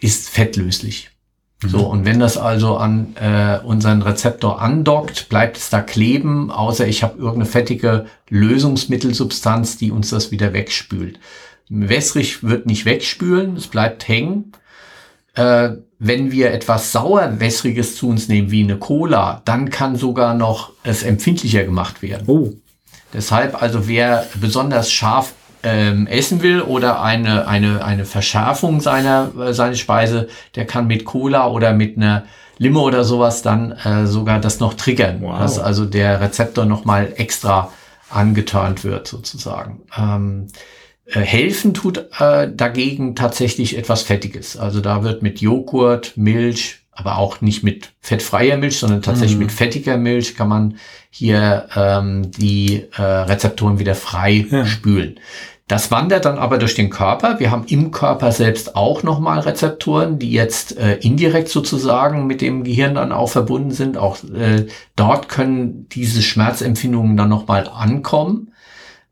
ist 0.00 0.28
fettlöslich. 0.28 1.10
Mhm. 1.62 1.68
So, 1.68 1.86
und 1.86 2.04
wenn 2.04 2.20
das 2.20 2.36
also 2.36 2.76
an 2.76 3.16
äh, 3.16 3.58
unseren 3.64 4.02
Rezeptor 4.02 4.60
andockt, 4.60 5.28
bleibt 5.28 5.56
es 5.56 5.70
da 5.70 5.80
kleben, 5.80 6.50
außer 6.50 6.86
ich 6.86 7.02
habe 7.02 7.18
irgendeine 7.18 7.46
fettige 7.46 8.06
Lösungsmittelsubstanz, 8.28 9.76
die 9.76 9.90
uns 9.90 10.10
das 10.10 10.30
wieder 10.30 10.52
wegspült. 10.52 11.18
Wässrig 11.68 12.42
wird 12.42 12.66
nicht 12.66 12.84
wegspülen, 12.84 13.56
es 13.56 13.66
bleibt 13.66 14.08
hängen. 14.08 14.52
Äh, 15.34 15.70
wenn 15.98 16.30
wir 16.30 16.52
etwas 16.52 16.92
sauerwässriges 16.92 17.96
zu 17.96 18.08
uns 18.08 18.28
nehmen, 18.28 18.50
wie 18.50 18.62
eine 18.62 18.78
Cola, 18.78 19.42
dann 19.44 19.68
kann 19.68 19.96
sogar 19.96 20.34
noch 20.34 20.72
es 20.84 21.02
empfindlicher 21.02 21.64
gemacht 21.64 22.02
werden. 22.02 22.24
Oh. 22.28 22.52
Deshalb 23.12 23.60
also, 23.62 23.88
wer 23.88 24.26
besonders 24.40 24.90
scharf 24.90 25.32
ähm, 25.62 26.06
essen 26.06 26.42
will 26.42 26.60
oder 26.60 27.02
eine, 27.02 27.48
eine, 27.48 27.84
eine 27.84 28.04
Verschärfung 28.04 28.80
seiner, 28.80 29.30
äh, 29.38 29.52
seiner 29.52 29.74
Speise, 29.74 30.28
der 30.54 30.66
kann 30.66 30.86
mit 30.86 31.04
Cola 31.04 31.48
oder 31.48 31.72
mit 31.72 31.96
einer 31.96 32.24
Limo 32.58 32.82
oder 32.82 33.04
sowas 33.04 33.42
dann 33.42 33.72
äh, 33.72 34.06
sogar 34.06 34.40
das 34.40 34.60
noch 34.60 34.74
triggern, 34.74 35.18
wow. 35.22 35.38
dass 35.38 35.58
also 35.58 35.84
der 35.84 36.20
Rezeptor 36.20 36.64
nochmal 36.64 37.12
extra 37.16 37.72
angeturnt 38.10 38.84
wird 38.84 39.06
sozusagen. 39.06 39.82
Ähm, 39.96 40.48
äh, 41.06 41.20
helfen 41.20 41.72
tut 41.72 42.06
äh, 42.18 42.50
dagegen 42.52 43.14
tatsächlich 43.14 43.78
etwas 43.78 44.02
Fettiges. 44.02 44.56
Also 44.56 44.80
da 44.80 45.02
wird 45.04 45.22
mit 45.22 45.40
Joghurt, 45.40 46.16
Milch, 46.16 46.80
aber 46.98 47.16
auch 47.16 47.40
nicht 47.40 47.62
mit 47.62 47.92
fettfreier 48.00 48.56
Milch, 48.56 48.78
sondern 48.78 49.02
tatsächlich 49.02 49.36
mhm. 49.36 49.44
mit 49.44 49.52
fettiger 49.52 49.96
Milch 49.96 50.34
kann 50.34 50.48
man 50.48 50.78
hier 51.10 51.68
ähm, 51.76 52.32
die 52.32 52.86
äh, 52.96 53.02
Rezeptoren 53.02 53.78
wieder 53.78 53.94
frei 53.94 54.46
ja. 54.50 54.66
spülen. 54.66 55.20
Das 55.68 55.92
wandert 55.92 56.24
dann 56.24 56.38
aber 56.38 56.58
durch 56.58 56.74
den 56.74 56.90
Körper. 56.90 57.38
Wir 57.38 57.52
haben 57.52 57.64
im 57.68 57.92
Körper 57.92 58.32
selbst 58.32 58.74
auch 58.74 59.04
nochmal 59.04 59.38
Rezeptoren, 59.38 60.18
die 60.18 60.32
jetzt 60.32 60.76
äh, 60.76 60.94
indirekt 60.96 61.50
sozusagen 61.50 62.26
mit 62.26 62.40
dem 62.40 62.64
Gehirn 62.64 62.96
dann 62.96 63.12
auch 63.12 63.28
verbunden 63.28 63.70
sind. 63.70 63.96
Auch 63.96 64.16
äh, 64.24 64.66
dort 64.96 65.28
können 65.28 65.86
diese 65.90 66.22
Schmerzempfindungen 66.22 67.16
dann 67.16 67.28
nochmal 67.28 67.68
ankommen. 67.68 68.52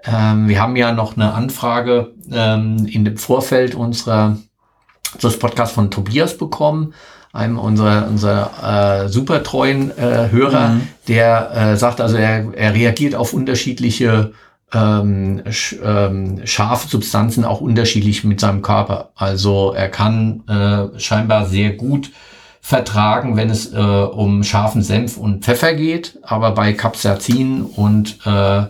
Ähm, 0.03 0.49
wir 0.49 0.61
haben 0.61 0.75
ja 0.75 0.93
noch 0.93 1.17
eine 1.17 1.35
Anfrage 1.35 2.15
ähm, 2.33 2.89
in 2.91 3.05
dem 3.05 3.17
Vorfeld 3.17 3.77
unserer, 3.77 4.39
unseres 5.15 5.39
Podcasts 5.39 5.75
von 5.75 5.93
Tobias 5.93 6.37
bekommen, 6.37 6.95
einem 7.37 7.59
unserer, 7.59 8.09
unserer 8.09 9.05
äh, 9.05 9.09
super 9.09 9.43
treuen 9.43 9.97
äh, 9.97 10.31
Hörer, 10.31 10.71
mhm. 10.71 10.89
der 11.09 11.51
äh, 11.55 11.77
sagt, 11.77 12.01
also 12.01 12.17
er, 12.17 12.53
er 12.55 12.75
reagiert 12.75 13.15
auf 13.15 13.33
unterschiedliche 13.33 14.33
ähm, 14.73 15.43
sch, 15.49 15.77
ähm, 15.85 16.41
scharfe 16.45 16.89
Substanzen 16.89 17.45
auch 17.45 17.61
unterschiedlich 17.61 18.25
mit 18.25 18.41
seinem 18.41 18.63
Körper. 18.63 19.11
Also 19.15 19.73
er 19.73 19.89
kann 19.89 20.43
äh, 20.49 20.99
scheinbar 20.99 21.47
sehr 21.47 21.73
gut 21.73 22.11
vertragen, 22.61 23.37
wenn 23.37 23.49
es 23.49 23.73
äh, 23.73 23.77
um 23.79 24.43
scharfen 24.43 24.83
Senf 24.83 25.17
und 25.17 25.45
Pfeffer 25.45 25.75
geht, 25.75 26.19
aber 26.23 26.51
bei 26.51 26.73
Capsaicin 26.73 27.63
und 27.63 28.19
äh, 28.27 28.65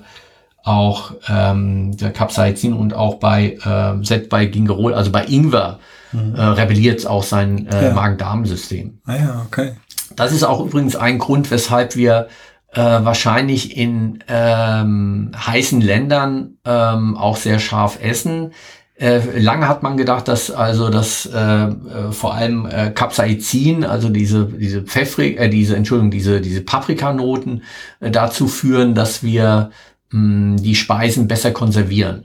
auch 0.67 1.13
ähm, 1.29 1.97
der 1.97 2.11
Capsaicin 2.11 2.73
und 2.73 2.93
auch 2.93 3.15
bei 3.15 3.57
äh, 3.65 4.05
selbst 4.05 4.29
bei 4.29 4.47
Gingerol, 4.47 4.95
also 4.95 5.13
bei 5.13 5.25
Ingwer, 5.25 5.79
mhm. 6.13 6.35
äh, 6.35 6.43
rebelliert 6.43 7.07
auch 7.07 7.23
sein 7.23 7.69
äh, 7.69 7.87
ja. 7.87 7.95
Magen-Darm-System. 7.95 8.99
Ah 9.07 9.17
ja, 9.17 9.47
okay. 9.47 9.75
Das 10.17 10.33
ist 10.33 10.43
auch 10.43 10.65
übrigens 10.65 10.97
ein 10.97 11.19
Grund, 11.19 11.53
weshalb 11.53 11.95
wir 11.95 12.27
äh, 12.73 12.81
wahrscheinlich 12.81 13.77
in 13.77 14.25
ähm, 14.27 15.31
heißen 15.37 15.81
Ländern 15.81 16.57
ähm, 16.65 17.17
auch 17.17 17.37
sehr 17.37 17.61
scharf 17.61 17.99
essen. 18.03 18.53
Äh, 18.99 19.21
lange 19.39 19.69
hat 19.69 19.85
man 19.85 19.97
gedacht, 19.97 20.27
dass 20.27 20.51
also 20.51 20.91
das 20.91 21.27
äh, 21.27 21.39
äh, 21.39 21.75
vor 22.11 22.35
allem 22.35 22.67
äh, 22.67 22.91
Capsaicin, 22.91 23.85
also 23.85 24.09
diese 24.09 24.47
diese 24.47 24.83
Pfeffrig, 24.83 25.39
äh, 25.39 25.49
diese 25.49 25.77
Entschuldigung, 25.77 26.11
diese 26.11 26.41
diese 26.41 26.63
Paprikanoten 26.63 27.63
äh, 28.01 28.11
dazu 28.11 28.49
führen, 28.49 28.95
dass 28.95 29.23
wir 29.23 29.71
mh, 30.11 30.57
die 30.57 30.75
Speisen 30.75 31.29
besser 31.29 31.53
konservieren. 31.53 32.25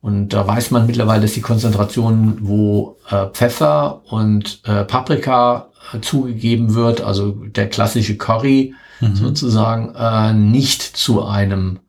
Und 0.00 0.28
da 0.28 0.46
weiß 0.46 0.70
man 0.70 0.86
mittlerweile, 0.86 1.22
dass 1.22 1.32
die 1.32 1.40
Konzentration, 1.40 2.38
wo 2.40 2.96
äh, 3.10 3.26
Pfeffer 3.26 4.02
und 4.10 4.60
äh, 4.64 4.84
Paprika 4.84 5.70
äh, 5.92 6.00
zugegeben 6.00 6.74
wird, 6.74 7.00
also 7.00 7.32
der 7.32 7.68
klassische 7.68 8.16
Curry 8.16 8.74
mhm. 9.00 9.16
sozusagen, 9.16 9.94
äh, 9.96 10.32
nicht 10.32 10.82
zu 10.82 11.24
einem 11.24 11.80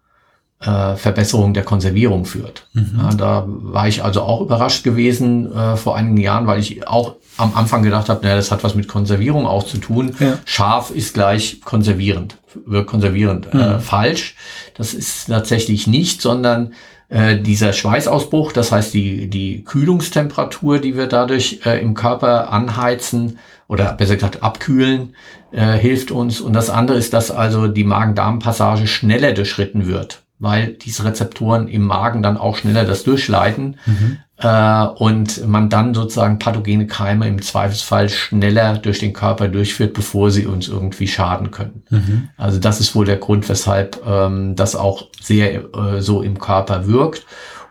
äh, 0.59 0.95
Verbesserung 0.95 1.53
der 1.53 1.63
Konservierung 1.63 2.25
führt. 2.25 2.67
Mhm. 2.73 2.93
Ja, 2.97 3.09
da 3.13 3.43
war 3.47 3.87
ich 3.87 4.03
also 4.03 4.23
auch 4.23 4.41
überrascht 4.41 4.83
gewesen 4.83 5.51
äh, 5.53 5.75
vor 5.75 5.95
einigen 5.95 6.17
Jahren, 6.17 6.47
weil 6.47 6.59
ich 6.59 6.87
auch 6.87 7.15
am 7.39 7.53
Anfang 7.55 7.83
gedacht 7.83 8.09
habe, 8.09 8.23
naja, 8.23 8.35
das 8.35 8.51
hat 8.51 8.63
was 8.63 8.75
mit 8.75 8.87
Konservierung 8.87 9.45
auch 9.45 9.63
zu 9.63 9.77
tun. 9.77 10.15
Ja. 10.19 10.37
Scharf 10.45 10.91
ist 10.91 11.13
gleich 11.13 11.61
konservierend, 11.61 12.37
wirkt 12.65 12.89
konservierend. 12.89 13.47
Äh, 13.53 13.55
mhm. 13.55 13.61
Äh, 13.61 13.79
falsch. 13.79 14.35
Das 14.75 14.93
ist 14.93 15.27
tatsächlich 15.27 15.87
nicht, 15.87 16.21
sondern 16.21 16.73
äh, 17.09 17.37
dieser 17.37 17.73
Schweißausbruch, 17.73 18.51
das 18.51 18.71
heißt 18.71 18.93
die, 18.93 19.29
die 19.29 19.63
Kühlungstemperatur, 19.63 20.79
die 20.79 20.95
wir 20.95 21.07
dadurch 21.07 21.61
äh, 21.65 21.81
im 21.81 21.93
Körper 21.93 22.51
anheizen 22.51 23.39
oder 23.67 23.93
besser 23.93 24.15
gesagt 24.15 24.43
abkühlen, 24.43 25.15
äh, 25.51 25.73
hilft 25.73 26.11
uns. 26.11 26.41
Und 26.41 26.53
das 26.53 26.69
andere 26.69 26.97
ist, 26.97 27.13
dass 27.13 27.31
also 27.31 27.67
die 27.67 27.83
Magen-Darm-Passage 27.83 28.87
schneller 28.87 29.33
durchschritten 29.33 29.87
wird 29.87 30.23
weil 30.39 30.73
diese 30.73 31.03
Rezeptoren 31.03 31.67
im 31.67 31.83
Magen 31.83 32.23
dann 32.23 32.37
auch 32.37 32.55
schneller 32.57 32.85
das 32.85 33.03
durchleiten 33.03 33.77
mhm. 33.85 34.17
äh, 34.37 34.85
und 34.85 35.45
man 35.45 35.69
dann 35.69 35.93
sozusagen 35.93 36.39
pathogene 36.39 36.87
Keime 36.87 37.27
im 37.27 37.41
Zweifelsfall 37.41 38.09
schneller 38.09 38.77
durch 38.77 38.99
den 38.99 39.13
Körper 39.13 39.49
durchführt, 39.49 39.93
bevor 39.93 40.31
sie 40.31 40.45
uns 40.45 40.69
irgendwie 40.69 41.07
schaden 41.07 41.51
können. 41.51 41.83
Mhm. 41.89 42.29
Also 42.37 42.59
das 42.59 42.79
ist 42.79 42.95
wohl 42.95 43.05
der 43.05 43.17
Grund, 43.17 43.47
weshalb 43.49 44.01
ähm, 44.07 44.55
das 44.55 44.75
auch 44.75 45.07
sehr 45.21 45.65
äh, 45.75 46.01
so 46.01 46.21
im 46.21 46.39
Körper 46.39 46.87
wirkt. 46.87 47.25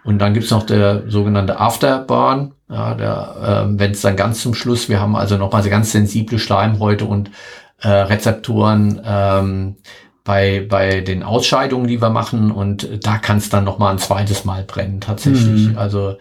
Und 0.05 0.19
dann 0.19 0.35
gibt's 0.35 0.51
noch 0.51 0.65
der 0.65 1.11
sogenannte 1.11 1.59
Afterburn, 1.59 2.53
ja, 2.71 2.95
der, 2.95 3.67
äh, 3.67 3.79
wenn 3.79 3.93
es 3.93 4.03
dann 4.03 4.17
ganz 4.17 4.43
zum 4.43 4.55
Schluss, 4.55 4.89
wir 4.89 5.01
haben 5.01 5.17
also 5.17 5.37
nochmal 5.37 5.63
ganz 5.69 5.93
sensible 5.93 6.39
Schleimhäute 6.39 7.07
und 7.07 7.31
äh, 7.81 7.89
Rezeptoren, 7.89 9.01
ähm, 9.05 9.77
bei, 10.29 10.61
bei 10.69 11.01
den 11.01 11.23
Ausscheidungen, 11.23 11.87
die 11.87 12.03
wir 12.03 12.11
machen. 12.11 12.51
Und 12.51 12.87
da 13.03 13.17
kann 13.17 13.39
es 13.39 13.49
dann 13.49 13.65
noch 13.65 13.79
mal 13.79 13.93
ein 13.93 13.99
zweites 13.99 14.45
Mal 14.45 14.63
brennen 14.63 15.01
tatsächlich. 15.01 15.69
Mhm. 15.69 15.79
Also 15.79 16.19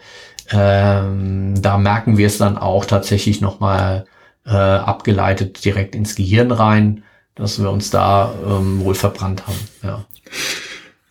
ähm, 0.50 1.60
da 1.60 1.76
merken 1.76 2.16
wir 2.16 2.26
es 2.26 2.38
dann 2.38 2.56
auch 2.56 2.86
tatsächlich 2.86 3.42
noch 3.42 3.60
mal 3.60 4.06
äh, 4.46 4.54
abgeleitet 4.54 5.62
direkt 5.62 5.94
ins 5.94 6.14
Gehirn 6.14 6.52
rein, 6.52 7.02
dass 7.34 7.60
wir 7.60 7.70
uns 7.70 7.90
da 7.90 8.32
ähm, 8.46 8.82
wohl 8.82 8.94
verbrannt 8.94 9.46
haben. 9.46 9.68
Ja. 9.82 10.04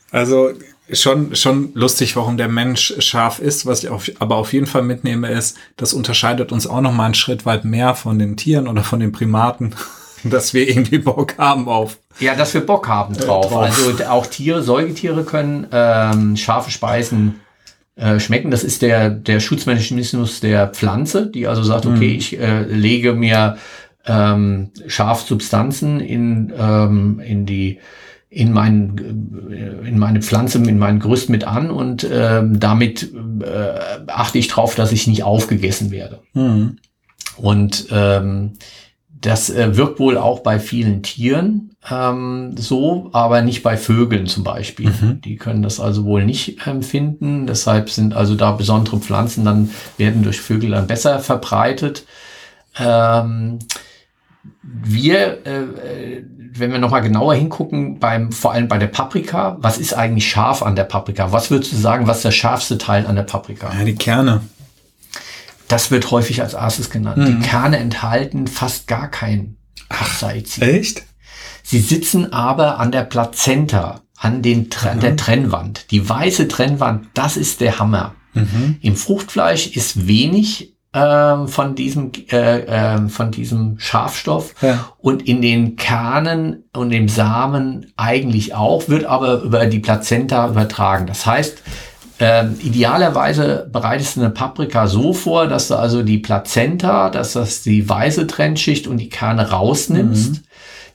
Also 0.09 0.53
schon, 0.91 1.35
schon 1.35 1.69
lustig, 1.75 2.15
warum 2.15 2.35
der 2.35 2.47
Mensch 2.47 2.95
scharf 2.97 3.37
ist. 3.37 3.67
Was 3.67 3.83
ich 3.83 3.89
auf, 3.91 4.09
aber 4.17 4.37
auf 4.37 4.53
jeden 4.53 4.65
Fall 4.65 4.81
mitnehme, 4.81 5.29
ist, 5.29 5.55
das 5.75 5.93
unterscheidet 5.93 6.51
uns 6.51 6.65
auch 6.65 6.81
noch 6.81 6.93
mal 6.93 7.05
einen 7.05 7.13
Schritt 7.13 7.45
weit 7.45 7.63
mehr 7.63 7.93
von 7.93 8.17
den 8.17 8.37
Tieren 8.37 8.67
oder 8.67 8.83
von 8.83 8.99
den 8.99 9.11
Primaten. 9.11 9.75
Dass 10.23 10.55
wir 10.55 10.67
irgendwie 10.67 10.97
Bock 10.97 11.37
haben 11.37 11.69
auf. 11.69 11.99
Ja, 12.19 12.35
dass 12.35 12.53
wir 12.53 12.65
Bock 12.65 12.87
haben 12.87 13.15
drauf. 13.15 13.49
Drauf. 13.49 13.61
Also 13.61 14.05
auch 14.05 14.25
Tiere, 14.25 14.63
Säugetiere 14.63 15.23
können 15.23 15.67
ähm, 15.71 16.35
scharfe 16.37 16.71
Speisen 16.71 17.41
äh, 17.95 18.19
schmecken. 18.19 18.51
Das 18.51 18.63
ist 18.63 18.81
der, 18.81 19.09
der 19.09 19.39
Schutzmechanismus 19.39 20.39
der 20.39 20.67
Pflanze, 20.67 21.27
die 21.27 21.47
also 21.47 21.63
sagt, 21.63 21.85
okay, 21.85 22.09
mhm. 22.09 22.17
ich 22.17 22.39
äh, 22.39 22.61
lege 22.63 23.13
mir 23.13 23.57
ähm, 24.05 24.71
Schafsubstanzen 24.87 25.99
in, 25.99 26.53
ähm, 26.57 27.19
in 27.19 27.45
die 27.45 27.79
in, 28.29 28.51
mein, 28.51 29.49
äh, 29.51 29.87
in 29.87 29.97
meine 29.97 30.21
Pflanze, 30.21 30.57
in 30.59 30.77
mein 30.77 30.99
Gerüst 30.99 31.29
mit 31.29 31.45
an 31.45 31.71
und 31.71 32.07
ähm, 32.11 32.59
damit 32.59 33.03
äh, 33.41 33.79
achte 34.07 34.37
ich 34.37 34.47
drauf, 34.47 34.75
dass 34.75 34.91
ich 34.91 35.07
nicht 35.07 35.23
aufgegessen 35.23 35.91
werde. 35.91 36.19
Mhm. 36.33 36.77
Und 37.37 37.87
ähm, 37.91 38.53
das 39.21 39.49
äh, 39.49 39.75
wirkt 39.75 39.99
wohl 39.99 40.17
auch 40.17 40.39
bei 40.39 40.59
vielen 40.59 41.01
Tieren 41.01 41.75
ähm, 41.89 42.55
so, 42.57 43.09
aber 43.13 43.41
nicht 43.41 43.63
bei 43.63 43.77
Vögeln 43.77 44.27
zum 44.27 44.43
Beispiel. 44.43 44.89
Mhm. 44.89 45.21
Die 45.21 45.37
können 45.37 45.63
das 45.63 45.79
also 45.79 46.05
wohl 46.05 46.25
nicht 46.25 46.67
empfinden. 46.67 47.47
Deshalb 47.47 47.89
sind 47.89 48.13
also 48.13 48.35
da 48.35 48.51
besondere 48.51 48.99
Pflanzen 48.99 49.45
dann 49.45 49.71
werden 49.97 50.23
durch 50.23 50.41
Vögel 50.41 50.71
dann 50.71 50.87
besser 50.87 51.19
verbreitet. 51.19 52.05
Ähm, 52.79 53.59
wir, 54.61 55.45
äh, 55.45 55.61
äh 55.61 56.23
wenn 56.59 56.71
wir 56.71 56.79
nochmal 56.79 57.03
genauer 57.03 57.35
hingucken, 57.35 57.99
beim, 57.99 58.31
vor 58.31 58.51
allem 58.51 58.67
bei 58.67 58.79
der 58.79 58.87
Paprika, 58.87 59.57
was 59.59 59.77
ist 59.77 59.93
eigentlich 59.93 60.27
scharf 60.27 60.63
an 60.63 60.75
der 60.75 60.85
Paprika? 60.85 61.31
Was 61.31 61.51
würdest 61.51 61.71
du 61.71 61.75
sagen, 61.75 62.07
was 62.07 62.17
ist 62.17 62.25
der 62.25 62.31
scharfste 62.31 62.79
Teil 62.79 63.05
an 63.05 63.15
der 63.15 63.23
Paprika? 63.23 63.71
Ja, 63.77 63.85
die 63.85 63.93
Kerne. 63.93 64.41
Das 65.67 65.91
wird 65.91 66.11
häufig 66.11 66.41
als 66.41 66.53
erstes 66.53 66.89
genannt. 66.89 67.17
Mhm. 67.17 67.25
Die 67.25 67.47
Kerne 67.47 67.77
enthalten 67.77 68.47
fast 68.47 68.87
gar 68.87 69.09
kein 69.09 69.57
Capsaicin. 69.89 70.63
Echt? 70.63 71.03
Sie 71.63 71.79
sitzen 71.79 72.31
aber 72.31 72.79
an 72.79 72.91
der 72.91 73.03
Plazenta, 73.03 74.01
an, 74.17 74.41
den, 74.41 74.69
an 74.89 74.99
der 74.99 75.17
Trennwand. 75.17 75.91
Die 75.91 76.07
weiße 76.07 76.47
Trennwand, 76.47 77.07
das 77.13 77.35
ist 77.35 77.59
der 77.59 77.79
Hammer. 77.79 78.15
Mhm. 78.33 78.77
Im 78.81 78.95
Fruchtfleisch 78.95 79.67
ist 79.67 80.07
wenig 80.07 80.77
äh, 80.93 81.47
von 81.47 81.75
diesem 81.75 82.11
äh, 82.31 82.59
äh, 82.61 83.09
von 83.09 83.31
diesem 83.31 83.79
Schafstoff 83.79 84.55
ja. 84.61 84.87
und 84.99 85.27
in 85.27 85.41
den 85.41 85.75
Kernen 85.75 86.63
und 86.73 86.89
dem 86.89 87.09
Samen 87.09 87.91
eigentlich 87.97 88.55
auch, 88.55 88.87
wird 88.87 89.05
aber 89.05 89.41
über 89.41 89.65
die 89.65 89.79
Plazenta 89.79 90.47
übertragen. 90.47 91.05
Das 91.05 91.25
heißt, 91.25 91.61
ähm, 92.19 92.57
idealerweise 92.61 93.69
bereitest 93.71 94.15
du 94.15 94.21
eine 94.21 94.31
Paprika 94.31 94.87
so 94.87 95.13
vor, 95.13 95.47
dass 95.47 95.67
du 95.67 95.75
also 95.75 96.01
die 96.01 96.17
Plazenta, 96.17 97.09
dass 97.09 97.33
das 97.33 97.61
die 97.61 97.87
weiße 97.87 98.25
Trennschicht 98.25 98.87
und 98.87 98.97
die 98.97 99.09
Kerne 99.09 99.51
rausnimmst. 99.51 100.31
Mhm. 100.31 100.39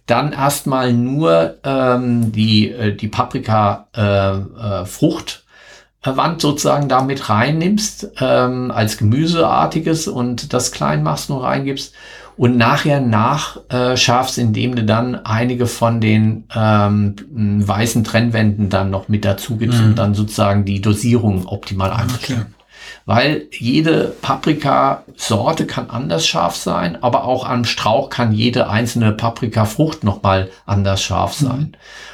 Dann 0.07 0.33
erstmal 0.33 0.93
nur 0.93 1.59
ähm, 1.63 2.33
die, 2.33 2.73
äh, 2.73 2.97
die 2.97 3.07
Paprika 3.07 3.87
äh, 3.97 4.03
äh, 4.03 4.85
Fruchtwand 4.85 6.41
sozusagen 6.41 6.89
damit 6.89 7.29
reinnimmst, 7.29 8.11
ähm, 8.21 8.73
als 8.73 8.99
Gemüseartiges 8.99 10.09
und 10.09 10.53
das 10.53 10.73
klein 10.73 11.05
machst 11.05 11.31
und 11.31 11.39
reingibst 11.39 11.95
und 12.37 12.57
nachher 12.57 13.01
nachschärfst, 13.01 14.39
äh, 14.39 14.41
indem 14.41 14.75
du 14.75 14.85
dann 14.85 15.25
einige 15.27 15.67
von 15.67 16.01
den 16.01 16.45
ähm, 16.55 17.17
weißen 17.31 18.05
Trennwänden 18.05 18.69
dann 18.69 18.91
noch 18.91 19.09
mit 19.09 19.25
dazu 19.25 19.57
gibst 19.57 19.81
mhm. 19.81 19.87
und 19.89 19.95
dann 19.97 20.15
sozusagen 20.15 20.65
die 20.65 20.81
Dosierung 20.81 21.47
optimal 21.47 21.91
einstellen. 21.91 22.47
Okay. 22.49 22.63
Weil 23.05 23.47
jede 23.51 24.15
Paprikasorte 24.23 25.67
kann 25.67 25.91
anders 25.91 26.25
scharf 26.25 26.55
sein, 26.55 27.03
aber 27.03 27.25
auch 27.25 27.49
am 27.49 27.65
Strauch 27.65 28.11
kann 28.11 28.33
jede 28.33 28.69
einzelne 28.71 29.13
Paprikafrucht 29.13 30.05
nochmal 30.05 30.51
anders 30.67 31.03
scharf 31.03 31.41
mhm. 31.41 31.47
sein. 31.47 31.59
Mhm. 31.59 31.73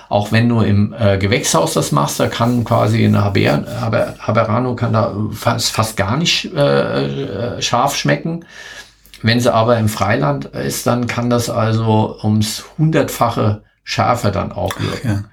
Auch 0.08 0.32
wenn 0.32 0.48
du 0.48 0.62
im 0.62 0.94
äh, 0.98 1.18
Gewächshaus 1.18 1.74
das 1.74 1.92
machst, 1.92 2.18
da 2.18 2.28
kann 2.28 2.64
quasi 2.64 3.04
eine 3.04 3.22
Haber, 3.22 3.64
Haber, 3.80 4.14
Haberano 4.18 4.74
kann 4.74 4.94
da 4.94 5.14
fast, 5.32 5.70
fast 5.70 5.98
gar 5.98 6.16
nicht 6.16 6.50
äh, 6.54 7.56
äh 7.56 7.62
scharf 7.62 7.94
schmecken. 7.94 8.46
Wenn 9.22 9.40
sie 9.40 9.52
aber 9.52 9.78
im 9.78 9.88
Freiland 9.88 10.46
ist, 10.46 10.86
dann 10.86 11.06
kann 11.06 11.30
das 11.30 11.50
also 11.50 12.18
ums 12.22 12.64
hundertfache 12.78 13.62
schärfer 13.82 14.30
dann 14.30 14.52
auch 14.52 14.78
wirken. 14.78 15.08
Ja. 15.08 15.24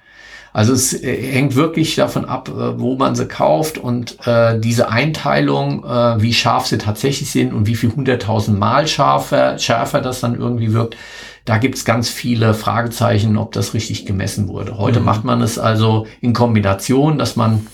Also 0.56 0.72
es 0.72 0.94
äh, 0.94 1.32
hängt 1.32 1.54
wirklich 1.54 1.96
davon 1.96 2.24
ab, 2.24 2.48
äh, 2.48 2.80
wo 2.80 2.96
man 2.96 3.14
sie 3.14 3.26
kauft 3.26 3.76
und 3.76 4.26
äh, 4.26 4.58
diese 4.58 4.88
Einteilung, 4.88 5.84
äh, 5.84 6.22
wie 6.22 6.32
scharf 6.32 6.66
sie 6.66 6.78
tatsächlich 6.78 7.30
sind 7.30 7.52
und 7.52 7.66
wie 7.66 7.74
viel 7.74 7.94
hunderttausend 7.94 8.58
Mal 8.58 8.88
schärfer, 8.88 9.58
schärfer 9.58 10.00
das 10.00 10.20
dann 10.20 10.34
irgendwie 10.34 10.72
wirkt. 10.72 10.96
Da 11.44 11.58
gibt's 11.58 11.84
ganz 11.84 12.08
viele 12.08 12.54
Fragezeichen, 12.54 13.36
ob 13.36 13.52
das 13.52 13.74
richtig 13.74 14.06
gemessen 14.06 14.48
wurde. 14.48 14.78
Heute 14.78 15.00
mhm. 15.00 15.04
macht 15.04 15.24
man 15.24 15.42
es 15.42 15.58
also 15.58 16.06
in 16.22 16.32
Kombination, 16.32 17.18
dass 17.18 17.36
man 17.36 17.66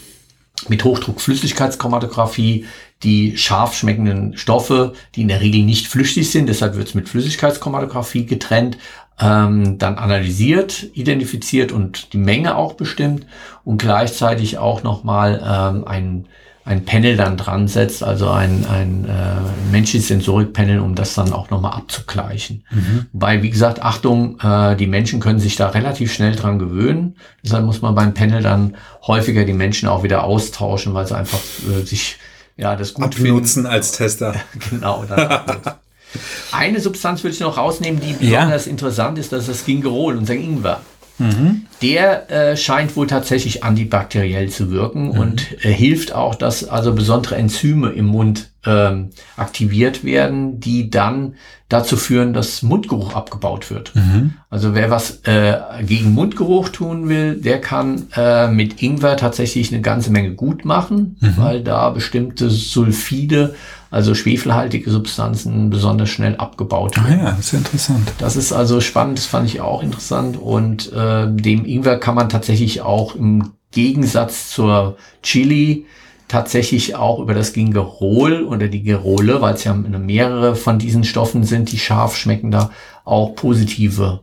mit 0.69 0.83
Hochdruckflüssigkeitschromatographie 0.83 2.67
die 3.03 3.37
scharf 3.37 3.75
schmeckenden 3.75 4.37
Stoffe, 4.37 4.93
die 5.15 5.23
in 5.23 5.29
der 5.29 5.41
Regel 5.41 5.63
nicht 5.63 5.89
flüchtig 5.89 6.31
sind, 6.31 6.49
deshalb 6.49 6.77
wird 6.77 6.89
es 6.89 6.95
mit 6.95 7.09
Flüssigkeitschromatographie 7.09 8.27
getrennt, 8.27 8.79
ähm, 9.21 9.79
dann 9.79 9.99
analysiert, 9.99 10.87
identifiziert 10.95 11.73
und 11.73 12.13
die 12.13 12.19
Menge 12.19 12.57
auch 12.57 12.75
bestimmt 12.75 13.27
und 13.65 13.79
gleichzeitig 13.81 14.59
auch 14.59 14.83
nochmal 14.83 15.43
ähm, 15.45 15.87
ein, 15.87 16.27
ein 16.65 16.85
Panel 16.85 17.17
dann 17.17 17.37
dran 17.37 17.69
setzt, 17.69 18.03
also 18.03 18.31
ein, 18.31 18.65
ein 18.67 19.05
äh, 19.05 19.71
menschliches 19.73 20.09
Sensorikpanel, 20.09 20.81
um 20.81 20.95
das 20.95 21.15
dann 21.15 21.33
auch 21.33 21.51
nochmal 21.51 21.73
abzugleichen. 21.73 22.65
Mhm. 22.71 23.07
Weil, 23.13 23.43
wie 23.43 23.51
gesagt, 23.51 23.83
Achtung, 23.83 24.39
äh, 24.41 24.77
die 24.77 24.87
Menschen 24.87 25.21
können 25.21 25.41
sich 25.41 25.57
da 25.57 25.69
relativ 25.69 26.13
schnell 26.13 26.35
dran 26.35 26.59
gewöhnen. 26.59 27.17
Deshalb 27.45 27.65
muss 27.65 27.83
man 27.83 27.95
beim 27.95 28.15
Panel 28.15 28.43
dann 28.43 28.77
häufiger 29.07 29.45
die 29.45 29.53
Menschen 29.53 29.89
auch 29.89 30.05
wieder 30.05 30.25
austauschen, 30.25 30.95
weil 30.95 31.07
sie 31.07 31.17
einfach 31.17 31.41
äh, 31.69 31.85
sich 31.85 32.17
ja, 32.57 32.77
das 32.77 32.95
gut 32.95 33.05
Abnutzen 33.05 33.67
als 33.67 33.93
Tester. 33.93 34.35
genau. 34.71 35.05
Eine 36.53 36.81
Substanz 36.81 37.23
würde 37.23 37.35
ich 37.35 37.41
noch 37.41 37.57
rausnehmen, 37.57 38.01
die 38.01 38.13
besonders 38.13 38.67
ja. 38.67 38.71
interessant 38.71 39.19
ist, 39.19 39.33
das 39.33 39.43
ist 39.43 39.49
das 39.49 39.65
Gingerol, 39.65 40.17
unser 40.17 40.35
Ingwer. 40.35 40.83
Mhm. 41.19 41.67
Der 41.83 42.31
äh, 42.31 42.57
scheint 42.57 42.97
wohl 42.97 43.07
tatsächlich 43.07 43.65
antibakteriell 43.65 44.49
zu 44.49 44.71
wirken 44.71 45.07
mhm. 45.07 45.19
und 45.19 45.65
äh, 45.65 45.73
hilft 45.73 46.13
auch, 46.13 46.35
dass 46.35 46.69
also 46.69 46.95
besondere 46.95 47.37
Enzyme 47.37 47.91
im 47.91 48.07
Mund 48.07 48.51
ähm, 48.65 49.11
aktiviert 49.37 50.05
werden, 50.05 50.61
die 50.61 50.91
dann 50.91 51.35
dazu 51.73 51.97
führen, 51.97 52.33
dass 52.35 52.63
Mundgeruch 52.63 53.15
abgebaut 53.15 53.71
wird. 53.71 53.95
Mhm. 53.95 54.35
Also 54.51 54.75
wer 54.75 54.91
was 54.91 55.21
äh, 55.25 55.59
gegen 55.83 56.13
Mundgeruch 56.13 56.69
tun 56.69 57.09
will, 57.09 57.37
der 57.37 57.61
kann 57.61 58.09
äh, 58.15 58.49
mit 58.49 58.83
Ingwer 58.83 59.17
tatsächlich 59.17 59.73
eine 59.73 59.81
ganze 59.81 60.11
Menge 60.11 60.35
gut 60.35 60.65
machen, 60.65 61.17
mhm. 61.21 61.35
weil 61.37 61.63
da 61.63 61.89
bestimmte 61.91 62.51
Sulfide 62.51 63.55
also 63.91 64.15
schwefelhaltige 64.15 64.91
Substanzen 64.91 65.71
besonders 65.71 66.09
schnell 66.09 66.37
abgebaut 66.37 66.97
werden. 66.97 67.21
Ah 67.21 67.25
ja, 67.25 67.31
das 67.33 67.47
ist 67.47 67.53
interessant. 67.55 68.13
Das 68.19 68.37
ist 68.37 68.53
also 68.53 68.81
spannend, 68.81 69.19
das 69.19 69.27
fand 69.27 69.49
ich 69.49 69.61
auch 69.61 69.83
interessant 69.83 70.39
und 70.39 70.93
äh, 70.93 71.27
dem 71.31 71.65
Ingwer 71.65 71.99
kann 71.99 72.15
man 72.15 72.29
tatsächlich 72.29 72.81
auch 72.81 73.15
im 73.15 73.53
Gegensatz 73.71 74.51
zur 74.51 74.97
Chili 75.23 75.87
tatsächlich 76.33 76.97
auch 76.97 77.19
über 77.19 77.35
das 77.35 77.53
Gingerol 77.53 78.45
oder 78.45 78.69
die 78.69 78.83
Gerole, 78.83 79.43
weil 79.43 79.53
es 79.53 79.65
ja 79.65 79.75
mehrere 79.75 80.57
von 80.57 80.79
diesen 80.79 81.05
Stoffen 81.05 81.45
sind, 81.45 81.71
die 81.71 81.79
scharf 81.79 82.17
schmecken, 82.17 82.51
da 82.51 82.71
auch 83.05 83.35
positive 83.35 84.21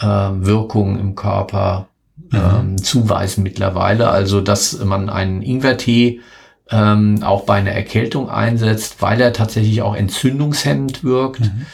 äh, 0.00 0.04
Wirkungen 0.04 0.98
im 0.98 1.14
Körper 1.14 1.86
mhm. 2.16 2.38
ähm, 2.38 2.82
zuweisen 2.82 3.44
mittlerweile. 3.44 4.08
Also, 4.08 4.40
dass 4.40 4.84
man 4.84 5.08
einen 5.08 5.42
Ingwertee 5.42 6.18
ähm, 6.72 7.22
auch 7.22 7.44
bei 7.44 7.54
einer 7.54 7.70
Erkältung 7.70 8.28
einsetzt, 8.28 8.96
weil 9.00 9.20
er 9.20 9.32
tatsächlich 9.32 9.80
auch 9.80 9.94
entzündungshemmend 9.94 11.04
wirkt, 11.04 11.42
mhm. 11.42 11.66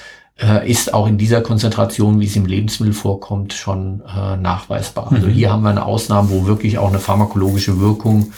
äh, 0.42 0.70
ist 0.70 0.92
auch 0.92 1.06
in 1.06 1.16
dieser 1.16 1.40
Konzentration, 1.40 2.20
wie 2.20 2.26
es 2.26 2.36
im 2.36 2.44
Lebensmittel 2.44 2.92
vorkommt, 2.92 3.54
schon 3.54 4.02
äh, 4.02 4.36
nachweisbar. 4.36 5.04
Also 5.04 5.16
mhm. 5.16 5.22
Also 5.22 5.34
hier 5.34 5.50
haben 5.50 5.62
wir 5.62 5.70
eine 5.70 5.86
Ausnahme, 5.86 6.28
wo 6.28 6.44
wirklich 6.44 6.76
auch 6.76 6.90
eine 6.90 6.98
pharmakologische 6.98 7.80
Wirkung 7.80 8.34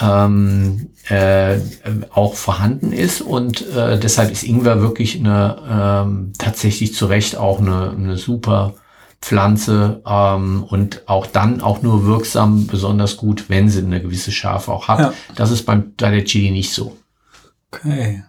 ähm, 0.00 0.90
äh, 1.08 1.56
auch 2.10 2.34
vorhanden 2.34 2.92
ist 2.92 3.20
und 3.20 3.68
äh, 3.74 3.98
deshalb 3.98 4.30
ist 4.30 4.44
Ingwer 4.44 4.80
wirklich 4.80 5.18
eine 5.18 6.04
ähm, 6.06 6.32
tatsächlich 6.38 6.94
zu 6.94 7.06
Recht 7.06 7.36
auch 7.36 7.60
eine, 7.60 7.90
eine 7.90 8.16
super 8.16 8.74
Pflanze 9.20 10.02
ähm, 10.06 10.64
und 10.64 11.02
auch 11.06 11.26
dann 11.26 11.60
auch 11.60 11.82
nur 11.82 12.04
wirksam, 12.06 12.66
besonders 12.66 13.16
gut, 13.16 13.48
wenn 13.48 13.68
sie 13.68 13.80
eine 13.80 14.00
gewisse 14.00 14.32
Schärfe 14.32 14.72
auch 14.72 14.88
hat. 14.88 14.98
Ja. 14.98 15.14
Das 15.36 15.50
ist 15.50 15.64
beim 15.64 15.92
bei 15.96 16.10
der 16.10 16.24
Chili 16.24 16.50
nicht 16.50 16.72
so. 16.72 16.96
Okay. 17.70 18.24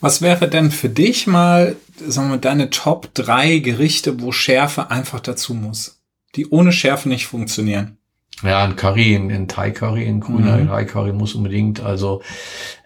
Was 0.00 0.20
wäre 0.20 0.48
denn 0.48 0.70
für 0.70 0.88
dich 0.88 1.26
mal, 1.26 1.76
sagen 2.06 2.30
wir, 2.30 2.36
deine 2.36 2.70
Top 2.70 3.14
drei 3.14 3.58
Gerichte, 3.58 4.20
wo 4.20 4.32
Schärfe 4.32 4.90
einfach 4.90 5.20
dazu 5.20 5.54
muss? 5.54 6.02
Die 6.34 6.48
ohne 6.48 6.72
Schärfe 6.72 7.08
nicht 7.08 7.26
funktionieren? 7.26 7.98
Ja, 8.42 8.64
ein 8.64 8.76
Curry, 8.76 9.14
ein, 9.14 9.30
ein 9.30 9.48
Thai 9.48 9.70
Curry, 9.70 10.06
ein 10.06 10.20
grüner 10.20 10.56
mhm. 10.56 10.68
Thai 10.68 10.84
Curry 10.84 11.12
muss 11.12 11.34
unbedingt. 11.34 11.80
Also 11.80 12.22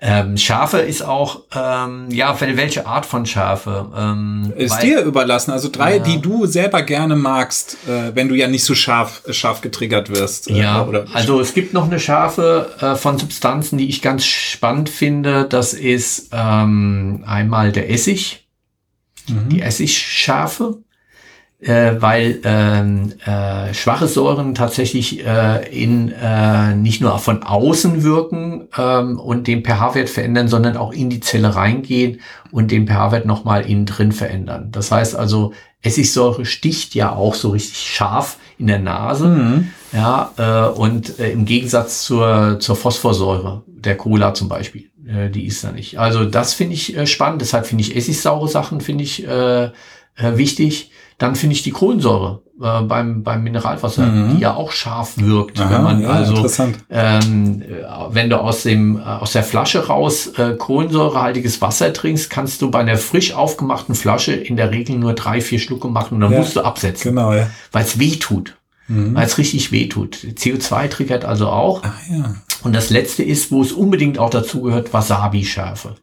ähm, 0.00 0.36
Schärfe 0.36 0.78
ist 0.78 1.02
auch, 1.02 1.42
ähm, 1.54 2.08
ja, 2.10 2.38
welche 2.40 2.86
Art 2.86 3.06
von 3.06 3.24
Schärfe? 3.24 3.90
Ähm, 3.96 4.52
ist 4.56 4.76
weil, 4.76 4.82
dir 4.82 5.00
überlassen. 5.00 5.52
Also 5.52 5.70
drei, 5.70 5.96
ja. 5.96 6.02
die 6.02 6.20
du 6.20 6.46
selber 6.46 6.82
gerne 6.82 7.16
magst, 7.16 7.78
äh, 7.88 8.14
wenn 8.14 8.28
du 8.28 8.34
ja 8.34 8.48
nicht 8.48 8.64
so 8.64 8.74
scharf, 8.74 9.22
scharf 9.30 9.62
getriggert 9.62 10.10
wirst. 10.10 10.50
Äh, 10.50 10.58
ja, 10.58 10.84
oder 10.84 11.06
also 11.12 11.40
es 11.40 11.54
gibt 11.54 11.72
noch 11.72 11.86
eine 11.86 12.00
Schärfe 12.00 12.74
äh, 12.80 12.94
von 12.94 13.18
Substanzen, 13.18 13.78
die 13.78 13.88
ich 13.88 14.02
ganz 14.02 14.26
spannend 14.26 14.90
finde. 14.90 15.46
Das 15.48 15.72
ist 15.72 16.30
ähm, 16.32 17.24
einmal 17.26 17.72
der 17.72 17.90
Essig, 17.90 18.46
mhm. 19.28 19.48
die 19.48 19.62
Essigschärfe 19.62 20.78
äh, 21.60 21.94
weil 22.00 22.40
ähm, 22.44 23.14
äh, 23.24 23.72
schwache 23.72 24.08
Säuren 24.08 24.54
tatsächlich 24.54 25.24
äh, 25.24 25.66
in 25.68 26.12
äh, 26.12 26.74
nicht 26.74 27.00
nur 27.00 27.18
von 27.18 27.42
außen 27.42 28.02
wirken 28.02 28.68
ähm, 28.76 29.18
und 29.18 29.46
den 29.46 29.64
pH-Wert 29.64 30.10
verändern, 30.10 30.48
sondern 30.48 30.76
auch 30.76 30.92
in 30.92 31.08
die 31.08 31.20
Zelle 31.20 31.54
reingehen 31.54 32.20
und 32.50 32.70
den 32.70 32.86
pH-Wert 32.86 33.24
nochmal 33.24 33.64
innen 33.64 33.86
drin 33.86 34.12
verändern. 34.12 34.68
Das 34.70 34.92
heißt 34.92 35.16
also, 35.16 35.52
Essigsäure 35.82 36.44
sticht 36.44 36.94
ja 36.94 37.14
auch 37.14 37.34
so 37.34 37.50
richtig 37.50 37.78
scharf 37.78 38.36
in 38.58 38.66
der 38.66 38.78
Nase. 38.78 39.28
Mhm. 39.28 39.68
Ja, 39.92 40.32
äh, 40.36 40.78
und 40.78 41.18
äh, 41.18 41.30
im 41.30 41.46
Gegensatz 41.46 42.02
zur, 42.02 42.58
zur 42.60 42.76
Phosphorsäure, 42.76 43.62
der 43.66 43.96
Cola 43.96 44.34
zum 44.34 44.48
Beispiel, 44.48 44.90
äh, 45.06 45.30
die 45.30 45.46
ist 45.46 45.64
da 45.64 45.72
nicht. 45.72 45.98
Also 45.98 46.24
das 46.24 46.54
finde 46.54 46.74
ich 46.74 46.96
äh, 46.96 47.06
spannend. 47.06 47.40
Deshalb 47.40 47.66
finde 47.66 47.82
ich 47.82 47.96
essigsaure 47.96 48.48
Sachen 48.48 48.80
finde 48.80 49.04
ich 49.04 49.26
äh, 49.26 49.64
äh, 49.64 50.36
wichtig. 50.36 50.90
Dann 51.18 51.34
finde 51.34 51.54
ich 51.54 51.62
die 51.62 51.70
Kohlensäure 51.70 52.42
äh, 52.60 52.82
beim, 52.82 53.22
beim 53.22 53.42
Mineralwasser, 53.42 54.06
mhm. 54.06 54.36
die 54.36 54.42
ja 54.42 54.54
auch 54.54 54.72
scharf 54.72 55.14
wirkt. 55.16 55.60
Aha, 55.60 55.70
wenn 55.70 55.82
man 55.82 56.00
ja, 56.00 56.08
also, 56.08 56.46
ähm, 56.90 57.62
wenn 58.10 58.30
du 58.30 58.40
aus 58.40 58.62
dem, 58.62 58.98
äh, 58.98 59.02
aus 59.02 59.32
der 59.32 59.42
Flasche 59.42 59.86
raus 59.86 60.28
äh, 60.38 60.54
kohlensäurehaltiges 60.56 61.60
Wasser 61.60 61.92
trinkst, 61.92 62.30
kannst 62.30 62.62
du 62.62 62.70
bei 62.70 62.80
einer 62.80 62.96
frisch 62.96 63.34
aufgemachten 63.34 63.94
Flasche 63.94 64.32
in 64.32 64.56
der 64.56 64.70
Regel 64.70 64.96
nur 64.96 65.14
drei, 65.14 65.40
vier 65.40 65.58
Schlucke 65.58 65.88
machen 65.88 66.14
und 66.14 66.20
dann 66.20 66.32
ja, 66.32 66.38
musst 66.38 66.56
du 66.56 66.62
absetzen. 66.62 67.14
Genau, 67.14 67.32
ja. 67.32 67.48
Weil 67.72 67.84
es 67.84 67.98
weh 67.98 68.16
tut. 68.16 68.56
Mhm. 68.88 69.14
Weil 69.14 69.26
es 69.26 69.38
richtig 69.38 69.72
weh 69.72 69.88
tut. 69.88 70.16
CO2 70.16 70.88
triggert 70.88 71.24
also 71.24 71.48
auch. 71.48 71.82
Ach, 71.84 71.98
ja. 72.10 72.34
Und 72.62 72.74
das 72.74 72.90
letzte 72.90 73.22
ist, 73.22 73.50
wo 73.50 73.62
es 73.62 73.72
unbedingt 73.72 74.18
auch 74.18 74.30
dazu 74.30 74.62
gehört, 74.62 74.92
Wasabi-Schärfe. 74.92 75.96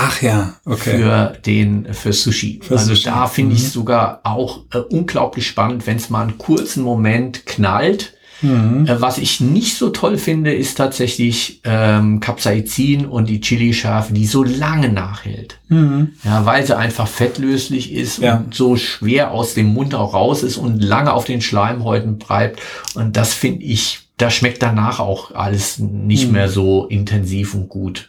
Ach 0.00 0.22
ja, 0.22 0.54
okay. 0.64 0.98
Für 0.98 1.32
den, 1.44 1.92
für 1.92 2.12
Sushi. 2.12 2.60
Für 2.62 2.74
also 2.74 2.94
Sushi. 2.94 3.04
da 3.04 3.26
finde 3.26 3.56
ich 3.56 3.64
mhm. 3.64 3.68
sogar 3.68 4.20
auch 4.22 4.60
äh, 4.72 4.78
unglaublich 4.78 5.46
spannend, 5.46 5.86
wenn 5.88 5.96
es 5.96 6.08
mal 6.08 6.22
einen 6.22 6.38
kurzen 6.38 6.84
Moment 6.84 7.46
knallt. 7.46 8.14
Mhm. 8.40 8.86
Äh, 8.86 9.00
was 9.00 9.18
ich 9.18 9.40
nicht 9.40 9.76
so 9.76 9.90
toll 9.90 10.16
finde, 10.16 10.54
ist 10.54 10.76
tatsächlich 10.76 11.60
ähm, 11.64 12.20
Capsaicin 12.20 13.06
und 13.06 13.28
die 13.28 13.40
Chili-Schärfe, 13.40 14.12
die 14.12 14.26
so 14.26 14.44
lange 14.44 14.88
nachhält. 14.88 15.58
Mhm. 15.68 16.12
Ja, 16.22 16.46
weil 16.46 16.64
sie 16.64 16.76
einfach 16.76 17.08
fettlöslich 17.08 17.92
ist 17.92 18.18
ja. 18.18 18.36
und 18.36 18.54
so 18.54 18.76
schwer 18.76 19.32
aus 19.32 19.54
dem 19.54 19.74
Mund 19.74 19.96
auch 19.96 20.14
raus 20.14 20.44
ist 20.44 20.58
und 20.58 20.80
lange 20.80 21.12
auf 21.12 21.24
den 21.24 21.40
Schleimhäuten 21.40 22.18
bleibt. 22.18 22.60
Und 22.94 23.16
das 23.16 23.34
finde 23.34 23.64
ich, 23.64 24.00
da 24.16 24.30
schmeckt 24.30 24.62
danach 24.62 25.00
auch 25.00 25.34
alles 25.34 25.80
nicht 25.80 26.28
mhm. 26.28 26.34
mehr 26.34 26.48
so 26.48 26.86
intensiv 26.86 27.54
und 27.54 27.68
gut. 27.68 28.08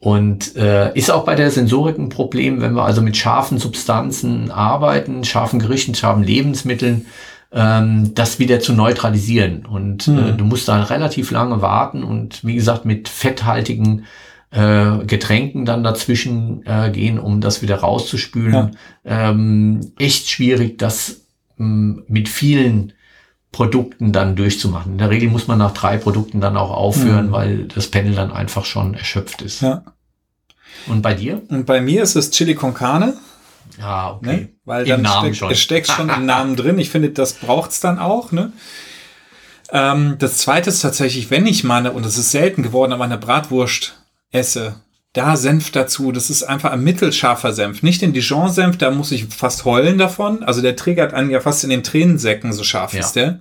Und 0.00 0.56
äh, 0.56 0.96
ist 0.96 1.10
auch 1.10 1.26
bei 1.26 1.34
der 1.34 1.50
Sensorik 1.50 1.98
ein 1.98 2.08
Problem, 2.08 2.62
wenn 2.62 2.72
wir 2.72 2.84
also 2.84 3.02
mit 3.02 3.18
scharfen 3.18 3.58
Substanzen 3.58 4.50
arbeiten, 4.50 5.24
scharfen 5.24 5.58
Gerichten, 5.60 5.94
scharfen 5.94 6.22
Lebensmitteln, 6.22 7.04
ähm, 7.52 8.14
das 8.14 8.38
wieder 8.38 8.60
zu 8.60 8.72
neutralisieren. 8.72 9.66
Und 9.66 10.08
mhm. 10.08 10.18
äh, 10.18 10.28
hm. 10.28 10.38
du 10.38 10.44
musst 10.44 10.68
da 10.68 10.84
relativ 10.84 11.30
lange 11.30 11.60
warten 11.60 12.02
und 12.02 12.42
wie 12.44 12.54
gesagt 12.54 12.86
mit 12.86 13.10
fetthaltigen 13.10 14.06
äh, 14.52 15.04
Getränken 15.04 15.66
dann 15.66 15.84
dazwischen 15.84 16.64
äh, 16.64 16.90
gehen, 16.90 17.18
um 17.18 17.42
das 17.42 17.60
wieder 17.60 17.76
rauszuspülen. 17.76 18.52
Ja. 19.04 19.30
Ähm, 19.30 19.92
echt 19.98 20.30
schwierig, 20.30 20.78
das 20.78 21.26
ähm, 21.58 22.04
mit 22.08 22.30
vielen 22.30 22.94
Produkten 23.52 24.12
dann 24.12 24.36
durchzumachen. 24.36 24.92
In 24.92 24.98
der 24.98 25.10
Regel 25.10 25.28
muss 25.28 25.48
man 25.48 25.58
nach 25.58 25.72
drei 25.72 25.96
Produkten 25.96 26.40
dann 26.40 26.56
auch 26.56 26.70
aufhören, 26.70 27.28
mhm. 27.28 27.32
weil 27.32 27.64
das 27.64 27.88
Panel 27.88 28.14
dann 28.14 28.32
einfach 28.32 28.64
schon 28.64 28.94
erschöpft 28.94 29.42
ist. 29.42 29.62
Ja. 29.62 29.84
Und 30.86 31.02
bei 31.02 31.14
dir? 31.14 31.42
Und 31.48 31.66
bei 31.66 31.80
mir 31.80 32.02
ist 32.02 32.16
es 32.16 32.30
Chili 32.30 32.54
con 32.54 32.74
Carne. 32.74 33.14
Ah, 33.80 34.12
okay. 34.12 34.36
Ne? 34.36 34.48
Weil 34.64 34.84
dann 34.84 35.02
Namen 35.02 35.34
steck, 35.34 35.50
es 35.50 35.60
steckt 35.60 35.88
schon 35.88 36.08
im 36.08 36.26
Namen 36.26 36.56
drin. 36.56 36.78
Ich 36.78 36.90
finde, 36.90 37.10
das 37.10 37.34
braucht's 37.34 37.80
dann 37.80 37.98
auch. 37.98 38.32
Ne? 38.32 38.52
Ähm, 39.72 40.16
das 40.18 40.38
zweite 40.38 40.70
ist 40.70 40.80
tatsächlich, 40.80 41.30
wenn 41.30 41.46
ich 41.46 41.64
meine, 41.64 41.92
und 41.92 42.04
das 42.04 42.18
ist 42.18 42.30
selten 42.30 42.62
geworden, 42.62 42.92
aber 42.92 43.04
eine 43.04 43.18
Bratwurst 43.18 44.00
esse, 44.30 44.76
da 45.12 45.36
Senf 45.36 45.70
dazu. 45.72 46.12
Das 46.12 46.30
ist 46.30 46.42
einfach 46.42 46.72
ein 46.72 46.82
mittelscharfer 46.82 47.52
Senf. 47.52 47.82
Nicht 47.82 48.02
den 48.02 48.12
Dijon-Senf, 48.12 48.78
da 48.78 48.90
muss 48.90 49.12
ich 49.12 49.26
fast 49.26 49.64
heulen 49.64 49.98
davon. 49.98 50.42
Also 50.42 50.62
der 50.62 50.76
triggert 50.76 51.14
einen 51.14 51.30
ja 51.30 51.40
fast 51.40 51.64
in 51.64 51.70
den 51.70 51.82
Tränensäcken, 51.82 52.52
so 52.52 52.62
scharf 52.62 52.94
ja. 52.94 53.00
ist 53.00 53.12
der. 53.12 53.40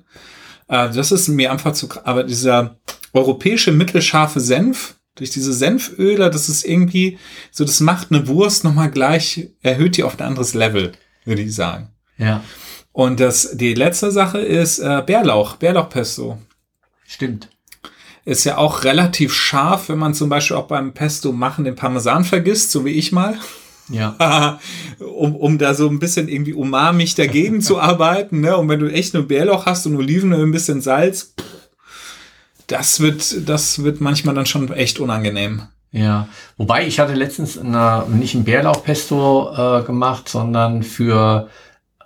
Äh, 0.68 0.90
das 0.90 1.12
ist 1.12 1.28
mir 1.28 1.52
einfach 1.52 1.74
zu, 1.74 1.90
aber 2.04 2.24
dieser 2.24 2.78
europäische 3.14 3.72
mittelscharfe 3.72 4.40
Senf, 4.40 4.96
durch 5.16 5.32
diese 5.32 5.54
Senföle, 5.54 6.30
das 6.30 6.48
ist 6.48 6.64
irgendwie, 6.64 7.20
so 7.52 7.66
das 7.66 7.82
macht 7.82 8.12
eine 8.12 8.28
Wurst 8.28 8.64
nochmal 8.64 8.90
gleich, 8.90 9.50
erhöht 9.62 9.98
die 9.98 10.04
auf 10.04 10.18
ein 10.18 10.26
anderes 10.26 10.54
Level, 10.54 10.94
würde 11.26 11.42
ich 11.42 11.54
sagen. 11.54 11.90
Ja. 12.18 12.44
Und 12.94 13.20
das, 13.20 13.58
die 13.58 13.74
letzte 13.74 14.12
Sache 14.12 14.40
ist 14.40 14.80
äh, 14.80 15.04
Bärlauch, 15.06 15.58
Bärlauchpesto. 15.58 16.38
Stimmt. 17.06 17.50
Ist 18.26 18.44
ja 18.44 18.58
auch 18.58 18.84
relativ 18.84 19.34
scharf, 19.34 19.90
wenn 19.90 19.98
man 19.98 20.14
zum 20.14 20.30
Beispiel 20.30 20.58
auch 20.58 20.68
beim 20.68 20.94
Pesto 20.94 21.32
machen 21.32 21.66
den 21.66 21.76
Parmesan 21.76 22.26
vergisst, 22.26 22.72
so 22.72 22.86
wie 22.86 22.92
ich 22.92 23.12
mal. 23.12 23.38
Ja. 23.90 24.60
um, 25.00 25.36
um 25.36 25.58
da 25.58 25.74
so 25.74 25.90
ein 25.90 26.00
bisschen 26.00 26.28
irgendwie 26.28 26.54
umamig 26.54 27.16
dagegen 27.16 27.62
zu 27.62 27.80
arbeiten. 27.80 28.42
Ne? 28.42 28.56
Und 28.58 28.70
wenn 28.70 28.80
du 28.80 28.92
echt 28.92 29.14
nur 29.14 29.28
Bärlauch 29.28 29.66
hast 29.66 29.86
und 29.86 29.96
Oliven 29.96 30.34
und 30.34 30.42
ein 30.42 30.52
bisschen 30.52 30.82
Salz, 30.82 31.34
das 32.68 33.00
wird, 33.00 33.50
das 33.50 33.84
wird 33.84 34.00
manchmal 34.00 34.36
dann 34.36 34.46
schon 34.46 34.72
echt 34.72 35.00
unangenehm. 35.00 35.64
Ja, 35.92 36.28
wobei 36.58 36.86
ich 36.86 37.00
hatte 37.00 37.16
letztens 37.16 37.58
eine, 37.58 38.06
nicht 38.10 38.36
ein 38.36 38.44
Bärlauchpesto 38.44 39.80
äh, 39.80 39.84
gemacht, 39.84 40.30
sondern 40.30 40.84
für, 40.84 41.50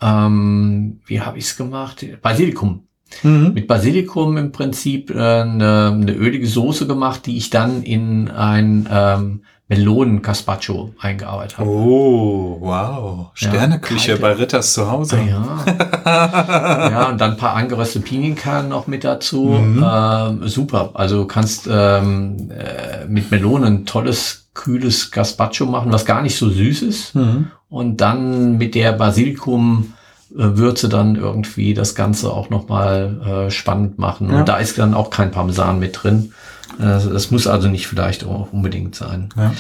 ähm, 0.02 1.02
wie 1.06 1.20
habe 1.20 1.38
ich 1.38 1.46
es 1.46 1.58
gemacht? 1.58 2.06
Basilikum. 2.22 2.88
Mhm. 3.22 3.54
Mit 3.54 3.68
Basilikum 3.68 4.38
im 4.38 4.52
Prinzip 4.52 5.12
äh, 5.12 5.42
eine, 5.42 5.92
eine 5.94 6.14
ölige 6.14 6.48
Soße 6.48 6.88
gemacht, 6.88 7.26
die 7.26 7.38
ich 7.38 7.50
dann 7.50 7.84
in 7.84 8.30
ein 8.30 8.88
ähm, 8.92 9.42
Melonen-Caspacho 9.70 10.94
eingearbeitet 11.00 11.58
habe. 11.58 11.70
Oh, 11.70 12.58
wow. 12.60 13.28
Sterneküche 13.34 14.14
ja, 14.14 14.18
bei 14.18 14.34
Ritters 14.34 14.74
zu 14.74 14.92
Hause. 14.92 15.18
Ah, 15.18 15.66
ja. 16.06 16.90
ja, 16.92 17.10
und 17.10 17.20
dann 17.20 17.32
ein 17.32 17.38
paar 17.38 17.56
angeröstete 17.56 18.06
Pinienkerne 18.06 18.68
noch 18.68 18.88
mit 18.88 19.04
dazu. 19.04 19.46
Mhm. 19.46 19.86
Ähm, 19.86 20.48
super. 20.48 20.92
Also 20.94 21.22
du 21.22 21.28
kannst 21.28 21.68
ähm, 21.72 22.52
äh, 22.52 23.06
mit 23.08 23.32
Melonen 23.32 23.66
ein 23.66 23.86
tolles, 23.86 24.50
kühles 24.54 25.12
Gazpacho 25.12 25.66
machen, 25.66 25.92
was 25.92 26.06
gar 26.06 26.22
nicht 26.22 26.36
so 26.36 26.50
süß 26.50 26.82
ist. 26.84 27.16
Mhm. 27.16 27.48
Und 27.70 28.02
dann 28.02 28.58
mit 28.58 28.76
der 28.76 28.92
Basilikum 28.92 29.94
Würze 30.36 30.90
dann 30.90 31.16
irgendwie 31.16 31.74
das 31.74 31.96
Ganze 31.96 32.32
auch 32.32 32.50
nochmal 32.50 33.48
äh, 33.48 33.52
spannend 33.52 34.00
machen. 34.00 34.30
Ja. 34.30 34.40
Und 34.40 34.50
da 34.50 34.58
ist 34.58 34.78
dann 34.78 34.94
auch 34.94 35.10
kein 35.10 35.32
Parmesan 35.32 35.80
mit 35.80 36.00
drin. 36.02 36.34
Das, 36.80 37.08
das 37.08 37.30
muss 37.30 37.46
also 37.46 37.68
nicht 37.68 37.88
vielleicht 37.88 38.24
auch 38.24 38.52
unbedingt 38.52 38.96
sein. 38.96 39.30
Ja. 39.38 39.54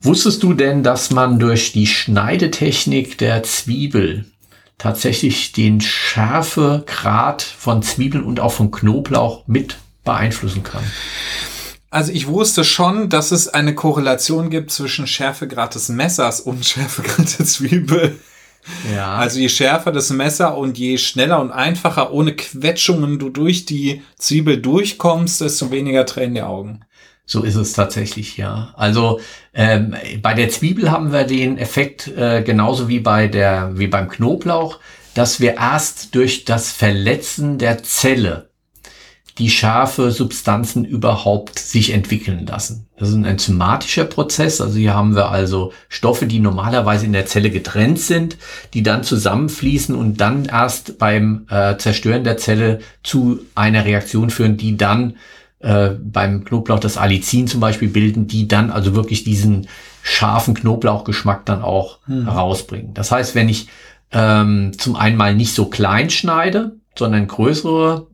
Wusstest 0.00 0.42
du 0.42 0.54
denn, 0.54 0.82
dass 0.82 1.10
man 1.10 1.38
durch 1.38 1.72
die 1.72 1.86
Schneidetechnik 1.86 3.18
der 3.18 3.42
Zwiebel 3.42 4.24
tatsächlich 4.78 5.52
den 5.52 5.82
Schärfegrad 5.82 7.42
von 7.42 7.82
Zwiebeln 7.82 8.24
und 8.24 8.40
auch 8.40 8.52
von 8.52 8.70
Knoblauch 8.70 9.46
mit 9.46 9.76
beeinflussen 10.04 10.62
kann? 10.62 10.82
Also 11.90 12.12
ich 12.12 12.28
wusste 12.28 12.64
schon, 12.64 13.10
dass 13.10 13.30
es 13.30 13.48
eine 13.48 13.74
Korrelation 13.74 14.48
gibt 14.48 14.70
zwischen 14.70 15.06
Schärfegrad 15.06 15.74
des 15.74 15.90
Messers 15.90 16.40
und 16.40 16.64
Schärfegrad 16.64 17.38
der 17.38 17.44
Zwiebel. 17.44 18.18
Ja. 18.94 19.14
Also 19.14 19.38
je 19.38 19.48
schärfer 19.48 19.92
das 19.92 20.10
Messer 20.10 20.56
und 20.56 20.78
je 20.78 20.98
schneller 20.98 21.40
und 21.40 21.50
einfacher 21.50 22.12
ohne 22.12 22.34
Quetschungen 22.34 23.18
du 23.18 23.30
durch 23.30 23.66
die 23.66 24.02
Zwiebel 24.16 24.60
durchkommst, 24.60 25.40
desto 25.40 25.70
weniger 25.70 26.06
Tränen 26.06 26.34
die 26.34 26.42
Augen. 26.42 26.80
So 27.24 27.42
ist 27.42 27.54
es 27.54 27.72
tatsächlich, 27.72 28.36
ja. 28.36 28.74
Also 28.76 29.20
ähm, 29.54 29.94
bei 30.20 30.34
der 30.34 30.50
Zwiebel 30.50 30.90
haben 30.90 31.12
wir 31.12 31.24
den 31.24 31.58
Effekt 31.58 32.08
äh, 32.08 32.42
genauso 32.42 32.88
wie 32.88 33.00
bei 33.00 33.28
der 33.28 33.78
wie 33.78 33.86
beim 33.86 34.08
Knoblauch, 34.08 34.78
dass 35.14 35.40
wir 35.40 35.54
erst 35.54 36.14
durch 36.14 36.44
das 36.44 36.72
Verletzen 36.72 37.58
der 37.58 37.82
Zelle 37.82 38.49
die 39.38 39.50
scharfe 39.50 40.10
Substanzen 40.10 40.84
überhaupt 40.84 41.58
sich 41.58 41.92
entwickeln 41.92 42.46
lassen. 42.46 42.86
Das 42.98 43.08
ist 43.08 43.14
ein 43.14 43.24
enzymatischer 43.24 44.04
Prozess. 44.04 44.60
Also 44.60 44.78
hier 44.78 44.94
haben 44.94 45.14
wir 45.14 45.30
also 45.30 45.72
Stoffe, 45.88 46.26
die 46.26 46.40
normalerweise 46.40 47.06
in 47.06 47.12
der 47.12 47.26
Zelle 47.26 47.50
getrennt 47.50 47.98
sind, 47.98 48.36
die 48.74 48.82
dann 48.82 49.04
zusammenfließen 49.04 49.94
und 49.94 50.20
dann 50.20 50.44
erst 50.44 50.98
beim 50.98 51.46
äh, 51.48 51.76
Zerstören 51.78 52.24
der 52.24 52.36
Zelle 52.36 52.80
zu 53.02 53.40
einer 53.54 53.84
Reaktion 53.84 54.30
führen, 54.30 54.56
die 54.56 54.76
dann 54.76 55.16
äh, 55.60 55.90
beim 55.90 56.44
Knoblauch 56.44 56.80
das 56.80 56.96
Allicin 56.96 57.46
zum 57.46 57.60
Beispiel 57.60 57.88
bilden, 57.88 58.26
die 58.26 58.48
dann 58.48 58.70
also 58.70 58.94
wirklich 58.94 59.24
diesen 59.24 59.68
scharfen 60.02 60.54
Knoblauchgeschmack 60.54 61.46
dann 61.46 61.62
auch 61.62 61.98
hm. 62.06 62.24
herausbringen. 62.24 62.94
Das 62.94 63.12
heißt, 63.12 63.34
wenn 63.34 63.48
ich 63.48 63.68
ähm, 64.12 64.72
zum 64.76 64.96
einen 64.96 65.16
mal 65.16 65.34
nicht 65.34 65.54
so 65.54 65.66
klein 65.66 66.10
schneide, 66.10 66.76
sondern 66.96 67.26
größere 67.28 68.06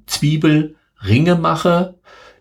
Zwiebelringe 1.01 1.36
mache, 1.36 1.94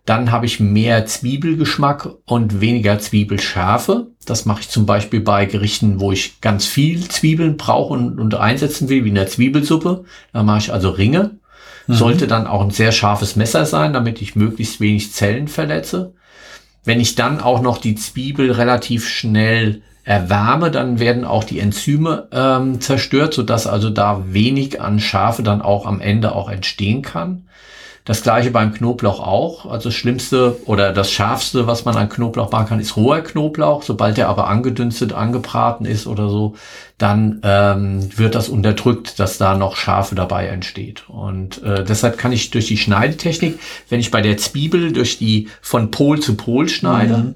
dann 0.05 0.31
habe 0.31 0.45
ich 0.45 0.59
mehr 0.59 1.05
Zwiebelgeschmack 1.05 2.09
und 2.25 2.61
weniger 2.61 2.99
Zwiebelschärfe. 2.99 4.07
Das 4.25 4.45
mache 4.45 4.61
ich 4.61 4.69
zum 4.69 4.85
Beispiel 4.85 5.19
bei 5.19 5.45
Gerichten, 5.45 5.99
wo 5.99 6.11
ich 6.11 6.41
ganz 6.41 6.65
viel 6.65 7.07
Zwiebeln 7.07 7.57
brauche 7.57 7.93
und, 7.93 8.19
und 8.19 8.35
einsetzen 8.35 8.87
will, 8.87 9.03
wie 9.03 9.09
in 9.09 9.15
der 9.15 9.27
Zwiebelsuppe. 9.27 10.05
Da 10.31 10.43
mache 10.43 10.59
ich 10.59 10.73
also 10.73 10.91
Ringe. 10.91 11.39
Mhm. 11.87 11.93
Sollte 11.93 12.27
dann 12.27 12.45
auch 12.45 12.61
ein 12.61 12.69
sehr 12.69 12.91
scharfes 12.91 13.35
Messer 13.35 13.65
sein, 13.65 13.93
damit 13.93 14.21
ich 14.21 14.35
möglichst 14.35 14.79
wenig 14.79 15.11
Zellen 15.11 15.47
verletze. 15.47 16.13
Wenn 16.83 16.99
ich 16.99 17.15
dann 17.15 17.41
auch 17.41 17.61
noch 17.61 17.79
die 17.79 17.95
Zwiebel 17.95 18.51
relativ 18.51 19.09
schnell 19.09 19.81
erwärme, 20.03 20.69
dann 20.69 20.99
werden 20.99 21.25
auch 21.25 21.43
die 21.43 21.59
Enzyme 21.59 22.27
ähm, 22.31 22.79
zerstört, 22.79 23.33
sodass 23.33 23.65
also 23.65 23.89
da 23.89 24.23
wenig 24.27 24.79
an 24.79 24.99
Schärfe 24.99 25.41
dann 25.41 25.63
auch 25.63 25.87
am 25.87 25.99
Ende 25.99 26.35
auch 26.35 26.47
entstehen 26.47 27.01
kann. 27.01 27.47
Das 28.05 28.21
gleiche 28.21 28.51
beim 28.51 28.71
Knoblauch 28.71 29.19
auch. 29.19 29.65
Also 29.65 29.89
das 29.89 29.95
Schlimmste 29.95 30.57
oder 30.65 30.93
das 30.93 31.11
Schärfste, 31.11 31.65
was 31.65 31.85
man 31.85 31.97
an 31.97 32.07
Knoblauch 32.07 32.51
machen 32.51 32.67
kann, 32.67 32.79
ist 32.79 32.95
roher 32.95 33.21
Knoblauch. 33.21 33.81
Sobald 33.81 34.17
der 34.17 34.29
aber 34.29 34.47
angedünstet, 34.47 35.11
angebraten 35.11 35.85
ist 35.85 36.05
oder 36.05 36.29
so, 36.29 36.53
dann 36.99 37.39
ähm, 37.43 38.07
wird 38.15 38.35
das 38.35 38.47
unterdrückt, 38.47 39.19
dass 39.19 39.39
da 39.39 39.57
noch 39.57 39.75
Schärfe 39.75 40.13
dabei 40.13 40.47
entsteht. 40.47 41.09
Und 41.09 41.63
äh, 41.63 41.83
deshalb 41.83 42.19
kann 42.19 42.31
ich 42.31 42.51
durch 42.51 42.67
die 42.67 42.77
Schneidetechnik, 42.77 43.59
wenn 43.89 43.99
ich 43.99 44.11
bei 44.11 44.21
der 44.21 44.37
Zwiebel 44.37 44.93
durch 44.93 45.17
die 45.17 45.49
von 45.61 45.89
Pol 45.89 46.19
zu 46.19 46.35
Pol 46.35 46.69
schneide, 46.69 47.17
mhm 47.17 47.35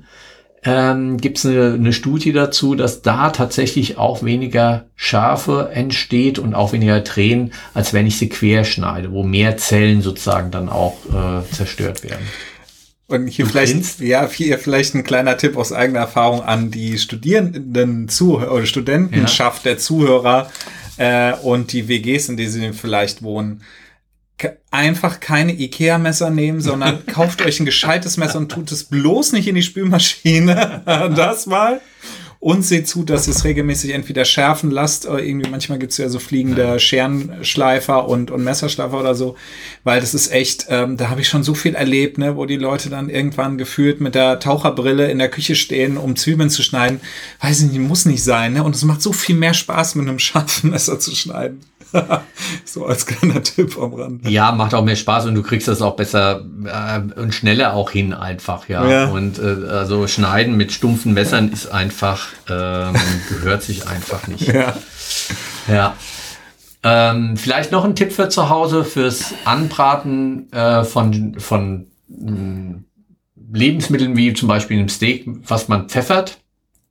ähm, 0.63 1.17
gibt 1.17 1.37
es 1.37 1.45
eine, 1.45 1.73
eine 1.73 1.93
Studie 1.93 2.33
dazu, 2.33 2.75
dass 2.75 3.01
da 3.01 3.29
tatsächlich 3.29 3.97
auch 3.97 4.23
weniger 4.23 4.85
Schärfe 4.95 5.69
entsteht 5.73 6.37
und 6.37 6.53
auch 6.53 6.73
weniger 6.73 7.03
Tränen, 7.03 7.53
als 7.73 7.93
wenn 7.93 8.07
ich 8.07 8.17
sie 8.17 8.29
quer 8.29 8.65
schneide, 8.65 9.11
wo 9.11 9.23
mehr 9.23 9.57
Zellen 9.57 10.01
sozusagen 10.01 10.51
dann 10.51 10.69
auch 10.69 10.97
äh, 11.07 11.49
zerstört 11.53 12.03
werden. 12.03 12.25
Und 13.07 13.27
hier 13.27 13.45
du 13.45 13.51
vielleicht, 13.51 13.99
ja, 14.01 14.29
hier 14.29 14.59
vielleicht 14.59 14.93
ein 14.93 15.03
kleiner 15.03 15.37
Tipp 15.37 15.57
aus 15.57 15.71
eigener 15.71 15.99
Erfahrung 15.99 16.43
an 16.43 16.69
die 16.69 16.99
Studierenden 16.99 18.07
Zuhörer 18.07 18.53
oder 18.53 18.65
Studentenschaft 18.67 19.65
ja. 19.65 19.71
der 19.71 19.79
Zuhörer 19.79 20.51
äh, 20.97 21.33
und 21.33 21.73
die 21.73 21.87
WGs, 21.87 22.29
in 22.29 22.37
denen 22.37 22.51
sie 22.51 22.73
vielleicht 22.73 23.23
wohnen 23.23 23.61
einfach 24.71 25.19
keine 25.19 25.53
Ikea-Messer 25.53 26.29
nehmen, 26.29 26.61
sondern 26.61 27.05
kauft 27.07 27.41
euch 27.41 27.59
ein 27.59 27.65
gescheites 27.65 28.17
Messer 28.17 28.39
und 28.39 28.51
tut 28.51 28.71
es 28.71 28.85
bloß 28.85 29.33
nicht 29.33 29.47
in 29.47 29.55
die 29.55 29.63
Spülmaschine. 29.63 30.81
das 31.15 31.45
mal. 31.45 31.81
Und 32.41 32.65
seht 32.65 32.87
zu, 32.87 33.03
dass 33.03 33.27
ihr 33.27 33.33
es 33.33 33.43
regelmäßig 33.43 33.91
entweder 33.91 34.23
schärfen 34.23 34.71
lasst, 34.71 35.05
oder 35.05 35.21
irgendwie 35.21 35.49
manchmal 35.49 35.77
gibt's 35.77 35.97
ja 35.97 36.07
so 36.07 36.19
fliegende 36.19 36.79
Scherenschleifer 36.79 38.07
und, 38.07 38.31
und 38.31 38.45
Messerschleifer 38.45 38.97
oder 38.97 39.13
so, 39.13 39.35
weil 39.83 39.99
das 39.99 40.13
ist 40.13 40.31
echt, 40.31 40.67
ähm, 40.69 40.95
da 40.95 41.09
habe 41.09 41.19
ich 41.19 41.27
schon 41.27 41.43
so 41.43 41.53
viel 41.53 41.75
erlebt, 41.75 42.17
ne, 42.17 42.37
wo 42.37 42.45
die 42.45 42.55
Leute 42.55 42.89
dann 42.89 43.09
irgendwann 43.09 43.57
gefühlt 43.57 43.99
mit 43.99 44.15
der 44.15 44.39
Taucherbrille 44.39 45.11
in 45.11 45.19
der 45.19 45.27
Küche 45.27 45.55
stehen, 45.55 45.97
um 45.97 46.15
Zwiebeln 46.15 46.49
zu 46.49 46.63
schneiden. 46.63 47.01
Weiß 47.41 47.59
ich 47.59 47.71
nicht, 47.71 47.81
muss 47.81 48.05
nicht 48.05 48.23
sein, 48.23 48.53
ne? 48.53 48.63
Und 48.63 48.73
es 48.73 48.85
macht 48.85 49.01
so 49.01 49.11
viel 49.11 49.35
mehr 49.35 49.53
Spaß, 49.53 49.95
mit 49.95 50.07
einem 50.07 50.19
scharfen 50.19 50.69
Messer 50.71 50.97
zu 50.97 51.13
schneiden. 51.13 51.59
so 52.65 52.85
als 52.85 53.05
kleiner 53.05 53.41
Tipp 53.43 53.77
am 53.77 53.93
Rand. 53.93 54.27
Ja, 54.27 54.51
macht 54.51 54.73
auch 54.73 54.83
mehr 54.83 54.95
Spaß 54.95 55.25
und 55.25 55.35
du 55.35 55.43
kriegst 55.43 55.67
das 55.67 55.81
auch 55.81 55.95
besser 55.95 56.45
äh, 56.65 57.19
und 57.19 57.33
schneller 57.33 57.73
auch 57.73 57.91
hin 57.91 58.13
einfach, 58.13 58.67
ja. 58.69 58.87
ja. 58.87 59.05
Und 59.09 59.39
äh, 59.39 59.67
also 59.69 60.07
schneiden 60.07 60.57
mit 60.57 60.71
stumpfen 60.71 61.13
Messern 61.13 61.51
ist 61.51 61.67
einfach, 61.71 62.27
ähm, 62.49 62.95
gehört 63.29 63.63
sich 63.63 63.87
einfach 63.87 64.27
nicht. 64.27 64.47
Ja. 64.47 64.75
Ja. 65.67 65.95
Ähm, 66.81 67.35
vielleicht 67.35 67.71
noch 67.71 67.83
ein 67.83 67.95
Tipp 67.95 68.13
für 68.13 68.29
zu 68.29 68.49
Hause 68.49 68.85
fürs 68.85 69.33
Anbraten 69.43 70.51
äh, 70.53 70.83
von, 70.83 71.37
von 71.39 71.87
mh, 72.07 72.31
mm, 72.31 72.85
Lebensmitteln 73.51 74.15
wie 74.15 74.33
zum 74.33 74.47
Beispiel 74.47 74.77
einem 74.77 74.89
Steak, 74.89 75.25
was 75.25 75.67
man 75.67 75.89
pfeffert. 75.89 76.39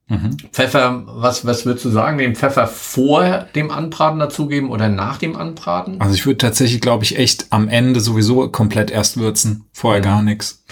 Mhm. 0.09 0.37
Pfeffer, 0.51 1.03
was, 1.05 1.45
was 1.45 1.67
würdest 1.67 1.85
du 1.85 1.89
sagen, 1.89 2.17
den 2.17 2.35
Pfeffer 2.35 2.65
vor 2.65 3.45
dem 3.53 3.69
Anbraten 3.69 4.19
dazugeben 4.19 4.71
oder 4.71 4.89
nach 4.89 5.17
dem 5.17 5.35
Anbraten? 5.35 6.01
Also 6.01 6.15
ich 6.15 6.25
würde 6.25 6.39
tatsächlich, 6.39 6.81
glaube 6.81 7.03
ich, 7.03 7.17
echt 7.17 7.45
am 7.51 7.67
Ende 7.67 7.99
sowieso 7.99 8.49
komplett 8.49 8.89
erst 8.89 9.17
würzen, 9.17 9.65
vorher 9.71 10.01
mhm. 10.01 10.05
gar 10.05 10.21
nichts. 10.23 10.63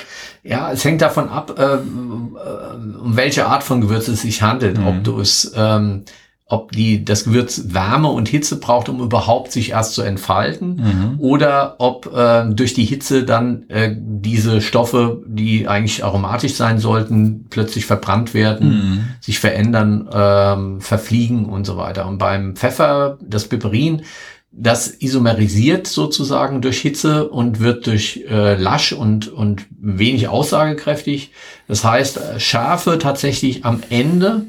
Ja, 0.44 0.72
es 0.72 0.84
hängt 0.84 1.02
davon 1.02 1.30
ab, 1.30 1.54
äh, 1.58 1.76
äh, 1.76 1.78
um 1.78 3.16
welche 3.16 3.46
Art 3.46 3.64
von 3.64 3.80
Gewürz 3.82 4.08
es 4.08 4.24
sich 4.24 4.42
handelt. 4.42 4.80
Mhm. 4.80 4.88
Ob 4.88 5.04
du 5.04 5.20
es 5.20 5.52
ähm, 5.56 6.04
ob 6.50 6.72
die, 6.72 7.04
das 7.04 7.26
Gewürz 7.26 7.64
Wärme 7.68 8.08
und 8.08 8.30
Hitze 8.30 8.58
braucht, 8.60 8.88
um 8.88 9.02
überhaupt 9.02 9.52
sich 9.52 9.72
erst 9.72 9.93
zu 9.93 10.02
entfalten, 10.02 10.76
mhm. 10.76 11.16
oder 11.20 11.76
ob 11.80 12.14
äh, 12.16 12.45
durch 12.50 12.74
die 12.74 12.86
Hitze 12.86 13.24
dann 13.24 13.70
äh, 13.70 13.93
diese 13.98 14.62
Stoffe, 14.62 15.24
die 15.28 15.68
eigentlich 15.68 16.06
aromatisch 16.06 16.54
sein 16.54 16.80
sollten, 16.80 17.48
plötzlich 17.50 17.86
verbrannt 17.86 18.34
werden, 18.34 18.70
mhm. 18.70 19.08
sich 19.20 19.39
verändern, 19.39 20.08
ähm, 20.14 20.82
verfliegen 20.82 21.45
und 21.45 21.66
so 21.66 21.76
weiter. 21.76 22.08
Und 22.08 22.18
beim 22.18 22.56
Pfeffer, 22.56 23.18
das 23.22 23.50
Piperin, 23.50 24.04
das 24.52 25.02
isomerisiert 25.02 25.86
sozusagen 25.86 26.62
durch 26.62 26.80
Hitze 26.80 27.28
und 27.30 27.60
wird 27.60 27.86
durch 27.86 28.26
äh, 28.30 28.56
lasch 28.56 28.93
und, 28.93 29.28
und 29.28 29.66
wenig 29.70 30.30
aussagekräftig. 30.30 31.32
Das 31.68 31.84
heißt, 31.84 32.18
äh, 32.18 32.39
Schärfe 32.39 32.98
tatsächlich 32.98 33.66
am 33.66 33.84
Ende 33.89 34.45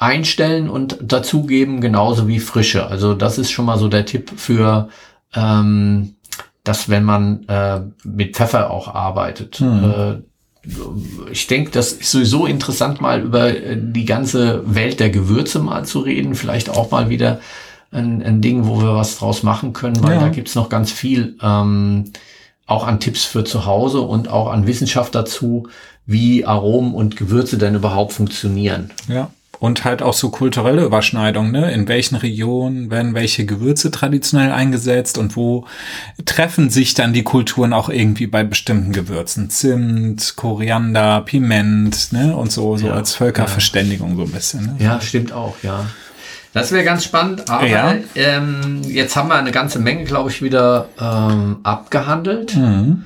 einstellen 0.00 0.70
und 0.70 0.96
dazugeben, 1.02 1.82
genauso 1.82 2.26
wie 2.26 2.40
Frische. 2.40 2.86
Also 2.86 3.14
das 3.14 3.36
ist 3.38 3.50
schon 3.50 3.66
mal 3.66 3.78
so 3.78 3.86
der 3.86 4.06
Tipp 4.06 4.32
für, 4.34 4.88
ähm, 5.34 6.14
dass 6.64 6.88
wenn 6.88 7.04
man 7.04 7.46
äh, 7.48 7.82
mit 8.02 8.34
Pfeffer 8.34 8.70
auch 8.70 8.88
arbeitet. 8.88 9.60
Mhm. 9.60 9.84
Äh, 9.84 11.30
ich 11.30 11.46
denke, 11.46 11.70
das 11.70 11.92
ist 11.92 12.10
sowieso 12.10 12.46
interessant, 12.46 13.02
mal 13.02 13.20
über 13.20 13.54
äh, 13.54 13.76
die 13.78 14.06
ganze 14.06 14.62
Welt 14.74 15.00
der 15.00 15.10
Gewürze 15.10 15.58
mal 15.58 15.84
zu 15.84 16.00
reden. 16.00 16.34
Vielleicht 16.34 16.70
auch 16.70 16.90
mal 16.90 17.10
wieder 17.10 17.40
ein, 17.92 18.22
ein 18.22 18.40
Ding, 18.40 18.66
wo 18.66 18.80
wir 18.80 18.94
was 18.94 19.18
draus 19.18 19.42
machen 19.42 19.74
können, 19.74 20.02
weil 20.02 20.14
ja. 20.14 20.20
da 20.20 20.28
gibt's 20.30 20.54
noch 20.54 20.70
ganz 20.70 20.90
viel 20.90 21.36
ähm, 21.42 22.10
auch 22.64 22.86
an 22.86 23.00
Tipps 23.00 23.26
für 23.26 23.44
zu 23.44 23.66
Hause 23.66 24.00
und 24.00 24.28
auch 24.28 24.50
an 24.50 24.66
Wissenschaft 24.66 25.14
dazu, 25.14 25.68
wie 26.06 26.46
Aromen 26.46 26.94
und 26.94 27.16
Gewürze 27.16 27.58
denn 27.58 27.74
überhaupt 27.74 28.14
funktionieren. 28.14 28.92
Ja. 29.06 29.30
Und 29.60 29.84
halt 29.84 30.02
auch 30.02 30.14
so 30.14 30.30
kulturelle 30.30 30.82
Überschneidungen, 30.82 31.52
ne? 31.52 31.70
In 31.70 31.86
welchen 31.86 32.16
Regionen 32.16 32.90
werden 32.90 33.14
welche 33.14 33.44
Gewürze 33.44 33.90
traditionell 33.90 34.52
eingesetzt 34.52 35.18
und 35.18 35.36
wo 35.36 35.66
treffen 36.24 36.70
sich 36.70 36.94
dann 36.94 37.12
die 37.12 37.24
Kulturen 37.24 37.74
auch 37.74 37.90
irgendwie 37.90 38.26
bei 38.26 38.42
bestimmten 38.42 38.92
Gewürzen? 38.92 39.50
Zimt, 39.50 40.34
Koriander, 40.36 41.20
Piment, 41.20 42.10
ne? 42.12 42.34
Und 42.34 42.50
so, 42.50 42.78
so 42.78 42.86
ja, 42.86 42.94
als 42.94 43.14
Völkerverständigung 43.14 44.12
ja. 44.12 44.16
so 44.16 44.22
ein 44.22 44.32
bisschen. 44.32 44.64
Ne? 44.64 44.76
Ja, 44.78 45.00
stimmt 45.02 45.32
auch, 45.32 45.54
ja. 45.62 45.84
Das 46.52 46.72
wäre 46.72 46.82
ganz 46.82 47.04
spannend, 47.04 47.48
aber 47.48 47.66
ja. 47.66 47.94
ähm, 48.16 48.80
jetzt 48.82 49.14
haben 49.14 49.28
wir 49.28 49.36
eine 49.36 49.52
ganze 49.52 49.78
Menge, 49.78 50.04
glaube 50.04 50.30
ich, 50.30 50.42
wieder 50.42 50.88
ähm, 50.98 51.58
abgehandelt. 51.62 52.56
Mhm. 52.56 53.04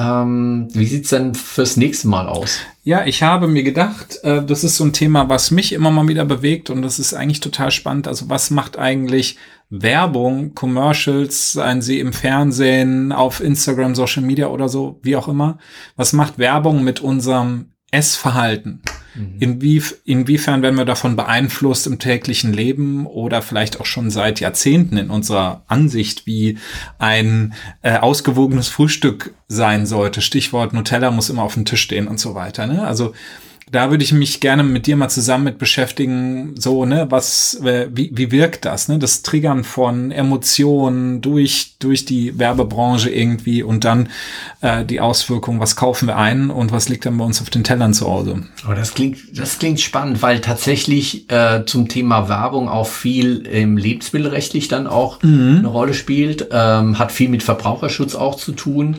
Ähm, 0.00 0.68
wie 0.72 0.86
sieht's 0.86 1.10
denn 1.10 1.34
fürs 1.34 1.76
nächste 1.76 2.08
Mal 2.08 2.26
aus? 2.26 2.60
Ja, 2.84 3.04
ich 3.04 3.22
habe 3.22 3.48
mir 3.48 3.62
gedacht, 3.62 4.18
äh, 4.22 4.42
das 4.42 4.64
ist 4.64 4.76
so 4.76 4.84
ein 4.84 4.92
Thema, 4.92 5.28
was 5.28 5.50
mich 5.50 5.72
immer 5.72 5.90
mal 5.90 6.08
wieder 6.08 6.24
bewegt 6.24 6.70
und 6.70 6.82
das 6.82 6.98
ist 6.98 7.12
eigentlich 7.12 7.40
total 7.40 7.70
spannend. 7.70 8.08
Also 8.08 8.30
was 8.30 8.50
macht 8.50 8.78
eigentlich 8.78 9.36
Werbung, 9.68 10.54
Commercials, 10.54 11.52
seien 11.52 11.82
sie 11.82 12.00
im 12.00 12.12
Fernsehen, 12.12 13.12
auf 13.12 13.40
Instagram, 13.40 13.94
Social 13.94 14.22
Media 14.22 14.46
oder 14.46 14.68
so, 14.68 14.98
wie 15.02 15.16
auch 15.16 15.28
immer. 15.28 15.58
Was 15.96 16.12
macht 16.12 16.38
Werbung 16.38 16.82
mit 16.82 17.00
unserem 17.00 17.72
Essverhalten? 17.90 18.82
Mhm. 19.14 19.36
Inwief 19.40 19.96
inwiefern 20.04 20.62
werden 20.62 20.76
wir 20.76 20.84
davon 20.84 21.16
beeinflusst 21.16 21.86
im 21.86 21.98
täglichen 21.98 22.52
Leben 22.52 23.06
oder 23.06 23.42
vielleicht 23.42 23.80
auch 23.80 23.86
schon 23.86 24.10
seit 24.10 24.40
Jahrzehnten 24.40 24.96
in 24.96 25.10
unserer 25.10 25.62
Ansicht, 25.66 26.26
wie 26.26 26.58
ein 26.98 27.54
äh, 27.82 27.96
ausgewogenes 27.96 28.68
Frühstück 28.68 29.34
sein 29.48 29.86
sollte? 29.86 30.20
Stichwort 30.20 30.72
Nutella 30.72 31.10
muss 31.10 31.30
immer 31.30 31.42
auf 31.42 31.54
dem 31.54 31.64
Tisch 31.64 31.82
stehen 31.82 32.08
und 32.08 32.20
so 32.20 32.34
weiter. 32.34 32.66
Ne? 32.66 32.86
Also 32.86 33.14
da 33.72 33.90
würde 33.90 34.02
ich 34.02 34.12
mich 34.12 34.40
gerne 34.40 34.62
mit 34.62 34.86
dir 34.86 34.96
mal 34.96 35.08
zusammen 35.08 35.44
mit 35.44 35.58
beschäftigen, 35.58 36.54
so, 36.56 36.84
ne, 36.84 37.06
was, 37.10 37.60
äh, 37.64 37.88
wie, 37.92 38.10
wie 38.12 38.32
wirkt 38.32 38.64
das, 38.64 38.88
ne, 38.88 38.98
das 38.98 39.22
Triggern 39.22 39.62
von 39.62 40.10
Emotionen 40.10 41.20
durch, 41.20 41.76
durch 41.78 42.04
die 42.04 42.38
Werbebranche 42.38 43.10
irgendwie 43.10 43.62
und 43.62 43.84
dann 43.84 44.08
äh, 44.60 44.84
die 44.84 45.00
Auswirkungen, 45.00 45.60
was 45.60 45.76
kaufen 45.76 46.08
wir 46.08 46.16
ein 46.16 46.50
und 46.50 46.72
was 46.72 46.88
liegt 46.88 47.06
dann 47.06 47.18
bei 47.18 47.24
uns 47.24 47.40
auf 47.40 47.50
den 47.50 47.62
Tellern 47.62 47.94
zu 47.94 48.08
Hause. 48.08 48.42
Oh, 48.68 48.74
das 48.74 48.94
klingt, 48.94 49.38
das 49.38 49.58
klingt 49.58 49.80
spannend, 49.80 50.20
weil 50.20 50.40
tatsächlich 50.40 51.30
äh, 51.30 51.64
zum 51.64 51.88
Thema 51.88 52.28
Werbung 52.28 52.68
auch 52.68 52.88
viel 52.88 53.46
im 53.46 53.76
Lebensmittelrechtlich 53.76 54.66
dann 54.66 54.88
auch 54.88 55.22
mhm. 55.22 55.58
eine 55.58 55.68
Rolle 55.68 55.94
spielt, 55.94 56.48
ähm, 56.50 56.98
hat 56.98 57.12
viel 57.12 57.28
mit 57.28 57.42
Verbraucherschutz 57.42 58.16
auch 58.16 58.34
zu 58.34 58.52
tun 58.52 58.96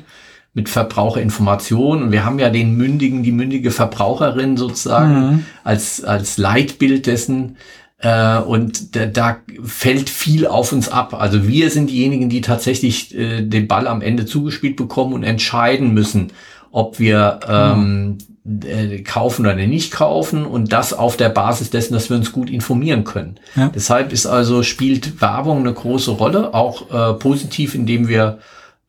mit 0.53 0.69
Verbraucherinformation. 0.69 2.03
Und 2.03 2.11
wir 2.11 2.25
haben 2.25 2.39
ja 2.39 2.49
den 2.49 2.75
mündigen, 2.75 3.23
die 3.23 3.31
mündige 3.31 3.71
Verbraucherin 3.71 4.57
sozusagen 4.57 5.13
mhm. 5.13 5.45
als, 5.63 6.03
als 6.03 6.37
Leitbild 6.37 7.05
dessen. 7.05 7.57
Äh, 7.99 8.39
und 8.39 8.95
da, 8.95 9.05
da 9.05 9.37
fällt 9.63 10.09
viel 10.09 10.47
auf 10.47 10.73
uns 10.73 10.89
ab. 10.89 11.13
Also 11.13 11.47
wir 11.47 11.69
sind 11.69 11.89
diejenigen, 11.89 12.29
die 12.29 12.41
tatsächlich 12.41 13.15
äh, 13.17 13.41
den 13.41 13.67
Ball 13.67 13.87
am 13.87 14.01
Ende 14.01 14.25
zugespielt 14.25 14.75
bekommen 14.75 15.13
und 15.13 15.23
entscheiden 15.23 15.93
müssen, 15.93 16.33
ob 16.71 16.99
wir 16.99 17.39
ähm, 17.47 18.17
äh, 18.63 19.01
kaufen 19.03 19.45
oder 19.45 19.55
nicht 19.55 19.91
kaufen 19.91 20.45
und 20.45 20.73
das 20.73 20.93
auf 20.93 21.15
der 21.15 21.29
Basis 21.29 21.69
dessen, 21.69 21.93
dass 21.93 22.09
wir 22.09 22.17
uns 22.17 22.31
gut 22.31 22.49
informieren 22.49 23.03
können. 23.03 23.39
Ja. 23.55 23.69
Deshalb 23.73 24.11
ist 24.11 24.25
also 24.25 24.63
spielt 24.63 25.21
Werbung 25.21 25.59
eine 25.59 25.73
große 25.73 26.11
Rolle, 26.11 26.53
auch 26.53 26.89
äh, 26.91 27.13
positiv, 27.13 27.75
indem 27.75 28.07
wir 28.07 28.39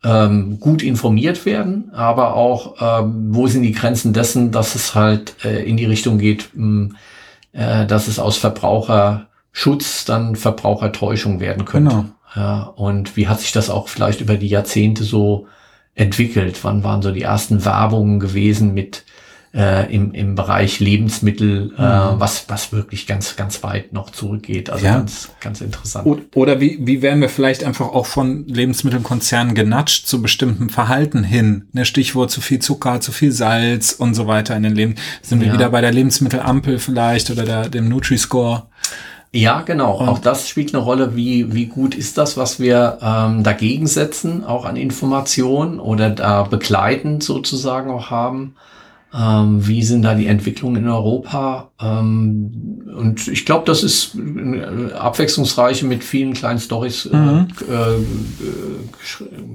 ähm, 0.04 0.58
gut 0.58 0.82
informiert 0.82 1.46
werden, 1.46 1.90
aber 1.94 2.34
auch, 2.34 2.76
ähm, 2.80 3.28
wo 3.30 3.46
sind 3.46 3.62
die 3.62 3.72
Grenzen 3.72 4.12
dessen, 4.12 4.50
dass 4.50 4.74
es 4.74 4.94
halt 4.94 5.36
äh, 5.44 5.62
in 5.62 5.76
die 5.76 5.84
Richtung 5.84 6.18
geht, 6.18 6.50
mh, 6.54 6.94
äh, 7.52 7.86
dass 7.86 8.08
es 8.08 8.18
aus 8.18 8.36
Verbraucherschutz 8.36 10.04
dann 10.04 10.36
Verbrauchertäuschung 10.36 11.40
werden 11.40 11.64
könnte. 11.64 11.90
Genau. 11.90 12.04
Ja, 12.34 12.62
und 12.62 13.16
wie 13.16 13.28
hat 13.28 13.40
sich 13.40 13.52
das 13.52 13.68
auch 13.68 13.88
vielleicht 13.88 14.20
über 14.20 14.36
die 14.36 14.48
Jahrzehnte 14.48 15.04
so 15.04 15.46
entwickelt? 15.94 16.64
Wann 16.64 16.82
waren 16.82 17.02
so 17.02 17.12
die 17.12 17.22
ersten 17.22 17.64
Werbungen 17.64 18.20
gewesen 18.20 18.72
mit 18.72 19.04
äh, 19.54 19.94
im, 19.94 20.12
im 20.12 20.34
Bereich 20.34 20.80
Lebensmittel, 20.80 21.74
äh, 21.76 21.82
mhm. 21.82 22.20
was, 22.20 22.46
was 22.48 22.72
wirklich 22.72 23.06
ganz, 23.06 23.36
ganz 23.36 23.62
weit 23.62 23.92
noch 23.92 24.10
zurückgeht. 24.10 24.70
Also 24.70 24.86
ja. 24.86 24.96
ganz, 24.96 25.30
ganz 25.40 25.60
interessant. 25.60 26.06
Oder 26.34 26.60
wie, 26.60 26.78
wie 26.80 27.02
werden 27.02 27.20
wir 27.20 27.28
vielleicht 27.28 27.64
einfach 27.64 27.88
auch 27.88 28.06
von 28.06 28.46
Lebensmittelkonzernen 28.46 29.54
genatscht 29.54 30.06
zu 30.06 30.22
bestimmten 30.22 30.70
Verhalten 30.70 31.22
hin? 31.22 31.68
Ne, 31.72 31.84
Stichwort 31.84 32.30
zu 32.30 32.40
viel 32.40 32.60
Zucker, 32.60 33.00
zu 33.00 33.12
viel 33.12 33.32
Salz 33.32 33.92
und 33.92 34.14
so 34.14 34.26
weiter 34.26 34.56
in 34.56 34.62
den 34.62 34.74
Leben. 34.74 34.94
Sind 35.20 35.40
wir 35.40 35.48
ja. 35.48 35.54
wieder 35.54 35.68
bei 35.68 35.80
der 35.80 35.92
Lebensmittelampel 35.92 36.78
vielleicht 36.78 37.30
oder 37.30 37.44
der, 37.44 37.68
dem 37.68 37.88
Nutri-Score? 37.88 38.64
Ja, 39.34 39.62
genau. 39.62 39.98
Und 39.98 40.08
auch 40.08 40.18
das 40.18 40.46
spielt 40.46 40.74
eine 40.74 40.82
Rolle, 40.82 41.16
wie, 41.16 41.54
wie 41.54 41.64
gut 41.66 41.94
ist 41.94 42.18
das, 42.18 42.36
was 42.36 42.60
wir 42.60 42.98
ähm, 43.00 43.42
dagegen 43.42 43.86
setzen, 43.86 44.44
auch 44.44 44.66
an 44.66 44.76
Informationen 44.76 45.80
oder 45.80 46.10
da 46.10 46.42
begleitend 46.42 47.22
sozusagen 47.22 47.90
auch 47.90 48.10
haben. 48.10 48.56
Ähm, 49.14 49.66
wie 49.66 49.82
sind 49.82 50.02
da 50.02 50.14
die 50.14 50.26
Entwicklungen 50.26 50.84
in 50.84 50.88
Europa? 50.88 51.70
Ähm, 51.80 52.82
und 52.96 53.28
ich 53.28 53.44
glaube, 53.44 53.64
das 53.66 53.82
ist 53.82 54.14
eine 54.14 54.94
abwechslungsreiche 54.94 55.84
mit 55.84 56.02
vielen 56.02 56.32
kleinen 56.32 56.58
Stories 56.58 57.06
äh, 57.06 57.16
mhm. 57.16 57.48
äh, 57.68 57.94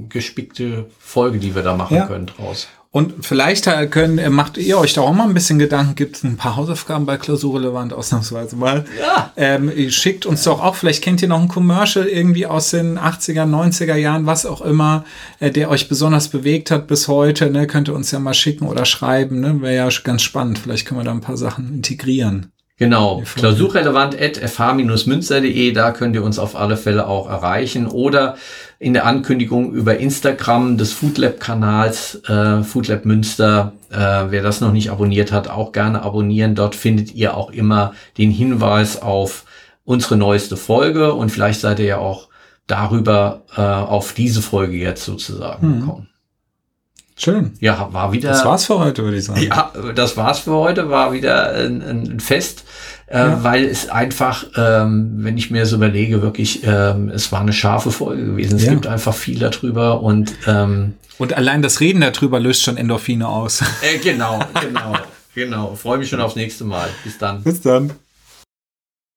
gespickte 0.09 0.85
Folge, 0.99 1.39
die 1.39 1.55
wir 1.55 1.63
da 1.63 1.75
machen 1.75 1.95
ja. 1.95 2.05
können 2.05 2.27
draus. 2.27 2.67
Und 2.97 3.23
vielleicht 3.23 3.65
können, 3.91 4.17
äh, 4.17 4.31
macht 4.31 4.57
ihr 4.57 4.79
euch 4.79 4.95
da 4.95 5.01
auch 5.01 5.13
mal 5.13 5.25
ein 5.25 5.35
bisschen 5.35 5.59
Gedanken, 5.59 5.93
gibt 5.93 6.15
es 6.15 6.23
ein 6.23 6.35
paar 6.35 6.55
Hausaufgaben 6.55 7.05
bei 7.05 7.17
Klausurrelevant 7.17 7.93
ausnahmsweise 7.93 8.55
mal. 8.55 8.85
Ja. 8.99 9.31
Ähm, 9.37 9.71
schickt 9.91 10.25
uns 10.25 10.41
doch 10.41 10.63
auch, 10.63 10.73
vielleicht 10.73 11.03
kennt 11.03 11.21
ihr 11.21 11.27
noch 11.27 11.39
ein 11.39 11.47
Commercial 11.47 12.07
irgendwie 12.07 12.47
aus 12.47 12.71
den 12.71 12.97
80er, 12.97 13.43
90er 13.43 13.93
Jahren, 13.97 14.25
was 14.25 14.47
auch 14.47 14.61
immer, 14.61 15.05
äh, 15.39 15.51
der 15.51 15.69
euch 15.69 15.89
besonders 15.89 16.29
bewegt 16.29 16.71
hat 16.71 16.87
bis 16.87 17.07
heute, 17.07 17.51
ne? 17.51 17.67
Könnt 17.67 17.87
ihr 17.87 17.93
uns 17.93 18.09
ja 18.09 18.17
mal 18.17 18.33
schicken 18.33 18.65
oder 18.65 18.83
schreiben, 18.85 19.41
ne? 19.41 19.61
Wäre 19.61 19.75
ja 19.75 19.89
ganz 20.03 20.23
spannend. 20.23 20.57
Vielleicht 20.57 20.87
können 20.87 20.99
wir 20.99 21.05
da 21.05 21.11
ein 21.11 21.21
paar 21.21 21.37
Sachen 21.37 21.71
integrieren. 21.71 22.51
Genau, 22.79 23.23
klausurrelevant.fh-münster.de, 23.35 25.71
da 25.71 25.91
könnt 25.91 26.15
ihr 26.15 26.23
uns 26.23 26.37
auf 26.37 26.55
alle 26.55 26.77
Fälle 26.77 27.07
auch 27.07 27.27
erreichen 27.27 27.87
oder 27.87 28.37
in 28.77 28.93
der 28.93 29.07
Ankündigung 29.07 29.73
über 29.73 29.97
Instagram 29.97 30.77
des 30.77 30.93
Foodlab-Kanals 30.93 32.21
äh, 32.29 32.61
Foodlab 32.61 33.05
Münster. 33.05 33.73
Äh, 33.89 34.25
wer 34.29 34.43
das 34.43 34.61
noch 34.61 34.71
nicht 34.71 34.91
abonniert 34.91 35.31
hat, 35.31 35.47
auch 35.47 35.71
gerne 35.71 36.03
abonnieren. 36.03 36.53
Dort 36.53 36.75
findet 36.75 37.15
ihr 37.15 37.35
auch 37.35 37.49
immer 37.49 37.95
den 38.19 38.29
Hinweis 38.29 39.01
auf 39.01 39.45
unsere 39.83 40.15
neueste 40.15 40.55
Folge 40.55 41.13
und 41.13 41.31
vielleicht 41.31 41.61
seid 41.61 41.79
ihr 41.79 41.85
ja 41.85 41.97
auch 41.97 42.27
darüber 42.67 43.41
äh, 43.55 43.61
auf 43.61 44.13
diese 44.13 44.43
Folge 44.43 44.77
jetzt 44.77 45.03
sozusagen 45.03 45.63
hm. 45.63 45.79
gekommen. 45.79 46.06
Schön. 47.17 47.53
Ja, 47.59 47.89
war 47.91 48.11
wieder. 48.13 48.29
Das 48.29 48.45
war's 48.45 48.65
für 48.65 48.77
heute, 48.77 49.03
würde 49.03 49.17
ich 49.17 49.25
sagen. 49.25 49.41
Ja, 49.41 49.73
das 49.95 50.15
war's 50.17 50.39
für 50.39 50.51
heute. 50.51 50.89
War 50.91 51.11
wieder 51.13 51.51
ein, 51.51 51.81
ein 51.81 52.19
Fest, 52.19 52.63
äh, 53.07 53.17
ja. 53.17 53.43
weil 53.43 53.65
es 53.65 53.89
einfach, 53.89 54.45
ähm, 54.55 55.15
wenn 55.17 55.35
ich 55.35 55.49
mir 55.49 55.65
so 55.65 55.77
überlege, 55.77 56.21
wirklich, 56.21 56.61
ähm, 56.63 57.09
es 57.09 57.31
war 57.31 57.41
eine 57.41 57.53
scharfe 57.53 57.91
Folge 57.91 58.23
gewesen. 58.23 58.57
Es 58.57 58.65
ja. 58.65 58.73
gibt 58.73 58.85
einfach 58.85 59.15
viel 59.15 59.39
darüber 59.39 60.01
und 60.01 60.31
ähm, 60.45 60.93
und 61.17 61.33
allein 61.33 61.63
das 61.63 61.79
Reden 61.79 62.01
darüber 62.01 62.39
löst 62.39 62.61
schon 62.61 62.77
Endorphine 62.77 63.27
aus. 63.27 63.61
Äh, 63.81 63.97
genau, 63.97 64.39
genau, 64.61 64.95
genau. 65.33 65.75
Freue 65.75 65.97
mich 65.97 66.09
schon 66.09 66.21
aufs 66.21 66.35
nächste 66.35 66.63
Mal. 66.63 66.87
Bis 67.03 67.17
dann. 67.17 67.41
Bis 67.41 67.61
dann. 67.61 67.91